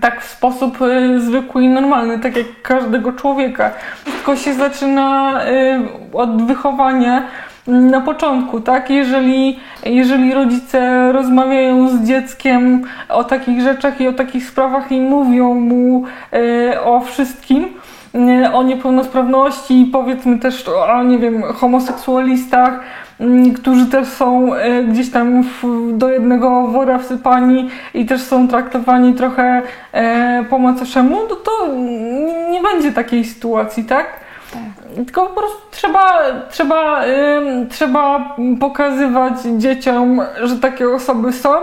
tak 0.00 0.22
w 0.22 0.28
sposób 0.28 0.78
zwykły 1.18 1.62
i 1.64 1.68
normalny, 1.68 2.18
tak 2.18 2.36
jak 2.36 2.46
każdego 2.62 3.12
człowieka. 3.12 3.70
Wszystko 4.04 4.36
się 4.36 4.54
zaczyna 4.54 5.40
od 6.12 6.42
wychowania 6.42 7.22
na 7.66 8.00
początku, 8.00 8.60
tak? 8.60 8.90
Jeżeli, 8.90 9.58
jeżeli 9.84 10.34
rodzice 10.34 11.12
rozmawiają 11.12 11.88
z 11.88 12.02
dzieckiem 12.02 12.82
o 13.08 13.24
takich 13.24 13.60
rzeczach 13.60 14.00
i 14.00 14.08
o 14.08 14.12
takich 14.12 14.46
sprawach 14.46 14.92
i 14.92 15.00
mówią 15.00 15.54
mu 15.54 16.04
e, 16.32 16.84
o 16.84 17.00
wszystkim, 17.00 17.68
e, 18.14 18.52
o 18.52 18.62
niepełnosprawności, 18.62 19.88
powiedzmy 19.92 20.38
też 20.38 20.68
o, 20.68 21.02
nie 21.02 21.18
wiem, 21.18 21.42
homoseksualistach, 21.42 22.80
m, 23.20 23.54
którzy 23.54 23.86
też 23.86 24.08
są 24.08 24.54
e, 24.54 24.84
gdzieś 24.84 25.10
tam 25.10 25.42
w, 25.42 25.92
do 25.92 26.08
jednego 26.08 26.66
wora 26.66 26.98
wsypani 26.98 27.68
i 27.94 28.06
też 28.06 28.22
są 28.22 28.48
traktowani 28.48 29.14
trochę 29.14 29.62
po 30.50 30.58
macoszemu, 30.58 31.16
no 31.30 31.36
to 31.36 31.74
nie 32.50 32.62
będzie 32.62 32.92
takiej 32.92 33.24
sytuacji, 33.24 33.84
tak? 33.84 34.23
Tylko 34.94 35.26
po 35.26 35.40
prostu 35.40 35.58
trzeba, 35.70 36.22
trzeba, 36.50 37.02
trzeba 37.70 38.36
pokazywać 38.60 39.32
dzieciom, 39.56 40.20
że 40.42 40.56
takie 40.56 40.90
osoby 40.90 41.32
są, 41.32 41.54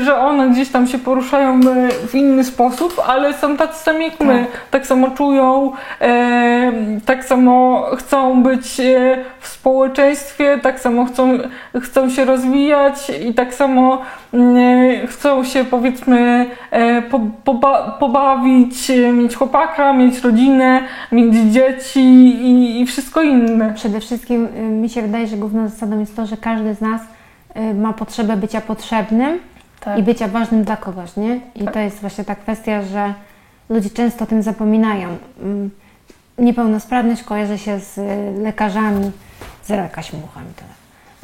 że 0.00 0.16
one 0.16 0.50
gdzieś 0.50 0.68
tam 0.68 0.86
się 0.86 0.98
poruszają 0.98 1.60
y, 1.60 1.90
w 2.08 2.14
inny 2.14 2.44
sposób, 2.44 3.02
ale 3.06 3.34
są 3.34 3.56
tacy 3.56 3.84
sami 3.84 4.04
jak 4.04 4.20
my. 4.20 4.46
Tak 4.70 4.86
samo 4.86 5.10
czują, 5.10 5.72
em, 6.00 7.00
tak 7.06 7.24
samo 7.24 7.86
chcą 7.96 8.42
być 8.42 8.80
y, 8.80 9.16
w 9.40 9.48
społeczeństwie, 9.48 10.58
tak 10.62 10.80
samo 10.80 11.04
chcą, 11.04 11.38
chcą 11.80 12.10
się 12.10 12.24
rozwijać 12.24 13.12
i 13.28 13.34
tak 13.34 13.54
samo 13.54 14.02
y, 14.34 15.06
chcą 15.06 15.44
się 15.44 15.64
powiedzmy 15.64 16.46
po, 17.10 17.20
poba, 17.44 17.96
pobawić, 18.00 18.90
y, 18.90 19.12
mieć 19.12 19.36
chłopaka, 19.36 19.92
mieć 19.92 20.20
rodzinę, 20.20 20.80
mieć 21.12 21.34
dzieci 21.34 22.00
i, 22.00 22.80
i 22.80 22.86
wszystko 22.86 23.22
inne. 23.22 23.74
Przede 23.74 24.00
wszystkim 24.00 24.48
y, 24.56 24.60
mi 24.60 24.88
się 24.88 25.02
wydaje, 25.02 25.26
że 25.26 25.36
główną 25.36 25.68
zasadą 25.68 26.00
jest 26.00 26.16
to, 26.16 26.26
że 26.26 26.36
każdy 26.36 26.74
z 26.74 26.80
nas 26.80 27.00
y, 27.02 27.06
ma 27.74 27.92
potrzebę 27.92 28.36
bycia 28.36 28.60
potrzebnym 28.60 29.40
Tak. 29.80 29.98
i 29.98 30.02
bycia 30.02 30.28
ważnym 30.28 30.64
dla 30.64 30.76
kogoś, 30.76 31.16
nie? 31.16 31.40
I 31.54 31.64
to 31.64 31.78
jest 31.78 32.00
właśnie 32.00 32.24
ta 32.24 32.34
kwestia, 32.34 32.82
że 32.82 33.14
ludzie 33.68 33.90
często 33.90 34.24
o 34.24 34.26
tym 34.26 34.42
zapominają. 34.42 35.16
Mm, 35.42 35.70
Niepełnosprawność 36.38 37.22
kojarzy 37.22 37.58
się 37.58 37.80
z 37.80 37.98
y, 37.98 38.42
lekarzami, 38.42 39.10
z 39.64 39.68
jakaś 39.68 40.12
mucha 40.12 40.40
mi 40.40 40.46
to 40.56 40.64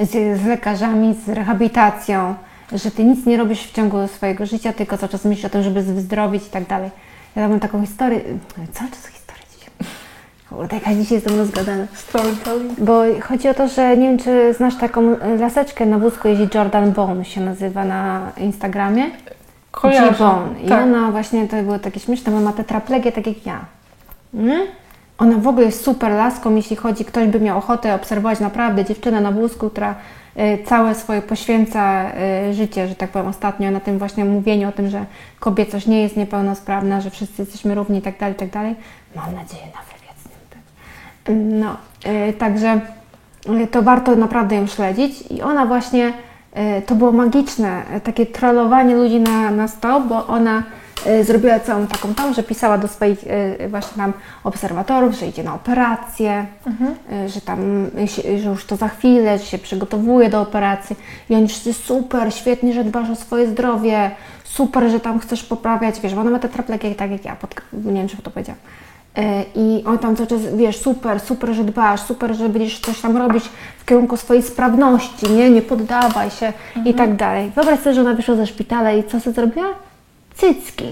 z, 0.04 0.40
z 0.40 0.44
lekarzami, 0.44 1.14
z 1.26 1.28
rehabilitacją, 1.28 2.34
że 2.72 2.90
ty 2.90 3.04
nic 3.04 3.26
nie 3.26 3.36
robisz 3.36 3.62
w 3.62 3.72
ciągu 3.72 4.08
swojego 4.08 4.46
życia, 4.46 4.72
tylko 4.72 4.98
cały 4.98 5.08
czas 5.12 5.24
myślisz 5.24 5.44
o 5.44 5.50
tym, 5.50 5.62
żeby 5.62 5.82
wyzdrowić 5.82 6.46
i 6.46 6.50
tak 6.50 6.66
dalej. 6.66 6.90
Ja 7.36 7.48
mam 7.48 7.60
taką 7.60 7.80
historię, 7.80 8.18
y, 8.18 8.38
cały 8.72 8.90
czas 8.90 9.06
historię. 9.06 9.19
Kurde, 10.50 10.76
jakaś 10.76 10.96
dzisiaj 10.96 11.14
jestem 11.14 11.38
rozgadana. 11.38 11.86
Storytelling. 11.94 12.80
Bo 12.80 13.02
chodzi 13.28 13.48
o 13.48 13.54
to, 13.54 13.68
że 13.68 13.96
nie 13.96 14.08
wiem, 14.08 14.18
czy 14.18 14.54
znasz 14.54 14.76
taką 14.76 15.16
laseczkę 15.38 15.86
na 15.86 15.98
wózku 15.98 16.28
jeździ 16.28 16.48
Jordan 16.54 16.92
Bone 16.92 17.24
się 17.24 17.40
nazywa 17.40 17.84
na 17.84 18.32
Instagramie. 18.36 19.04
Kojarzę. 19.70 20.10
G-Bone. 20.10 20.60
I 20.64 20.68
Tak. 20.68 20.82
ona 20.82 21.10
właśnie, 21.10 21.48
to 21.48 21.62
było 21.62 21.78
takie 21.78 22.00
śmieszne, 22.00 22.32
bo 22.32 22.40
ma 22.40 22.52
tetraplegię 22.52 23.12
tak 23.12 23.26
jak 23.26 23.46
ja. 23.46 23.64
Mm? 24.34 24.66
Ona 25.18 25.38
w 25.38 25.48
ogóle 25.48 25.66
jest 25.66 25.84
super 25.84 26.12
laską, 26.12 26.54
jeśli 26.56 26.76
chodzi, 26.76 27.04
ktoś 27.04 27.28
by 27.28 27.40
miał 27.40 27.58
ochotę 27.58 27.94
obserwować 27.94 28.40
naprawdę 28.40 28.84
dziewczynę 28.84 29.20
na 29.20 29.32
wózku, 29.32 29.70
która 29.70 29.94
y, 30.36 30.64
całe 30.66 30.94
swoje 30.94 31.22
poświęca 31.22 32.10
y, 32.50 32.54
życie, 32.54 32.88
że 32.88 32.94
tak 32.94 33.10
powiem 33.10 33.28
ostatnio, 33.28 33.70
na 33.70 33.80
tym 33.80 33.98
właśnie 33.98 34.24
mówieniu 34.24 34.68
o 34.68 34.72
tym, 34.72 34.90
że 34.90 35.04
kobiecość 35.40 35.86
nie 35.86 36.02
jest 36.02 36.16
niepełnosprawna, 36.16 37.00
że 37.00 37.10
wszyscy 37.10 37.42
jesteśmy 37.42 37.74
równi 37.74 37.98
i 37.98 38.02
tak 38.02 38.18
dalej, 38.18 38.34
i 38.34 38.38
tak 38.38 38.50
dalej. 38.50 38.74
Mam 39.16 39.34
nadzieję 39.34 39.62
na 39.64 39.80
wywiad 39.82 40.16
z 40.22 40.24
nim. 40.26 40.38
Tak. 40.50 40.58
No, 41.28 41.76
y, 42.28 42.32
także 42.32 42.80
y, 43.62 43.66
to 43.66 43.82
warto 43.82 44.16
naprawdę 44.16 44.56
ją 44.56 44.66
śledzić 44.66 45.22
i 45.30 45.42
ona 45.42 45.66
właśnie, 45.66 46.12
y, 46.78 46.82
to 46.82 46.94
było 46.94 47.12
magiczne, 47.12 47.82
takie 48.04 48.26
trollowanie 48.26 48.94
ludzi 48.96 49.20
na, 49.20 49.50
na 49.50 49.68
stop, 49.68 50.04
bo 50.04 50.26
ona 50.26 50.62
zrobiła 51.22 51.60
całą 51.60 51.86
taką 51.86 52.14
tam, 52.14 52.34
że 52.34 52.42
pisała 52.42 52.78
do 52.78 52.88
swoich 52.88 53.18
właśnie 53.68 53.96
tam 53.96 54.12
obserwatorów, 54.44 55.14
że 55.14 55.26
idzie 55.26 55.42
na 55.42 55.54
operację, 55.54 56.46
y, 57.24 57.28
że 57.28 57.40
tam, 57.40 57.90
że 58.42 58.48
już 58.48 58.66
to 58.66 58.76
za 58.76 58.88
chwilę, 58.88 59.38
że 59.38 59.44
się 59.44 59.58
przygotowuje 59.58 60.28
do 60.28 60.40
operacji 60.40 60.96
i 61.30 61.34
oni 61.34 61.48
wszyscy 61.48 61.72
super, 61.72 62.34
świetnie, 62.34 62.72
że 62.72 62.84
dbasz 62.84 63.10
o 63.10 63.16
swoje 63.16 63.46
zdrowie, 63.46 64.10
super, 64.44 64.90
że 64.90 65.00
tam 65.00 65.18
chcesz 65.18 65.42
poprawiać, 65.42 66.00
wiesz, 66.00 66.14
bo 66.14 66.20
ona 66.20 66.30
ma 66.30 66.38
tetraplegię 66.38 66.94
tak 66.94 67.10
jak 67.10 67.24
ja, 67.24 67.36
pod, 67.36 67.54
nie 67.72 67.92
wiem, 67.92 68.08
czy 68.08 68.16
to 68.22 68.30
powiedziałam. 68.30 68.60
E, 69.16 69.44
I 69.54 69.84
on 69.86 69.98
tam 69.98 70.16
cały 70.16 70.26
czas, 70.26 70.38
wiesz, 70.56 70.78
super, 70.78 71.20
super, 71.20 71.54
że 71.54 71.64
dbasz, 71.64 72.00
super, 72.00 72.34
że 72.34 72.48
będziesz 72.48 72.80
coś 72.80 73.00
tam 73.00 73.16
robić 73.16 73.44
w 73.78 73.84
kierunku 73.84 74.16
swojej 74.16 74.42
sprawności, 74.42 75.30
nie, 75.30 75.50
nie 75.50 75.62
poddawaj 75.62 76.30
się 76.30 76.52
i 76.84 76.94
tak 76.94 77.16
dalej. 77.16 77.50
Wyobraź 77.54 77.80
sobie, 77.80 77.94
że 77.94 78.00
ona 78.00 78.14
wyszła 78.14 78.34
ze 78.34 78.46
szpitala 78.46 78.92
i 78.92 79.04
co 79.04 79.20
sobie 79.20 79.34
zrobiła? 79.34 79.68
Cycki. 80.34 80.84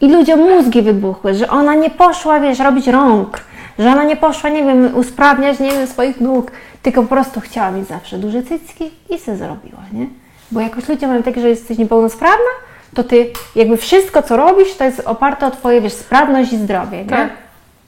I 0.00 0.08
ludziom 0.08 0.40
mózgi 0.40 0.82
wybuchły, 0.82 1.34
że 1.34 1.50
ona 1.50 1.74
nie 1.74 1.90
poszła, 1.90 2.40
wiesz, 2.40 2.58
robić 2.58 2.86
rąk, 2.86 3.40
że 3.78 3.92
ona 3.92 4.04
nie 4.04 4.16
poszła, 4.16 4.50
nie 4.50 4.64
wiem, 4.64 4.96
usprawniać, 4.96 5.60
nie 5.60 5.70
wiem, 5.70 5.86
swoich 5.86 6.20
nóg, 6.20 6.50
tylko 6.82 7.02
po 7.02 7.08
prostu 7.08 7.40
chciała 7.40 7.70
mieć 7.70 7.88
zawsze 7.88 8.18
duże 8.18 8.42
cycki 8.42 8.90
i 9.10 9.18
se 9.18 9.36
zrobiła, 9.36 9.80
nie? 9.92 10.06
Bo 10.52 10.60
jakoś 10.60 10.88
ludzie 10.88 11.06
mają 11.06 11.22
takie, 11.22 11.40
że 11.40 11.48
jesteś 11.48 11.78
niepełnosprawna, 11.78 12.50
to 12.94 13.04
ty 13.04 13.30
jakby 13.54 13.76
wszystko, 13.76 14.22
co 14.22 14.36
robisz, 14.36 14.74
to 14.74 14.84
jest 14.84 15.00
oparte 15.00 15.46
o 15.46 15.50
twoje, 15.50 15.80
wiesz, 15.80 15.92
sprawność 15.92 16.52
i 16.52 16.58
zdrowie, 16.58 16.98
nie? 16.98 17.10
Tak. 17.10 17.30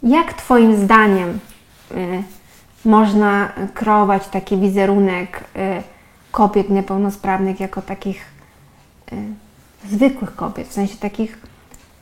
Jak 0.03 0.33
twoim 0.33 0.77
zdaniem 0.77 1.39
y, 1.93 2.23
można 2.85 3.53
kreować 3.75 4.29
taki 4.29 4.57
wizerunek 4.57 5.41
y, 5.57 5.83
kobiet 6.31 6.71
niepełnosprawnych 6.71 7.61
jako 7.61 7.83
takich 7.83 8.25
y, 9.13 9.17
zwykłych 9.89 10.37
kobiet, 10.37 10.69
w 10.69 10.73
sensie 10.73 10.97
takich 10.97 11.39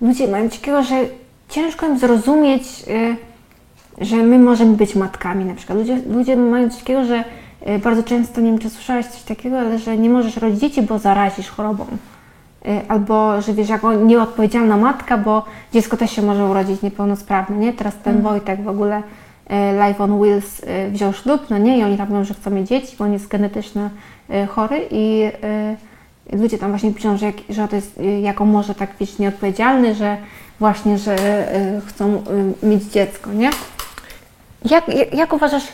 ludzie 0.01 0.29
mają 0.29 0.49
takiego, 0.49 0.83
że 0.83 1.05
ciężko 1.49 1.87
im 1.87 1.99
zrozumieć, 1.99 2.63
y, 2.89 3.17
że 4.05 4.17
my 4.17 4.39
możemy 4.39 4.77
być 4.77 4.95
matkami 4.95 5.45
na 5.45 5.55
przykład. 5.55 5.79
Ludzie, 5.79 6.01
ludzie 6.07 6.37
mają 6.37 6.71
coś 6.71 6.79
takiego, 6.79 7.05
że 7.05 7.25
y, 7.69 7.79
bardzo 7.79 8.03
często, 8.03 8.41
nie 8.41 8.51
wiem 8.51 8.59
czy 8.59 8.71
słyszałaś 8.71 9.07
coś 9.07 9.23
takiego, 9.23 9.59
ale 9.59 9.79
że 9.79 9.99
nie 9.99 10.11
możesz 10.11 10.37
rodzić 10.37 10.61
dzieci, 10.61 10.83
bo 10.83 10.99
zarazisz 10.99 11.49
chorobą. 11.49 11.87
Y, 12.67 12.89
Albo, 12.89 13.43
że 13.43 13.53
wiesz, 13.55 13.69
jako 13.69 13.95
nieodpowiedzialna 13.95 14.77
matka, 14.77 15.19
bo 15.19 15.45
dziecko 15.73 15.97
też 15.97 16.11
się 16.11 16.23
może 16.23 16.45
urodzić 16.45 16.83
niepełnosprawne, 16.83 17.57
nie? 17.57 17.73
Teraz 17.73 17.95
ten 18.05 18.23
Wojtek 18.23 18.63
w 18.63 18.69
ogóle 18.69 18.99
y, 18.99 19.53
Life 19.87 20.05
on 20.05 20.21
Wheels 20.21 20.63
y, 20.63 20.91
wziął 20.91 21.13
ślub, 21.13 21.51
no 21.51 21.59
nie? 21.59 21.79
I 21.79 21.83
oni 21.85 21.97
tam 21.97 22.09
mówią, 22.09 22.25
że 22.25 22.35
chcą 22.35 22.51
mieć 22.51 22.69
dzieci, 22.69 22.97
bo 22.99 23.05
on 23.05 23.13
jest 23.13 23.29
genetycznie 23.29 23.91
chory 24.49 24.89
i 24.91 25.31
ludzie 26.33 26.59
tam 26.59 26.71
właśnie 26.71 26.95
piszą, 26.95 27.17
że, 27.17 27.27
jak, 27.27 27.37
że 27.51 27.69
to 27.69 27.77
jest 27.77 28.01
jako 28.23 28.45
może 28.45 28.75
tak 28.75 28.91
wiesz, 29.01 29.19
nieodpowiedzialny, 29.19 29.95
że 29.95 30.17
właśnie, 30.61 30.99
że 30.99 31.17
chcą 31.87 32.23
mieć 32.63 32.85
dziecko, 32.85 33.33
nie? 33.33 33.51
Jak, 34.65 35.15
jak 35.15 35.33
uważasz, 35.33 35.69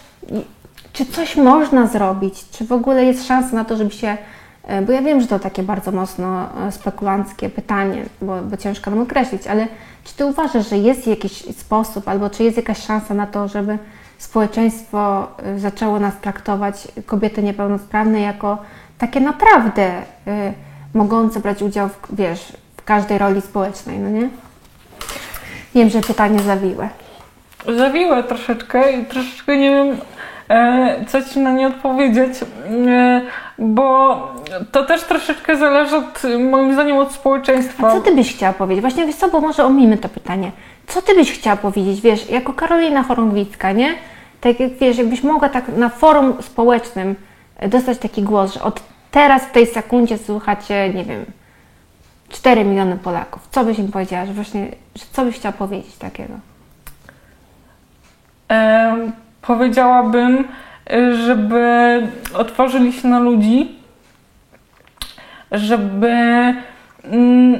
czy 0.92 1.06
coś 1.06 1.36
można 1.36 1.86
zrobić? 1.86 2.48
Czy 2.50 2.64
w 2.64 2.72
ogóle 2.72 3.04
jest 3.04 3.26
szansa 3.26 3.56
na 3.56 3.64
to, 3.64 3.76
żeby 3.76 3.90
się. 3.90 4.16
E, 4.66 4.82
Bo 4.82 4.92
ja 4.92 5.02
wiem, 5.02 5.20
że 5.20 5.26
to 5.26 5.38
takie 5.38 5.62
bardzo 5.62 5.92
mocno 5.92 6.48
e, 6.66 6.72
spekulanckie 6.72 7.50
pytanie, 7.50 8.04
bo, 8.22 8.42
bo 8.42 8.56
ciężko 8.56 8.90
nam 8.90 9.00
określić, 9.00 9.46
ale 9.46 9.66
czy 10.04 10.14
ty 10.14 10.26
uważasz, 10.26 10.68
że 10.68 10.78
jest 10.78 11.06
jakiś 11.06 11.32
sposób, 11.32 12.08
albo 12.08 12.30
czy 12.30 12.44
jest 12.44 12.56
jakaś 12.56 12.78
szansa 12.78 13.14
na 13.14 13.26
to, 13.26 13.48
żeby 13.48 13.78
społeczeństwo 14.18 15.28
e, 15.42 15.58
zaczęło 15.58 16.00
nas 16.00 16.14
traktować, 16.20 16.88
kobiety 17.06 17.42
niepełnosprawne, 17.42 18.20
jako 18.20 18.58
takie 18.98 19.20
naprawdę 19.20 20.02
e, 20.26 20.52
mogące 20.94 21.40
brać 21.40 21.62
udział 21.62 21.88
w, 21.88 21.98
wiesz, 22.12 22.52
w 22.76 22.84
każdej 22.84 23.18
roli 23.18 23.40
społecznej, 23.40 23.98
no 23.98 24.10
nie? 24.10 24.28
Wiem, 25.74 25.90
że 25.90 26.00
pytanie 26.00 26.40
zawiłe. 26.40 26.88
Zawiłe 27.76 28.24
troszeczkę 28.24 28.92
i 28.92 29.06
troszeczkę 29.06 29.56
nie 29.56 29.70
wiem, 29.70 29.96
e, 30.48 31.04
co 31.08 31.22
ci 31.22 31.40
na 31.40 31.52
nie 31.52 31.66
odpowiedzieć, 31.66 32.32
e, 32.42 33.20
bo 33.58 34.18
to 34.72 34.84
też 34.84 35.04
troszeczkę 35.04 35.56
zależy 35.56 35.96
od, 35.96 36.22
moim 36.50 36.72
zdaniem 36.72 36.96
od 36.96 37.12
społeczeństwa. 37.12 37.88
A 37.88 37.92
co 37.92 38.00
ty 38.00 38.14
byś 38.14 38.34
chciała 38.34 38.52
powiedzieć? 38.52 38.80
Właśnie 38.80 39.06
wiesz 39.06 39.16
co, 39.16 39.28
bo 39.28 39.40
może 39.40 39.64
omijmy 39.64 39.98
to 39.98 40.08
pytanie. 40.08 40.52
Co 40.86 41.02
ty 41.02 41.14
byś 41.14 41.32
chciała 41.32 41.56
powiedzieć, 41.56 42.00
wiesz, 42.00 42.30
jako 42.30 42.52
Karolina 42.52 43.02
Chorągwicka, 43.02 43.72
nie? 43.72 43.94
Tak 44.40 44.60
jak 44.60 44.72
wiesz, 44.72 44.98
jakbyś 44.98 45.22
mogła 45.22 45.48
tak 45.48 45.68
na 45.68 45.88
forum 45.88 46.34
społecznym 46.42 47.14
dostać 47.68 47.98
taki 47.98 48.22
głos, 48.22 48.54
że 48.54 48.62
od 48.62 48.82
teraz 49.10 49.42
w 49.42 49.52
tej 49.52 49.66
sekundzie 49.66 50.18
słuchacie, 50.18 50.92
nie 50.94 51.04
wiem, 51.04 51.24
4 52.28 52.64
miliony 52.64 52.96
Polaków. 52.96 53.48
Co 53.50 53.64
byś 53.64 53.78
im 53.78 53.92
powiedziała, 53.92 54.26
że 54.26 54.32
właśnie, 54.32 54.66
że 54.94 55.04
co 55.12 55.24
byś 55.24 55.36
chciała 55.36 55.52
powiedzieć 55.52 55.96
takiego? 55.96 56.34
E, 58.50 58.96
powiedziałabym, 59.46 60.44
e, 60.90 61.14
żeby 61.14 62.02
otworzyli 62.34 62.92
się 62.92 63.08
na 63.08 63.18
ludzi, 63.18 63.76
żeby 65.52 66.14
mm, 67.04 67.58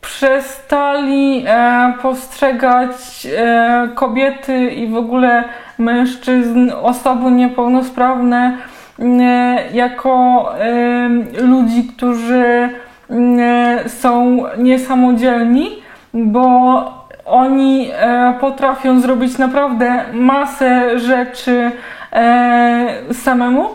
przestali 0.00 1.44
e, 1.46 1.92
postrzegać 2.02 3.26
e, 3.36 3.88
kobiety 3.94 4.70
i 4.70 4.86
w 4.86 4.96
ogóle 4.96 5.44
mężczyzn, 5.78 6.70
osoby 6.82 7.30
niepełnosprawne 7.30 8.56
e, 8.98 9.04
jako 9.72 10.44
ludzi, 11.40 11.84
którzy 11.96 12.68
e, 13.10 13.88
są 13.88 14.42
niesamodzielni, 14.58 15.70
bo 16.14 16.97
oni 17.28 17.90
e, 17.92 18.34
potrafią 18.40 19.00
zrobić 19.00 19.38
naprawdę 19.38 20.04
masę 20.12 20.98
rzeczy 20.98 21.70
e, 22.12 22.88
samemu, 23.12 23.68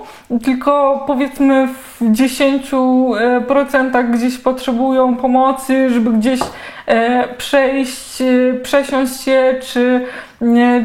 tylko 0.43 1.04
powiedzmy 1.08 1.68
w 1.68 2.01
10% 2.01 4.12
gdzieś 4.12 4.38
potrzebują 4.38 5.16
pomocy, 5.16 5.89
żeby 5.89 6.12
gdzieś 6.12 6.39
e, 6.86 7.28
przejść, 7.38 8.22
e, 8.22 8.26
przesiąść 8.64 9.22
się, 9.22 9.56
czy, 9.62 10.06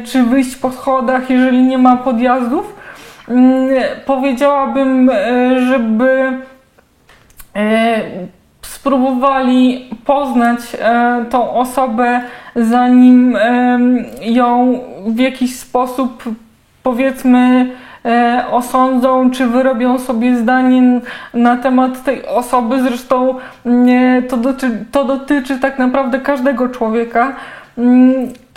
czy 0.04 0.22
wyjść 0.22 0.56
po 0.56 0.70
schodach, 0.70 1.30
jeżeli 1.30 1.62
nie 1.62 1.78
ma 1.78 1.96
podjazdów. 1.96 2.74
Mm, 3.28 3.68
Powiedziałabym, 4.06 5.10
e, 5.10 5.14
żeby 5.60 6.38
e, 7.56 8.00
spróbowali 8.62 9.90
poznać 10.04 10.60
e, 10.80 11.24
tą 11.30 11.54
osobę, 11.54 12.20
zanim 12.60 13.36
ją 14.20 14.80
w 15.06 15.18
jakiś 15.18 15.56
sposób 15.56 16.24
powiedzmy 16.82 17.70
e, 18.04 18.44
osądzą, 18.50 19.30
czy 19.30 19.46
wyrobią 19.46 19.98
sobie 19.98 20.36
zdanie 20.36 21.00
na 21.34 21.56
temat 21.56 22.04
tej 22.04 22.26
osoby. 22.26 22.82
Zresztą 22.82 23.34
nie, 23.64 24.22
to, 24.28 24.36
dotyczy, 24.36 24.84
to 24.92 25.04
dotyczy 25.04 25.58
tak 25.58 25.78
naprawdę 25.78 26.18
każdego 26.18 26.68
człowieka. 26.68 27.36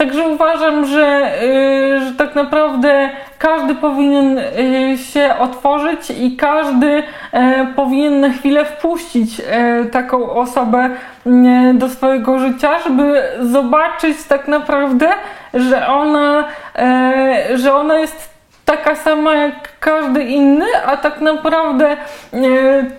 Także 0.01 0.27
uważam, 0.27 0.85
że, 0.85 1.31
y, 1.43 1.99
że 2.05 2.11
tak 2.17 2.35
naprawdę 2.35 3.09
każdy 3.37 3.75
powinien 3.75 4.37
y, 4.37 4.97
się 4.97 5.35
otworzyć 5.39 6.09
i 6.09 6.37
każdy 6.37 7.03
e, 7.31 7.67
powinien 7.75 8.21
na 8.21 8.29
chwilę 8.29 8.65
wpuścić 8.65 9.41
taką 9.91 10.31
osobę 10.31 10.89
do 11.73 11.89
swojego 11.89 12.39
życia, 12.39 12.79
żeby 12.79 13.23
zobaczyć 13.41 14.23
tak 14.23 14.47
naprawdę, 14.47 15.09
że 15.53 15.87
ona, 15.87 16.47
że 17.55 17.75
ona 17.75 17.99
jest 17.99 18.29
taka 18.65 18.95
sama 18.95 19.35
jak 19.35 19.70
każdy 19.82 20.23
inny, 20.23 20.65
a 20.86 20.97
tak 20.97 21.21
naprawdę 21.21 21.88
e, 21.91 21.97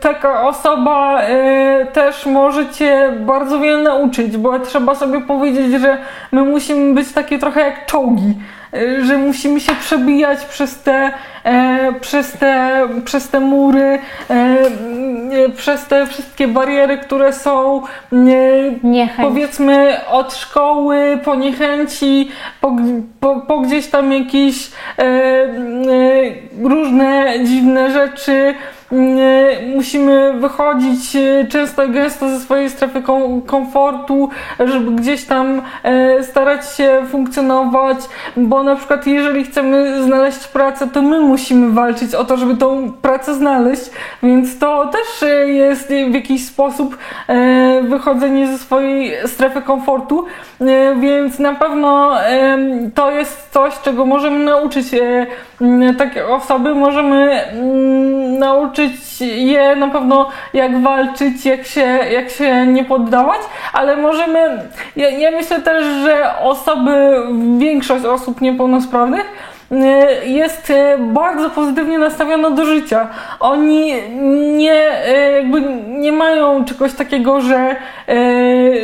taka 0.00 0.42
osoba 0.42 1.22
e, 1.22 1.86
też 1.92 2.26
może 2.26 2.68
cię 2.68 3.12
bardzo 3.20 3.58
wiele 3.58 3.82
nauczyć, 3.82 4.36
bo 4.36 4.58
trzeba 4.58 4.94
sobie 4.94 5.20
powiedzieć, 5.20 5.80
że 5.80 5.98
my 6.32 6.42
musimy 6.44 6.94
być 6.94 7.12
takie 7.12 7.38
trochę 7.38 7.60
jak 7.60 7.86
czołgi, 7.86 8.34
e, 8.74 9.04
że 9.04 9.18
musimy 9.18 9.60
się 9.60 9.72
przebijać 9.74 10.44
przez 10.44 10.82
te, 10.82 11.10
e, 11.44 11.92
przez 12.00 12.32
te, 12.32 12.82
przez 13.04 13.28
te 13.28 13.40
mury, 13.40 13.98
e, 14.30 14.56
przez 15.56 15.86
te 15.86 16.06
wszystkie 16.06 16.48
bariery, 16.48 16.98
które 16.98 17.32
są 17.32 17.82
e, 18.12 18.16
Niechęć. 18.82 19.28
powiedzmy 19.28 19.96
od 20.10 20.34
szkoły, 20.34 21.18
po 21.24 21.34
niechęci, 21.34 22.28
po, 22.60 22.76
po, 23.20 23.36
po 23.40 23.58
gdzieś 23.60 23.86
tam 23.90 24.12
jakieś 24.12 24.70
e, 24.98 25.04
różne 26.72 27.34
dziwne 27.44 27.92
rzeczy. 27.92 28.54
E, 28.92 29.66
musimy 29.76 30.32
wychodzić 30.32 31.16
e, 31.16 31.46
często 31.48 31.84
i 31.84 31.90
gęsto 31.90 32.28
ze 32.28 32.40
swojej 32.40 32.70
strefy 32.70 33.02
kom, 33.02 33.42
komfortu, 33.42 34.28
żeby 34.58 34.90
gdzieś 34.90 35.24
tam 35.24 35.62
e, 35.82 36.22
starać 36.22 36.76
się 36.76 37.02
funkcjonować, 37.10 37.98
bo 38.36 38.62
na 38.62 38.76
przykład 38.76 39.06
jeżeli 39.06 39.44
chcemy 39.44 40.02
znaleźć 40.02 40.48
pracę, 40.48 40.88
to 40.88 41.02
my 41.02 41.20
musimy 41.20 41.70
walczyć 41.70 42.14
o 42.14 42.24
to, 42.24 42.36
żeby 42.36 42.56
tą 42.56 42.92
pracę 43.02 43.34
znaleźć, 43.34 43.90
więc 44.22 44.58
to 44.58 44.86
też 44.86 45.30
jest 45.46 45.88
w 45.88 46.14
jakiś 46.14 46.46
sposób 46.46 46.98
wychodzenie 47.82 48.46
ze 48.46 48.58
swojej 48.58 49.28
strefy 49.28 49.62
komfortu, 49.62 50.24
więc 51.00 51.38
na 51.38 51.54
pewno 51.54 52.16
to 52.94 53.10
jest 53.10 53.50
coś, 53.50 53.80
czego 53.80 54.06
możemy 54.06 54.44
nauczyć 54.44 54.86
takie 55.98 56.26
osoby, 56.26 56.74
możemy 56.74 57.44
mm, 57.44 58.38
je 59.20 59.76
na 59.76 59.88
pewno 59.88 60.28
jak 60.54 60.82
walczyć, 60.82 61.46
jak 61.46 61.66
się, 61.66 61.80
jak 62.10 62.30
się 62.30 62.66
nie 62.66 62.84
poddawać, 62.84 63.40
ale 63.72 63.96
możemy, 63.96 64.68
ja, 64.96 65.10
ja 65.10 65.30
myślę 65.30 65.62
też, 65.62 65.84
że 65.84 66.38
osoby, 66.38 67.16
większość 67.58 68.04
osób 68.04 68.40
niepełnosprawnych 68.40 69.24
e, 69.72 70.26
jest 70.26 70.70
e, 70.70 70.98
bardzo 70.98 71.50
pozytywnie 71.50 71.98
nastawiona 71.98 72.50
do 72.50 72.64
życia. 72.64 73.08
Oni 73.40 73.94
nie, 74.56 75.06
e, 75.06 75.32
jakby 75.32 75.60
nie 75.88 76.12
mają 76.12 76.64
czegoś 76.64 76.92
takiego, 76.92 77.40
że, 77.40 77.76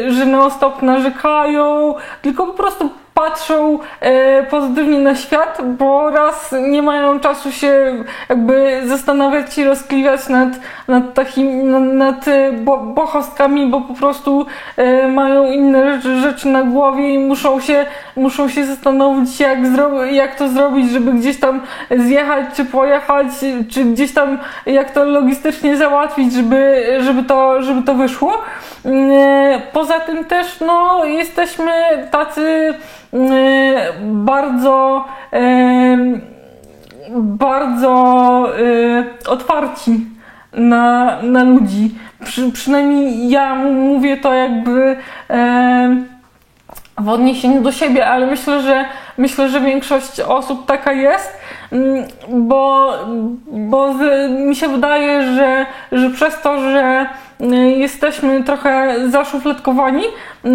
że 0.09 0.26
non 0.26 0.51
stop 0.51 0.82
narzekają, 0.82 1.94
tylko 2.22 2.46
po 2.46 2.53
prostu 2.53 2.90
patrzą 3.18 3.78
e, 4.00 4.42
pozytywnie 4.42 4.98
na 4.98 5.14
świat, 5.14 5.58
bo 5.78 6.10
raz 6.10 6.54
nie 6.68 6.82
mają 6.82 7.20
czasu 7.20 7.52
się 7.52 8.04
jakby 8.28 8.82
zastanawiać 8.86 9.58
i 9.58 9.64
rozkliwiać 9.64 10.28
nad, 10.28 10.48
nad 10.88 11.14
takimi, 11.14 11.64
nad, 11.64 11.82
nad 11.82 12.28
e, 12.28 12.52
bo, 12.52 12.78
bohostkami, 12.78 13.66
bo 13.66 13.80
po 13.80 13.94
prostu 13.94 14.46
e, 14.76 15.08
mają 15.08 15.52
inne 15.52 16.00
rzeczy, 16.00 16.48
na 16.48 16.62
głowie 16.62 17.14
i 17.14 17.18
muszą 17.18 17.60
się, 17.60 17.86
muszą 18.16 18.48
się 18.48 18.66
zastanowić 18.66 19.40
jak, 19.40 19.66
zro, 19.66 20.04
jak 20.04 20.34
to 20.34 20.48
zrobić, 20.48 20.90
żeby 20.90 21.12
gdzieś 21.12 21.40
tam 21.40 21.60
zjechać 21.96 22.46
czy 22.56 22.64
pojechać, 22.64 23.26
czy 23.70 23.84
gdzieś 23.84 24.14
tam 24.14 24.38
jak 24.66 24.90
to 24.90 25.04
logistycznie 25.04 25.76
załatwić, 25.76 26.32
żeby, 26.32 26.86
żeby, 27.00 27.22
to, 27.22 27.62
żeby 27.62 27.82
to 27.82 27.94
wyszło. 27.94 28.32
E, 28.86 29.62
Poza 29.72 30.00
tym 30.00 30.24
też 30.24 30.60
no, 30.60 31.04
jesteśmy 31.04 31.72
tacy 32.10 32.74
bardzo 34.02 35.04
e, 35.32 35.96
bardzo 37.16 38.44
y, 38.59 39.28
otwarci 39.28 40.06
na, 40.52 41.18
na 41.22 41.44
ludzi. 41.44 41.94
Przy, 42.24 42.52
przynajmniej 42.52 43.30
ja 43.30 43.54
mówię 43.54 44.16
to 44.16 44.34
jakby 44.34 44.96
w 46.98 47.09
odniesieniu 47.09 47.62
do 47.62 47.72
siebie, 47.72 48.06
ale 48.06 48.26
myślę, 48.26 48.62
że 48.62 48.84
myślę, 49.18 49.48
że 49.48 49.61
większość 49.61 50.20
osób 50.20 50.66
taka 50.66 50.92
jest, 50.92 51.38
mm, 51.72 52.04
bo, 52.28 52.92
bo 53.46 53.94
z, 53.94 54.30
mi 54.30 54.56
się 54.56 54.68
wydaje, 54.68 55.22
że, 55.22 55.66
że 55.92 56.11
przez 56.11 56.40
to, 56.40 56.61
że 56.61 57.06
y, 57.40 57.56
jesteśmy 57.56 58.44
trochę 58.44 58.94
zaszufladkowani, 59.09 60.04
y, 60.04 60.48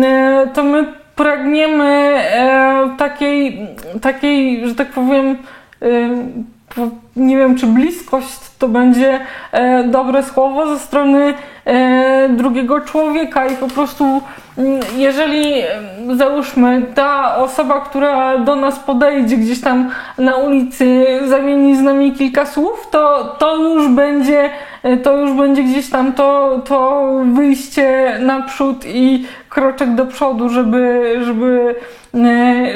to 0.54 0.64
my 0.64 1.03
pragniemy 1.16 1.86
e, 1.86 2.90
takiej, 2.98 3.68
takiej, 4.02 4.68
że 4.68 4.76
tak 4.76 4.88
powiem, 4.88 5.38
nie 7.16 7.38
wiem, 7.38 7.56
czy 7.56 7.68
bliskość 7.68 8.40
to 8.60 8.68
będzie 8.68 9.20
e, 9.52 9.84
dobre 9.84 10.24
słowo 10.24 10.68
ze 10.68 10.80
strony 10.80 11.34
e, 11.66 12.30
drugiego 12.30 12.82
człowieka 12.82 13.48
i 13.48 13.56
po 13.56 13.68
prostu 13.68 14.22
jeżeli 14.98 15.54
załóżmy 16.16 16.82
ta 16.96 17.36
osoba, 17.36 17.82
która 17.82 18.38
do 18.38 18.56
nas 18.56 18.80
podejdzie 18.80 19.38
gdzieś 19.38 19.62
tam 19.62 19.90
na 20.18 20.36
ulicy, 20.36 21.06
zamieni 21.28 21.78
z 21.78 21.82
nami 21.82 22.12
kilka 22.12 22.46
słów, 22.46 22.88
to, 22.92 23.36
to 23.40 23.58
już 23.58 23.88
będzie 23.88 24.40
e, 24.44 24.50
to 25.04 25.18
już 25.18 25.34
będzie 25.34 25.64
gdzieś 25.64 25.90
tam 25.90 26.14
to, 26.14 26.62
to 26.66 27.12
wyjście 27.34 28.18
naprzód 28.20 28.86
i 28.88 29.26
kroczek 29.50 29.96
do 29.96 30.06
przodu, 30.06 30.50
żeby, 30.50 31.16
żeby, 31.24 31.76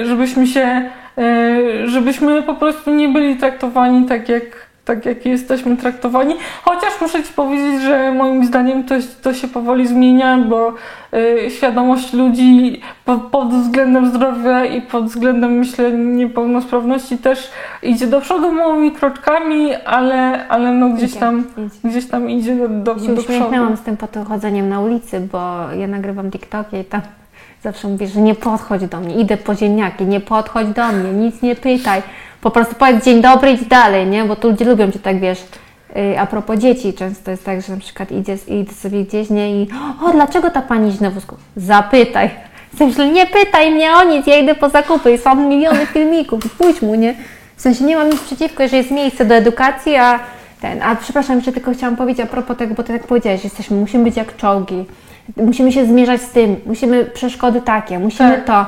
żebyśmy 0.03 0.47
się 0.47 0.89
E, 1.17 1.87
żebyśmy 1.87 2.43
po 2.43 2.55
prostu 2.55 2.95
nie 2.95 3.09
byli 3.09 3.35
traktowani 3.35 4.05
tak 4.05 4.29
jak, 4.29 4.66
tak 4.87 5.05
jak 5.05 5.25
jesteśmy 5.25 5.77
traktowani. 5.77 6.35
Chociaż 6.61 7.01
muszę 7.01 7.23
Ci 7.23 7.33
powiedzieć, 7.33 7.81
że 7.81 8.11
moim 8.11 8.45
zdaniem 8.45 8.83
to, 8.83 8.95
to 9.21 9.33
się 9.33 9.47
powoli 9.47 9.87
zmienia, 9.87 10.37
bo 10.37 10.73
y, 11.13 11.49
świadomość 11.49 12.13
ludzi 12.13 12.81
pod, 13.05 13.21
pod, 13.21 13.49
względem 13.49 14.09
zdrowia 14.09 14.65
i 14.65 14.81
pod 14.81 15.05
względem, 15.05 15.51
myślę, 15.51 15.91
niepełnosprawności 15.91 17.17
też 17.17 17.51
idzie 17.83 18.07
do 18.07 18.21
przodu 18.21 18.51
małymi 18.51 18.91
kroczkami, 18.91 19.75
ale, 19.75 20.47
ale 20.47 20.71
no 20.71 20.89
gdzieś, 20.89 21.11
idzie, 21.11 21.19
tam, 21.19 21.43
idzie. 21.57 21.89
gdzieś 21.89 22.07
tam 22.07 22.29
idzie 22.29 22.55
do, 22.55 22.67
do, 22.67 22.95
do 22.95 22.95
przodu. 22.95 23.21
uśmiechnęłam 23.21 23.77
z 23.77 23.81
tym 23.81 23.97
chodzeniem 24.27 24.69
na 24.69 24.79
ulicy, 24.79 25.19
bo 25.31 25.71
ja 25.77 25.87
nagrywam 25.87 26.31
TikToki 26.31 26.77
i 26.77 26.85
tam 26.85 27.01
Zawsze 27.67 27.87
mówię, 27.87 28.07
że 28.07 28.21
nie 28.21 28.35
podchodź 28.35 28.81
do 28.87 28.99
mnie, 28.99 29.15
idę 29.15 29.37
po 29.37 29.55
ziemniaki, 29.55 30.05
nie 30.05 30.19
podchodź 30.19 30.67
do 30.67 30.87
mnie, 30.87 31.11
nic 31.13 31.41
nie 31.41 31.55
pytaj. 31.55 32.01
Po 32.41 32.51
prostu 32.51 32.75
powiedz 32.75 33.05
dzień 33.05 33.21
dobry, 33.21 33.51
idź 33.51 33.65
dalej, 33.65 34.07
nie? 34.07 34.25
Bo 34.25 34.35
tu 34.35 34.49
ludzie 34.49 34.65
lubią 34.65 34.91
Cię 34.91 34.99
tak, 34.99 35.19
wiesz, 35.19 35.39
y, 35.97 36.19
a 36.19 36.25
propos 36.25 36.59
dzieci, 36.59 36.93
często 36.93 37.31
jest 37.31 37.45
tak, 37.45 37.61
że 37.61 37.73
na 37.73 37.79
przykład 37.79 38.11
idzie 38.11 38.37
sobie 38.81 39.03
gdzieś, 39.03 39.29
nie? 39.29 39.61
I 39.61 39.67
o, 40.03 40.11
dlaczego 40.11 40.51
ta 40.51 40.61
pani 40.61 40.89
idzie 40.89 41.01
na 41.01 41.11
wózku? 41.11 41.35
Zapytaj. 41.55 42.29
W 42.73 42.77
sensie, 42.77 43.07
nie 43.11 43.25
pytaj 43.25 43.71
mnie 43.71 43.93
o 43.93 44.03
nic, 44.03 44.27
ja 44.27 44.37
idę 44.37 44.55
po 44.55 44.69
zakupy 44.69 45.13
i 45.13 45.17
są 45.17 45.35
miliony 45.35 45.85
filmików, 45.85 46.57
pójdź 46.57 46.81
mu, 46.81 46.95
nie? 46.95 47.15
W 47.55 47.61
sensie 47.61 47.83
nie 47.83 47.97
mam 47.97 48.09
nic 48.09 48.21
przeciwko, 48.21 48.67
że 48.67 48.77
jest 48.77 48.91
miejsce 48.91 49.25
do 49.25 49.35
edukacji, 49.35 49.95
a 49.95 50.19
ten, 50.61 50.81
a 50.81 50.95
przepraszam, 50.95 51.35
jeszcze 51.35 51.51
tylko 51.51 51.73
chciałam 51.73 51.95
powiedzieć 51.95 52.25
a 52.25 52.27
propos 52.27 52.57
tego, 52.57 52.75
bo 52.75 52.83
ty 52.83 52.93
tak 52.93 53.07
powiedziałeś, 53.07 53.43
jesteśmy, 53.43 53.77
musimy 53.77 54.03
być 54.03 54.17
jak 54.17 54.35
czołgi 54.35 54.85
musimy 55.35 55.71
się 55.71 55.85
zmierzać 55.85 56.21
z 56.21 56.29
tym, 56.29 56.55
musimy 56.65 57.05
przeszkody 57.05 57.61
takie, 57.61 57.99
musimy 57.99 58.41
tak. 58.45 58.45
to, 58.45 58.65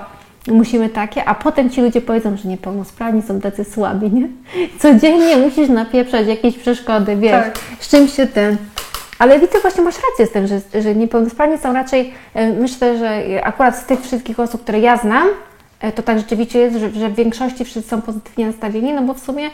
musimy 0.54 0.90
takie, 0.90 1.26
a 1.26 1.36
potem 1.36 1.70
ci 1.70 1.82
ludzie 1.82 2.02
powiedzą, 2.02 2.38
że 2.38 2.50
niepełnosprawni 2.50 3.22
są 3.22 3.42
tacy 3.42 3.64
słabi, 3.64 4.12
nie? 4.12 4.28
Codziennie 4.80 5.38
musisz 5.38 5.70
napieprzać 5.70 6.28
jakieś 6.28 6.58
przeszkody, 6.58 7.16
wiesz, 7.16 7.32
tak. 7.32 7.60
z 7.80 7.90
czym 7.90 8.08
się 8.08 8.28
ten... 8.28 8.58
Ale 9.20 9.40
widzę, 9.40 9.60
właśnie 9.62 9.84
masz 9.84 9.96
rację 9.96 10.26
z 10.26 10.32
tym, 10.32 10.48
że, 10.48 10.82
że 10.82 10.96
niepełnosprawni 10.96 11.58
są 11.58 11.74
raczej, 11.74 12.14
e, 12.34 12.54
myślę, 12.54 12.98
że 12.98 13.24
akurat 13.44 13.78
z 13.78 13.86
tych 13.86 14.02
wszystkich 14.02 14.40
osób, 14.40 14.62
które 14.62 14.80
ja 14.80 14.98
znam, 14.98 15.28
e, 15.80 15.92
to 15.92 16.04
tak 16.04 16.18
rzeczywiście 16.18 16.60
jest, 16.60 16.78
że, 16.78 16.92
że 16.92 17.10
w 17.10 17.16
większości 17.16 17.66
wszyscy 17.66 17.90
są 17.90 18.02
pozytywnie 18.02 18.48
nastawieni, 18.48 18.94
no 18.94 19.02
bo 19.02 19.14
w 19.14 19.20
sumie, 19.20 19.50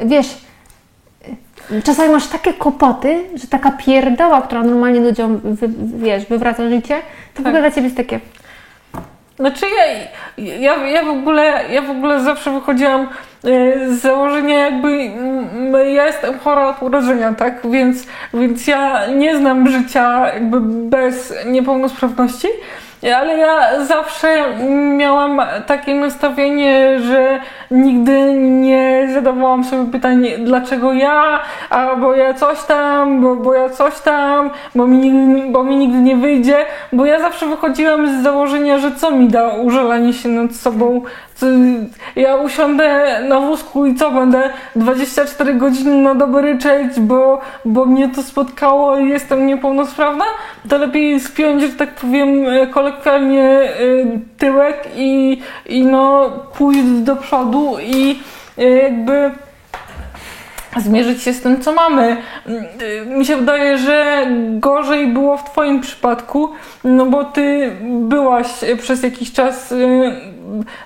wiesz, 0.00 0.38
Czasami 1.84 2.12
masz 2.12 2.26
takie 2.26 2.52
kłopoty, 2.52 3.24
że 3.34 3.46
taka 3.46 3.70
pierdoła, 3.70 4.42
która 4.42 4.62
normalnie 4.62 5.00
ludziom, 5.00 5.40
wy, 5.44 5.68
wiesz, 5.98 6.26
wywraca 6.26 6.68
życie, 6.68 6.96
to 7.34 7.42
tak. 7.42 7.44
w 7.44 7.46
ogóle 7.46 7.60
dla 7.60 7.70
Ciebie 7.70 7.84
jest 7.84 7.96
takie... 7.96 8.20
Znaczy 9.38 9.66
ja, 9.76 10.44
ja, 10.44 10.86
ja, 10.86 11.04
w 11.04 11.08
ogóle, 11.08 11.64
ja 11.70 11.82
w 11.82 11.90
ogóle 11.90 12.20
zawsze 12.20 12.52
wychodziłam 12.52 13.00
e, 13.00 13.06
z 13.88 14.00
założenia 14.00 14.58
jakby 14.58 15.04
ja 15.94 16.06
jestem 16.06 16.38
chora 16.38 16.68
od 16.68 16.82
urodzenia, 16.82 17.34
tak? 17.34 17.70
Więc, 17.70 18.06
więc 18.34 18.66
ja 18.66 19.06
nie 19.06 19.36
znam 19.36 19.70
życia 19.70 20.34
jakby 20.34 20.60
bez 20.60 21.34
niepełnosprawności. 21.46 22.48
Ale 23.02 23.38
ja 23.38 23.84
zawsze 23.84 24.44
miałam 24.96 25.42
takie 25.66 25.94
nastawienie, 25.94 27.00
że 27.00 27.40
nigdy 27.70 28.32
nie 28.34 29.08
zadawałam 29.14 29.64
sobie 29.64 29.92
pytań, 29.92 30.26
dlaczego 30.38 30.92
ja, 30.92 31.40
albo 31.70 32.14
ja 32.14 32.34
coś 32.34 32.64
tam, 32.64 33.22
bo, 33.22 33.36
bo 33.36 33.54
ja 33.54 33.68
coś 33.68 34.00
tam, 34.00 34.50
bo 34.74 34.86
mi, 34.86 35.52
bo 35.52 35.64
mi 35.64 35.76
nigdy 35.76 35.98
nie 35.98 36.16
wyjdzie, 36.16 36.56
bo 36.92 37.06
ja 37.06 37.20
zawsze 37.20 37.46
wychodziłam 37.46 38.20
z 38.20 38.22
założenia, 38.22 38.78
że 38.78 38.94
co 38.94 39.10
mi 39.10 39.28
da 39.28 39.48
użalanie 39.48 40.12
się 40.12 40.28
nad 40.28 40.54
sobą, 40.54 41.02
ja 42.16 42.36
usiądę 42.36 43.20
na 43.28 43.40
wózku 43.40 43.86
i 43.86 43.94
co, 43.94 44.10
będę 44.10 44.50
24 44.76 45.54
godziny 45.54 46.02
na 46.02 46.14
dobę 46.14 46.42
ryczeć, 46.42 47.00
bo, 47.00 47.40
bo 47.64 47.84
mnie 47.84 48.08
to 48.08 48.22
spotkało 48.22 48.98
i 48.98 49.08
jestem 49.08 49.46
niepełnosprawna, 49.46 50.24
to 50.68 50.78
lepiej 50.78 51.20
spiąć, 51.20 51.62
że 51.62 51.68
tak 51.68 51.94
powiem, 51.94 52.28
kolokwialnie 52.70 53.72
y, 53.80 54.20
tyłek 54.38 54.88
i, 54.96 55.40
i 55.66 55.84
no 55.84 56.30
pójść 56.58 56.80
do 56.84 57.16
przodu 57.16 57.76
i 57.80 58.20
y, 58.58 58.80
jakby 58.82 59.30
zmierzyć 60.76 61.22
się 61.22 61.32
z 61.32 61.40
tym, 61.40 61.60
co 61.60 61.72
mamy. 61.72 62.16
Mi 63.06 63.26
się 63.26 63.36
wydaje, 63.36 63.78
że 63.78 64.26
gorzej 64.50 65.06
było 65.06 65.36
w 65.36 65.50
Twoim 65.50 65.80
przypadku, 65.80 66.48
no 66.84 67.06
bo 67.06 67.24
Ty 67.24 67.72
byłaś 67.82 68.46
przez 68.82 69.02
jakiś 69.02 69.32
czas 69.32 69.72
y, 69.72 70.37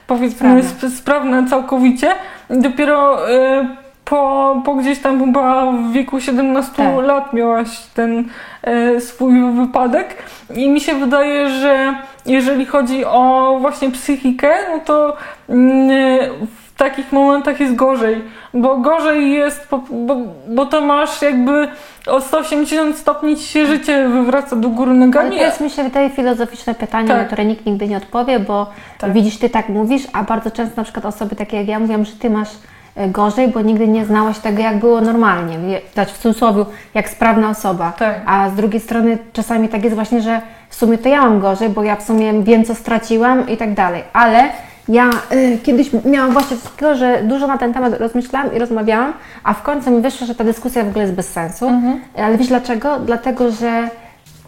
powiedzmy 0.06 0.62
sprawna, 0.62 0.96
sprawna 0.96 1.48
całkowicie. 1.48 2.08
Dopiero 2.50 3.30
y, 3.30 3.82
po, 4.04 4.62
po 4.64 4.74
gdzieś 4.74 4.98
tam 4.98 5.24
chyba 5.24 5.72
w 5.72 5.92
wieku 5.92 6.20
17 6.20 6.72
tak. 6.76 7.04
lat 7.04 7.32
miałaś 7.32 7.68
ten 7.94 8.28
e, 8.62 9.00
swój 9.00 9.52
wypadek 9.52 10.16
i 10.54 10.68
mi 10.68 10.80
się 10.80 10.94
wydaje, 10.94 11.48
że 11.48 11.94
jeżeli 12.26 12.66
chodzi 12.66 13.04
o 13.04 13.56
właśnie 13.60 13.90
psychikę, 13.90 14.54
no 14.72 14.78
to 14.84 15.16
mm, 15.48 16.30
w 16.74 16.78
takich 16.78 17.12
momentach 17.12 17.60
jest 17.60 17.74
gorzej, 17.74 18.22
bo 18.54 18.76
gorzej 18.76 19.32
jest, 19.32 19.68
bo, 19.70 20.16
bo, 20.48 20.66
to 20.66 20.80
masz 20.80 21.22
jakby 21.22 21.68
o 22.06 22.20
180 22.20 22.96
stopni 22.96 23.36
ci 23.36 23.42
się 23.42 23.66
życie 23.66 24.08
wywraca 24.08 24.56
do 24.56 24.68
góry 24.68 24.94
nogami. 24.94 25.28
Ale 25.28 25.38
to 25.38 25.44
jest 25.44 25.60
mi 25.60 25.70
się 25.70 25.84
wydaje 25.84 26.10
filozoficzne 26.10 26.74
pytanie, 26.74 27.08
tak. 27.08 27.18
na 27.18 27.24
które 27.24 27.44
nikt 27.44 27.66
nigdy 27.66 27.88
nie 27.88 27.96
odpowie, 27.96 28.38
bo 28.38 28.70
tak. 28.98 29.12
widzisz, 29.12 29.38
ty 29.38 29.50
tak 29.50 29.68
mówisz, 29.68 30.02
a 30.12 30.22
bardzo 30.22 30.50
często 30.50 30.76
na 30.76 30.84
przykład 30.84 31.06
osoby 31.06 31.36
takie 31.36 31.56
jak 31.56 31.68
ja 31.68 31.78
mówią, 31.78 32.04
że 32.04 32.12
ty 32.12 32.30
masz 32.30 32.48
e, 32.96 33.08
gorzej, 33.08 33.48
bo 33.48 33.60
nigdy 33.60 33.88
nie 33.88 34.04
znałaś 34.04 34.38
tego, 34.38 34.62
jak 34.62 34.78
było 34.78 35.00
normalnie, 35.00 35.80
dać 35.94 36.12
w 36.12 36.18
cudzysłowie, 36.18 36.64
jak 36.94 37.08
sprawna 37.08 37.50
osoba. 37.50 37.92
Tak. 37.98 38.20
A 38.26 38.50
z 38.50 38.54
drugiej 38.54 38.80
strony 38.80 39.18
czasami 39.32 39.68
tak 39.68 39.84
jest 39.84 39.96
właśnie, 39.96 40.22
że 40.22 40.40
w 40.68 40.74
sumie 40.74 40.98
to 40.98 41.08
ja 41.08 41.22
mam 41.22 41.40
gorzej, 41.40 41.68
bo 41.68 41.82
ja 41.82 41.96
w 41.96 42.02
sumie 42.02 42.42
wiem, 42.42 42.64
co 42.64 42.74
straciłam 42.74 43.48
i 43.48 43.56
tak 43.56 43.74
dalej. 43.74 44.02
Ale 44.12 44.50
ja 44.88 45.10
y, 45.32 45.58
kiedyś 45.62 45.90
miałam 46.04 46.32
właśnie 46.32 46.56
takiego, 46.56 46.94
że 46.94 47.22
dużo 47.24 47.46
na 47.46 47.58
ten 47.58 47.74
temat 47.74 48.00
rozmyślałam 48.00 48.54
i 48.54 48.58
rozmawiałam, 48.58 49.12
a 49.44 49.54
w 49.54 49.62
końcu 49.62 49.90
mi 49.90 50.02
wyszło, 50.02 50.26
że 50.26 50.34
ta 50.34 50.44
dyskusja 50.44 50.84
w 50.84 50.88
ogóle 50.88 51.04
jest 51.04 51.14
bez 51.14 51.28
sensu. 51.28 51.68
Mhm. 51.68 52.00
Ale 52.16 52.38
wiesz 52.38 52.48
dlaczego? 52.48 52.98
Dlatego, 52.98 53.50
że 53.50 53.88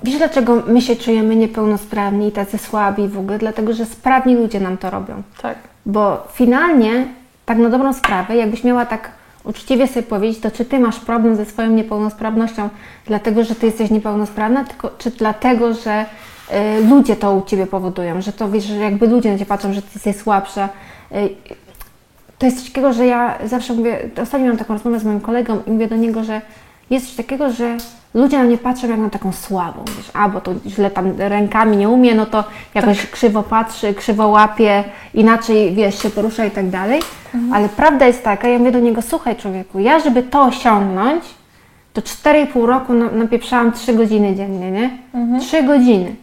wiesz 0.02 0.16
dlaczego 0.16 0.62
my 0.66 0.80
się 0.82 0.96
czujemy 0.96 1.36
niepełnosprawni 1.36 2.28
i 2.28 2.32
tacy 2.32 2.58
słabi 2.58 3.08
w 3.08 3.18
ogóle? 3.18 3.38
Dlatego, 3.38 3.72
że 3.72 3.86
sprawni 3.86 4.34
ludzie 4.34 4.60
nam 4.60 4.76
to 4.76 4.90
robią. 4.90 5.22
Tak. 5.42 5.56
Bo 5.86 6.28
finalnie, 6.32 7.06
tak 7.46 7.58
na 7.58 7.68
dobrą 7.68 7.92
sprawę, 7.92 8.36
jakbyś 8.36 8.64
miała 8.64 8.86
tak 8.86 9.10
uczciwie 9.44 9.88
sobie 9.88 10.02
powiedzieć, 10.02 10.40
to 10.40 10.50
czy 10.50 10.64
ty 10.64 10.78
masz 10.78 11.00
problem 11.00 11.36
ze 11.36 11.44
swoją 11.44 11.70
niepełnosprawnością, 11.70 12.68
dlatego, 13.06 13.44
że 13.44 13.54
ty 13.54 13.66
jesteś 13.66 13.90
niepełnosprawna, 13.90 14.64
tylko, 14.64 14.90
czy 14.98 15.10
dlatego, 15.10 15.74
że 15.74 16.06
ludzie 16.88 17.16
to 17.16 17.32
u 17.34 17.42
ciebie 17.42 17.66
powodują, 17.66 18.22
że 18.22 18.32
to 18.32 18.50
wiesz, 18.50 18.64
że 18.64 18.76
jakby 18.76 19.06
ludzie 19.06 19.32
na 19.32 19.38
ciebie 19.38 19.48
patrzą, 19.48 19.72
że 19.72 19.82
ty 19.82 19.88
jesteś 19.94 20.16
słabsza. 20.16 20.68
Y, 21.12 21.28
to 22.38 22.46
jest 22.46 22.58
coś 22.58 22.68
takiego, 22.68 22.92
że 22.92 23.06
ja 23.06 23.38
zawsze 23.44 23.74
mówię, 23.74 23.98
ostatnio 24.22 24.44
miałam 24.44 24.58
taką 24.58 24.74
rozmowę 24.74 25.00
z 25.00 25.04
moim 25.04 25.20
kolegą 25.20 25.58
i 25.66 25.70
mówię 25.70 25.88
do 25.88 25.96
niego, 25.96 26.24
że 26.24 26.40
jest 26.90 27.06
coś 27.06 27.16
takiego, 27.16 27.52
że 27.52 27.76
ludzie 28.14 28.38
na 28.38 28.44
mnie 28.44 28.58
patrzą 28.58 28.88
jak 28.88 28.98
na 28.98 29.10
taką 29.10 29.32
słabą, 29.32 29.84
wiesz, 29.96 30.10
a 30.14 30.28
bo 30.28 30.40
to 30.40 30.52
źle 30.66 30.90
tam 30.90 31.12
rękami 31.18 31.76
nie 31.76 31.88
umie, 31.88 32.14
no 32.14 32.26
to 32.26 32.44
jakoś 32.74 33.00
Tak. 33.00 33.10
krzywo 33.10 33.42
patrzy, 33.42 33.94
krzywo 33.94 34.28
łapie, 34.28 34.84
inaczej, 35.14 35.74
wiesz, 35.74 36.02
się 36.02 36.10
porusza 36.10 36.44
i 36.44 36.50
tak 36.50 36.70
dalej. 36.70 37.00
Mhm. 37.34 37.52
Ale 37.52 37.68
prawda 37.68 38.06
jest 38.06 38.22
taka, 38.24 38.48
ja 38.48 38.58
mówię 38.58 38.72
do 38.72 38.80
niego, 38.80 39.02
słuchaj 39.02 39.36
człowieku, 39.36 39.78
ja 39.78 40.00
żeby 40.00 40.22
to 40.22 40.42
osiągnąć, 40.42 41.24
to 41.92 42.00
4,5 42.02 42.66
roku 42.66 42.92
na- 42.94 43.10
napieprzałam 43.10 43.72
3 43.72 43.94
godziny 43.94 44.34
dziennie, 44.36 44.70
nie? 44.70 44.90
Mhm. 45.14 45.40
3 45.40 45.62
godziny. 45.62 46.14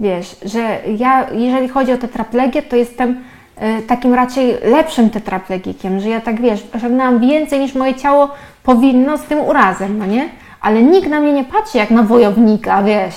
Wiesz, 0.00 0.36
że 0.44 0.78
ja, 0.96 1.26
jeżeli 1.32 1.68
chodzi 1.68 1.92
o 1.92 1.98
tetraplegię, 1.98 2.62
to 2.62 2.76
jestem 2.76 3.20
e, 3.56 3.82
takim 3.82 4.14
raczej 4.14 4.56
lepszym 4.62 5.10
tetraplegikiem, 5.10 6.00
że 6.00 6.08
ja 6.08 6.20
tak, 6.20 6.40
wiesz, 6.40 6.66
osiągnęłam 6.76 7.20
więcej 7.20 7.60
niż 7.60 7.74
moje 7.74 7.94
ciało 7.94 8.30
powinno 8.62 9.18
z 9.18 9.22
tym 9.22 9.40
urazem, 9.40 9.98
no 9.98 10.06
nie? 10.06 10.28
Ale 10.60 10.82
nikt 10.82 11.08
na 11.08 11.20
mnie 11.20 11.32
nie 11.32 11.44
patrzy 11.44 11.78
jak 11.78 11.90
na 11.90 12.02
wojownika, 12.02 12.82
wiesz, 12.82 13.14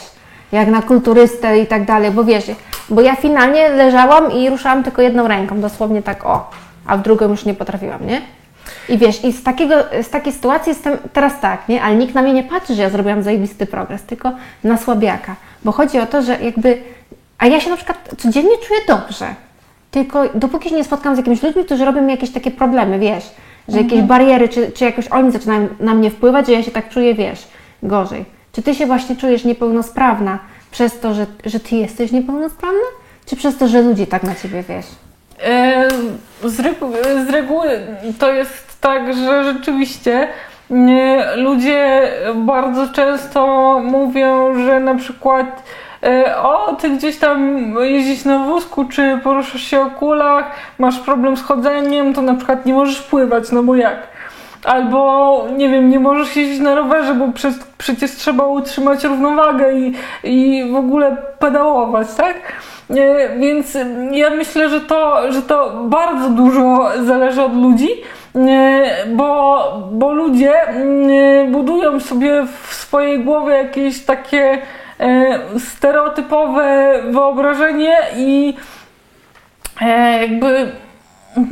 jak 0.52 0.68
na 0.68 0.82
kulturystę 0.82 1.60
i 1.60 1.68
tak 1.68 1.86
dalej, 1.86 2.12
bo 2.12 2.24
wiesz, 2.24 2.46
bo 2.90 3.02
ja 3.02 3.16
finalnie 3.16 3.70
leżałam 3.70 4.32
i 4.32 4.50
ruszałam 4.50 4.84
tylko 4.84 5.02
jedną 5.02 5.28
ręką, 5.28 5.62
dosłownie 5.62 6.02
tak 6.02 6.26
o, 6.26 6.50
a 6.88 6.98
w 6.98 7.02
drugą 7.02 7.30
już 7.30 7.46
nie 7.46 7.54
potrafiłam, 7.54 8.08
nie? 8.08 8.22
I 8.90 8.98
wiesz, 8.98 9.24
i 9.24 9.34
z, 9.34 9.44
takiego, 9.44 9.76
z 10.02 10.10
takiej 10.10 10.34
sytuacji 10.34 10.70
jestem 10.70 10.98
teraz 11.14 11.40
tak, 11.40 11.70
nie? 11.70 11.84
Ale 11.84 11.96
nikt 11.96 12.16
na 12.16 12.22
mnie 12.22 12.34
nie 12.34 12.44
patrzy, 12.44 12.76
że 12.76 12.82
ja 12.82 12.90
zrobiłam 12.90 13.24
zajebisty 13.24 13.66
progres, 13.66 14.04
tylko 14.04 14.32
na 14.64 14.78
słabiaka. 14.78 15.36
Bo 15.64 15.72
chodzi 15.72 16.00
o 16.00 16.06
to, 16.06 16.22
że 16.22 16.38
jakby. 16.42 16.82
A 17.38 17.48
ja 17.48 17.60
się 17.60 17.70
na 17.70 17.76
przykład 17.76 18.10
codziennie 18.18 18.58
czuję 18.68 18.80
dobrze. 18.88 19.36
Tylko 19.92 20.24
dopóki 20.36 20.70
się 20.70 20.76
nie 20.76 20.84
spotkam 20.84 21.16
z 21.16 21.18
jakimiś 21.18 21.44
ludźmi, 21.44 21.66
którzy 21.66 21.86
robią 21.86 22.02
mi 22.02 22.12
jakieś 22.12 22.32
takie 22.32 22.52
problemy, 22.52 23.00
wiesz, 23.00 23.24
że 23.68 23.78
jakieś 23.78 24.02
bariery, 24.02 24.50
czy, 24.50 24.72
czy 24.72 24.86
jakoś 24.86 25.08
oni 25.08 25.32
zaczynają 25.32 25.68
na 25.80 25.94
mnie 25.94 26.10
wpływać, 26.12 26.46
że 26.48 26.52
ja 26.54 26.64
się 26.64 26.72
tak 26.72 26.90
czuję, 26.90 27.16
wiesz, 27.16 27.48
gorzej. 27.84 28.26
Czy 28.52 28.62
ty 28.62 28.76
się 28.76 28.86
właśnie 28.86 29.16
czujesz 29.16 29.44
niepełnosprawna 29.44 30.40
przez 30.72 31.00
to, 31.00 31.14
że, 31.14 31.26
że 31.46 31.60
ty 31.60 31.76
jesteś 31.76 32.12
niepełnosprawna? 32.12 32.80
Czy 33.26 33.36
przez 33.36 33.58
to, 33.58 33.68
że 33.68 33.82
ludzie 33.82 34.08
tak 34.08 34.24
na 34.24 34.36
ciebie, 34.36 34.64
wiesz? 34.70 34.86
Z, 36.46 36.60
regu- 36.60 37.26
z 37.28 37.30
reguły 37.30 37.80
to 38.20 38.34
jest 38.34 38.82
tak, 38.82 39.16
że 39.16 39.54
rzeczywiście 39.54 40.28
ludzie 41.36 42.12
bardzo 42.36 42.88
często 42.94 43.80
mówią, 43.84 44.54
że 44.66 44.80
na 44.80 44.96
przykład 44.96 45.64
e, 46.04 46.38
o, 46.38 46.76
ty 46.76 46.90
gdzieś 46.90 47.18
tam 47.18 47.60
jeździsz 47.82 48.26
na 48.26 48.40
wózku, 48.40 48.86
czy 48.86 49.20
poruszasz 49.24 49.62
się 49.62 49.82
o 49.82 49.90
kulach, 49.90 50.52
masz 50.80 51.00
problem 51.00 51.38
z 51.38 51.44
chodzeniem, 51.44 52.14
to 52.14 52.22
na 52.22 52.36
przykład 52.36 52.66
nie 52.66 52.74
możesz 52.74 53.02
pływać, 53.02 53.52
no 53.52 53.64
bo 53.64 53.76
jak? 53.76 54.08
Albo, 54.64 55.46
nie 55.58 55.70
wiem, 55.70 55.90
nie 55.90 56.00
możesz 56.00 56.36
jeździć 56.36 56.60
na 56.60 56.76
rowerze, 56.76 57.14
bo 57.14 57.32
przez, 57.32 57.56
przecież 57.78 58.12
trzeba 58.12 58.46
utrzymać 58.46 59.04
równowagę 59.04 59.74
i, 59.74 59.94
i 60.24 60.72
w 60.72 60.76
ogóle 60.76 61.18
pedałować, 61.40 62.08
tak? 62.18 62.36
E, 62.90 63.40
Więc 63.40 63.78
ja 64.12 64.30
myślę, 64.30 64.70
że 64.70 64.82
to, 64.82 65.32
że 65.32 65.42
to 65.42 65.72
bardzo 65.84 66.30
dużo 66.30 66.90
zależy 67.04 67.42
od 67.42 67.56
ludzi, 67.56 67.88
bo, 69.08 69.90
bo 69.92 70.14
ludzie 70.14 70.68
mm, 70.68 71.52
budują 71.52 72.00
sobie 72.00 72.44
w 72.62 72.74
swojej 72.74 73.24
głowie 73.24 73.54
jakieś 73.54 74.06
takie 74.06 74.58
e, 75.00 75.40
stereotypowe 75.60 76.94
wyobrażenie 77.10 77.98
i 78.18 78.58
e, 79.82 80.22
jakby 80.22 80.72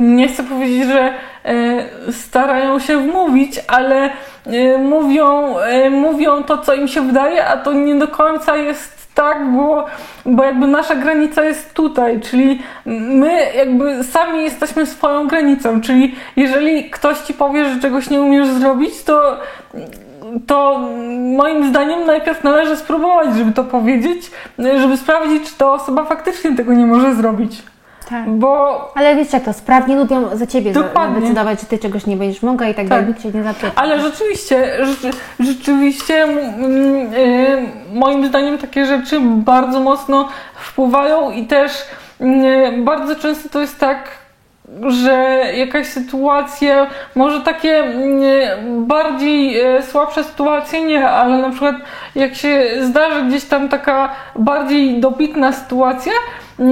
nie 0.00 0.28
chcę 0.28 0.42
powiedzieć, 0.42 0.88
że 0.88 1.14
e, 1.44 2.12
starają 2.12 2.78
się 2.78 2.98
wmówić, 2.98 3.60
ale 3.68 4.10
e, 4.46 4.78
mówią, 4.78 5.54
mówią 5.90 6.44
to, 6.44 6.58
co 6.58 6.74
im 6.74 6.88
się 6.88 7.00
wydaje, 7.00 7.46
a 7.46 7.56
to 7.56 7.72
nie 7.72 7.94
do 7.94 8.08
końca 8.08 8.56
jest 8.56 8.99
tak, 9.20 9.52
bo, 9.52 9.86
bo 10.26 10.44
jakby 10.44 10.66
nasza 10.66 10.94
granica 10.94 11.44
jest 11.44 11.74
tutaj, 11.74 12.20
czyli 12.20 12.62
my 12.86 13.52
jakby 13.56 14.04
sami 14.04 14.42
jesteśmy 14.42 14.86
swoją 14.86 15.26
granicą, 15.26 15.80
czyli 15.80 16.14
jeżeli 16.36 16.90
ktoś 16.90 17.18
ci 17.18 17.34
powie, 17.34 17.64
że 17.64 17.80
czegoś 17.80 18.10
nie 18.10 18.20
umiesz 18.20 18.48
zrobić, 18.48 19.02
to 19.02 19.36
to 20.46 20.78
moim 21.36 21.68
zdaniem 21.68 22.06
najpierw 22.06 22.44
należy 22.44 22.76
spróbować, 22.76 23.36
żeby 23.36 23.52
to 23.52 23.64
powiedzieć, 23.64 24.30
żeby 24.58 24.96
sprawdzić, 24.96 25.50
czy 25.50 25.58
ta 25.58 25.72
osoba 25.72 26.04
faktycznie 26.04 26.56
tego 26.56 26.74
nie 26.74 26.86
może 26.86 27.14
zrobić. 27.14 27.62
Tak. 28.10 28.28
Bo 28.30 28.92
Ale 28.94 29.16
wiesz 29.16 29.32
jak 29.32 29.44
to, 29.44 29.52
sprawni 29.52 29.96
lubią 29.96 30.36
za 30.36 30.46
ciebie 30.46 30.72
Dokładnie. 30.72 31.20
decydować, 31.20 31.60
czy 31.60 31.66
ty 31.66 31.78
czegoś 31.78 32.06
nie 32.06 32.16
będziesz 32.16 32.42
mogła 32.42 32.66
i 32.66 32.74
tak, 32.74 32.76
Tak. 32.76 32.88
dalej, 32.88 33.06
nikt 33.06 33.22
się 33.22 33.30
nie 33.30 33.42
zapyta. 33.42 33.70
Ale 33.76 34.00
rzeczywiście, 34.00 34.86
rzeczy, 34.86 35.10
rzeczywiście 35.40 36.22
mm, 36.22 37.14
y, 37.14 37.62
moim 37.92 38.26
zdaniem 38.26 38.58
takie 38.58 38.86
rzeczy 38.86 39.20
bardzo 39.22 39.80
mocno 39.80 40.28
wpływają 40.54 41.30
i 41.30 41.46
też 41.46 41.72
y, 42.20 42.24
bardzo 42.78 43.16
często 43.16 43.48
to 43.48 43.60
jest 43.60 43.78
tak, 43.78 44.08
że 44.86 45.12
jakaś 45.56 45.86
sytuacja, 45.86 46.86
może 47.14 47.40
takie 47.40 47.84
y, 47.84 48.48
bardziej 48.78 49.60
y, 49.78 49.82
słabsze 49.82 50.24
sytuacje 50.24 50.82
nie, 50.84 51.08
ale 51.08 51.38
na 51.38 51.50
przykład 51.50 51.74
jak 52.14 52.34
się 52.34 52.68
zdarzy 52.80 53.22
gdzieś 53.22 53.44
tam 53.44 53.68
taka 53.68 54.08
bardziej 54.36 55.00
dobitna 55.00 55.52
sytuacja, 55.52 56.12
y, 56.60 56.64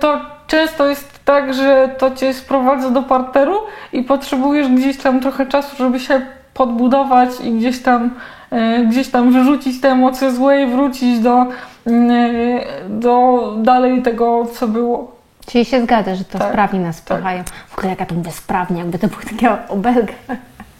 to 0.00 0.37
często 0.48 0.86
jest 0.86 1.24
tak, 1.24 1.54
że 1.54 1.94
to 1.98 2.10
cię 2.10 2.34
sprowadza 2.34 2.90
do 2.90 3.02
parteru 3.02 3.54
i 3.92 4.02
potrzebujesz 4.02 4.68
gdzieś 4.68 4.96
tam 4.96 5.20
trochę 5.20 5.46
czasu, 5.46 5.76
żeby 5.76 6.00
się 6.00 6.20
podbudować 6.54 7.30
i 7.44 7.52
gdzieś 7.52 7.82
tam, 7.82 8.10
e, 8.50 8.84
gdzieś 8.84 9.08
tam 9.08 9.32
wyrzucić 9.32 9.80
te 9.80 9.88
emocje 9.90 10.32
złe 10.32 10.62
i 10.62 10.66
wrócić 10.66 11.20
do, 11.20 11.46
mm, 11.86 12.10
e, 12.10 12.60
do 12.88 13.54
dalej 13.58 14.02
tego, 14.02 14.46
co 14.54 14.68
było. 14.68 15.12
Czyli 15.46 15.64
się 15.64 15.82
zgadza, 15.82 16.14
że 16.14 16.24
to 16.24 16.38
Tak, 16.38 16.48
sprawni 16.48 16.78
nas 16.80 17.02
tak. 17.04 17.18
wpychają. 17.18 17.44
W 17.68 17.78
ogóle 17.78 17.88
jaka 17.90 18.06
to 18.06 18.14
mówię 18.14 18.32
sprawnie, 18.32 18.78
jakby 18.78 18.98
to 18.98 19.08
była 19.08 19.20
taka 19.30 19.68
obelga. 19.68 20.12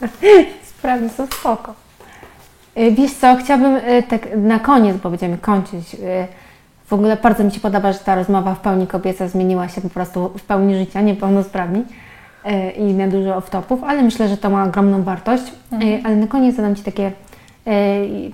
sprawni 0.78 1.10
są 1.10 1.26
spoko. 1.26 1.74
Y, 2.78 2.90
Wiesz 2.92 3.12
co, 3.12 3.36
chciałabym 3.36 3.76
tak 4.08 4.20
na 4.36 4.58
koniec, 4.58 4.96
bo 4.96 5.10
będziemy 5.10 5.38
kończyć. 5.38 5.96
W 6.88 6.92
ogóle 6.92 7.16
bardzo 7.16 7.44
mi 7.44 7.50
się 7.50 7.60
podoba, 7.60 7.92
że 7.92 7.98
ta 7.98 8.14
rozmowa 8.14 8.54
w 8.54 8.60
pełni 8.60 8.86
kobieca 8.86 9.28
zmieniła 9.28 9.68
się 9.68 9.80
po 9.80 9.88
prostu 9.88 10.28
w 10.28 10.42
pełni 10.42 10.74
życia, 10.74 11.00
niepełnosprawni 11.00 11.80
y, 11.80 12.70
i 12.70 12.94
na 12.94 13.08
dużo 13.08 13.30
off-topów, 13.30 13.78
ale 13.86 14.02
myślę, 14.02 14.28
że 14.28 14.36
to 14.36 14.50
ma 14.50 14.64
ogromną 14.64 15.02
wartość. 15.02 15.44
Y, 15.72 16.00
Ale 16.04 16.16
na 16.16 16.26
koniec 16.26 16.56
zadam 16.56 16.76
Ci 16.76 16.82
takie 16.82 17.12
y, 17.66 18.32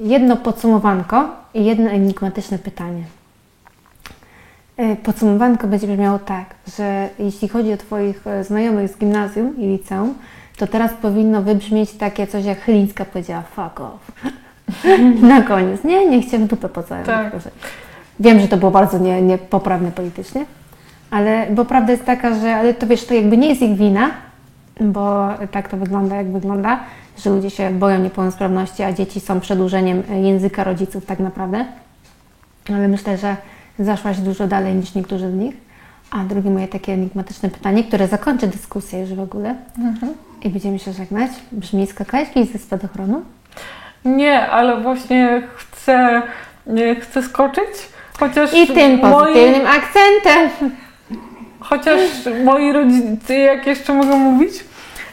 jedno 0.00 0.36
podsumowanko 0.36 1.28
i 1.54 1.64
jedno 1.64 1.90
enigmatyczne 1.90 2.58
pytanie. 2.58 3.04
E, 4.76 4.96
Podsumowanko 4.96 5.66
będzie 5.66 5.86
brzmiało 5.86 6.18
tak, 6.18 6.54
że 6.78 7.08
jeśli 7.18 7.48
chodzi 7.48 7.72
o 7.72 7.76
Twoich 7.76 8.26
e, 8.26 8.44
znajomych 8.44 8.90
z 8.90 8.98
gimnazjum 8.98 9.56
i 9.56 9.66
liceum, 9.66 10.14
to 10.56 10.66
teraz 10.66 10.92
powinno 11.02 11.42
wybrzmieć 11.42 11.92
takie 11.92 12.26
coś, 12.26 12.44
jak 12.44 12.60
Chylińska 12.60 13.04
powiedziała 13.04 13.42
fuck 13.42 13.80
off. 13.80 14.12
Na 15.22 15.42
koniec. 15.42 15.84
Nie, 15.84 16.08
niech 16.10 16.30
Cię 16.30 16.38
w 16.38 16.46
dupę 16.46 16.68
pocałują. 16.68 17.06
Tak. 17.06 17.32
Wiem, 18.20 18.40
że 18.40 18.48
to 18.48 18.56
było 18.56 18.70
bardzo 18.70 18.98
nie- 18.98 19.22
niepoprawne 19.22 19.92
politycznie, 19.92 20.44
ale 21.10 21.46
bo 21.50 21.64
prawda 21.64 21.92
jest 21.92 22.04
taka, 22.04 22.34
że 22.34 22.54
ale 22.56 22.74
to 22.74 22.86
wiesz, 22.86 23.06
to 23.06 23.14
jakby 23.14 23.36
nie 23.36 23.48
jest 23.48 23.62
ich 23.62 23.76
wina, 23.76 24.10
bo 24.80 25.28
tak 25.50 25.68
to 25.68 25.76
wygląda, 25.76 26.16
jak 26.16 26.32
wygląda, 26.32 26.80
że 27.18 27.30
ludzie 27.30 27.50
się 27.50 27.70
boją 27.70 27.98
niepełnosprawności, 27.98 28.82
a 28.82 28.92
dzieci 28.92 29.20
są 29.20 29.40
przedłużeniem 29.40 30.02
języka 30.22 30.64
rodziców 30.64 31.06
tak 31.06 31.18
naprawdę. 31.18 31.64
Ale 32.68 32.88
myślę, 32.88 33.18
że 33.18 33.36
zaszłaś 33.78 34.18
dużo 34.18 34.46
dalej 34.46 34.74
niż 34.74 34.94
niektórzy 34.94 35.30
z 35.30 35.34
nich. 35.34 35.54
A 36.10 36.18
drugie 36.24 36.50
moje 36.50 36.68
takie 36.68 36.92
enigmatyczne 36.92 37.48
pytanie, 37.50 37.84
które 37.84 38.08
zakończy 38.08 38.46
dyskusję 38.46 39.00
już 39.00 39.14
w 39.14 39.20
ogóle 39.20 39.54
i 40.42 40.50
będziemy 40.50 40.78
się 40.78 40.92
żegnać, 40.92 41.30
brzmi, 41.52 41.86
skakałeś 41.86 42.30
kiedyś 42.30 42.52
ze 42.52 42.58
spadochronu? 42.58 43.22
Nie, 44.04 44.46
ale 44.50 44.80
właśnie 44.82 45.42
chcę, 45.56 46.22
nie, 46.66 46.94
chcę 46.94 47.22
skoczyć, 47.22 47.64
chociaż 48.18 48.54
I 48.54 48.66
tym 48.66 48.98
moi, 49.00 49.12
pozytywnym 49.12 49.66
akcentem. 49.66 50.70
chociaż 51.60 52.00
moi 52.44 52.72
rodzice, 52.72 53.34
jak 53.38 53.66
jeszcze 53.66 53.94
mogę 53.94 54.16
mówić, 54.16 54.64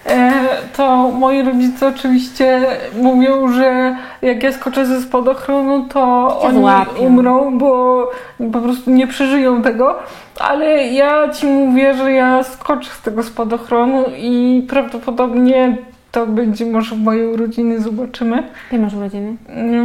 e, 0.06 0.32
to 0.78 1.12
moi 1.12 1.42
rodzice 1.44 1.88
oczywiście 1.88 2.62
mówią, 3.02 3.52
że 3.54 3.96
jak 4.22 4.44
ja 4.44 4.52
skoczę 4.52 4.86
ze 4.86 5.02
spadochronu, 5.02 5.86
to 5.90 6.28
Cię 6.42 6.48
oni 6.48 6.60
złapią. 6.60 6.92
umrą, 7.02 7.58
bo 7.58 8.12
po 8.54 8.60
prostu 8.60 8.92
nie 8.92 9.08
przeżyją 9.08 9.62
tego. 9.62 9.96
Ale 10.40 10.88
ja 10.88 11.30
ci 11.30 11.46
mówię, 11.48 11.94
że 11.94 12.12
ja 12.12 12.44
skoczę 12.44 12.90
z 12.90 13.02
tego 13.02 13.24
spadochronu 13.24 14.04
i 14.18 14.66
prawdopodobnie 14.70 15.78
to 16.12 16.28
będzie 16.28 16.66
może 16.66 16.96
w 16.96 17.00
mojej 17.00 17.28
urodziny, 17.28 17.80
zobaczymy. 17.82 18.44
Kiedy 18.72 18.84
masz 18.84 18.94
urodziny? 18.94 19.36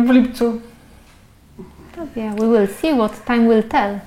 W 0.07 0.11
lipcu. 0.11 0.61
To 1.97 2.07
wie, 2.17 2.31
we 2.31 2.47
will 2.49 2.69
see 2.81 2.93
what 2.95 3.25
time 3.25 3.49
will 3.49 3.63
tell. 3.63 3.99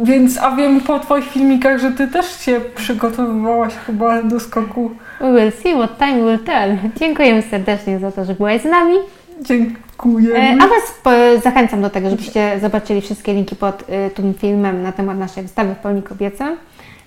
Więc, 0.00 0.38
a 0.38 0.56
wiem 0.56 0.80
po 0.80 0.98
Twoich 1.00 1.24
filmikach, 1.24 1.78
że 1.80 1.92
Ty 1.92 2.08
też 2.08 2.40
się 2.40 2.60
przygotowywałaś 2.74 3.74
chyba 3.74 4.22
do 4.22 4.40
skoku. 4.40 4.90
We 5.20 5.32
will 5.32 5.52
see 5.52 5.74
what 5.74 5.98
time 5.98 6.16
will 6.16 6.38
tell. 6.44 6.76
Dziękujemy 6.96 7.42
serdecznie 7.42 7.98
za 7.98 8.12
to, 8.12 8.24
że 8.24 8.34
byłaś 8.34 8.60
z 8.60 8.64
nami. 8.64 8.94
E, 8.96 9.44
Dziękujemy. 9.44 10.62
A 10.62 10.66
Was 10.68 11.14
zachęcam 11.42 11.82
do 11.82 11.90
tego, 11.90 12.10
żebyście 12.10 12.58
zobaczyli 12.60 13.00
wszystkie 13.00 13.34
linki 13.34 13.56
pod 13.56 13.84
e, 13.88 14.10
tym 14.10 14.34
filmem 14.34 14.82
na 14.82 14.92
temat 14.92 15.18
naszej 15.18 15.42
wystawy 15.42 15.74
w 15.74 15.78
pełni 15.78 16.02
kobiecym. 16.02 16.56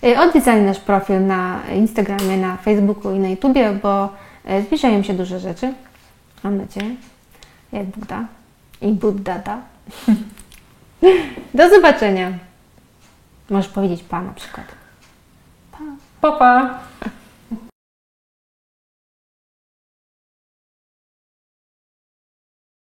E, 0.04 0.20
Odwiedzali 0.22 0.62
nasz 0.62 0.80
profil 0.80 1.26
na 1.28 1.60
Instagramie, 1.76 2.38
na 2.38 2.58
Facebooku 2.58 3.12
i 3.16 3.20
na 3.20 3.30
YouTubie, 3.30 3.72
bo 3.84 4.10
e, 4.46 4.62
zbliżają 4.62 5.04
się 5.04 5.14
duże 5.14 5.40
rzeczy. 5.40 5.74
Mam 6.44 6.58
nadzieję. 6.58 6.96
Jak 7.74 7.86
Buddha. 7.86 8.26
I 8.82 8.92
Buddha 8.92 9.40
da. 9.40 9.71
Do 11.54 11.70
zobaczenia. 11.70 12.32
Możesz 13.50 13.72
powiedzieć 13.72 14.04
pa 14.04 14.22
na 14.22 14.34
przykład. 14.34 14.66
Pa, 16.22 16.32
pa. 16.32 16.80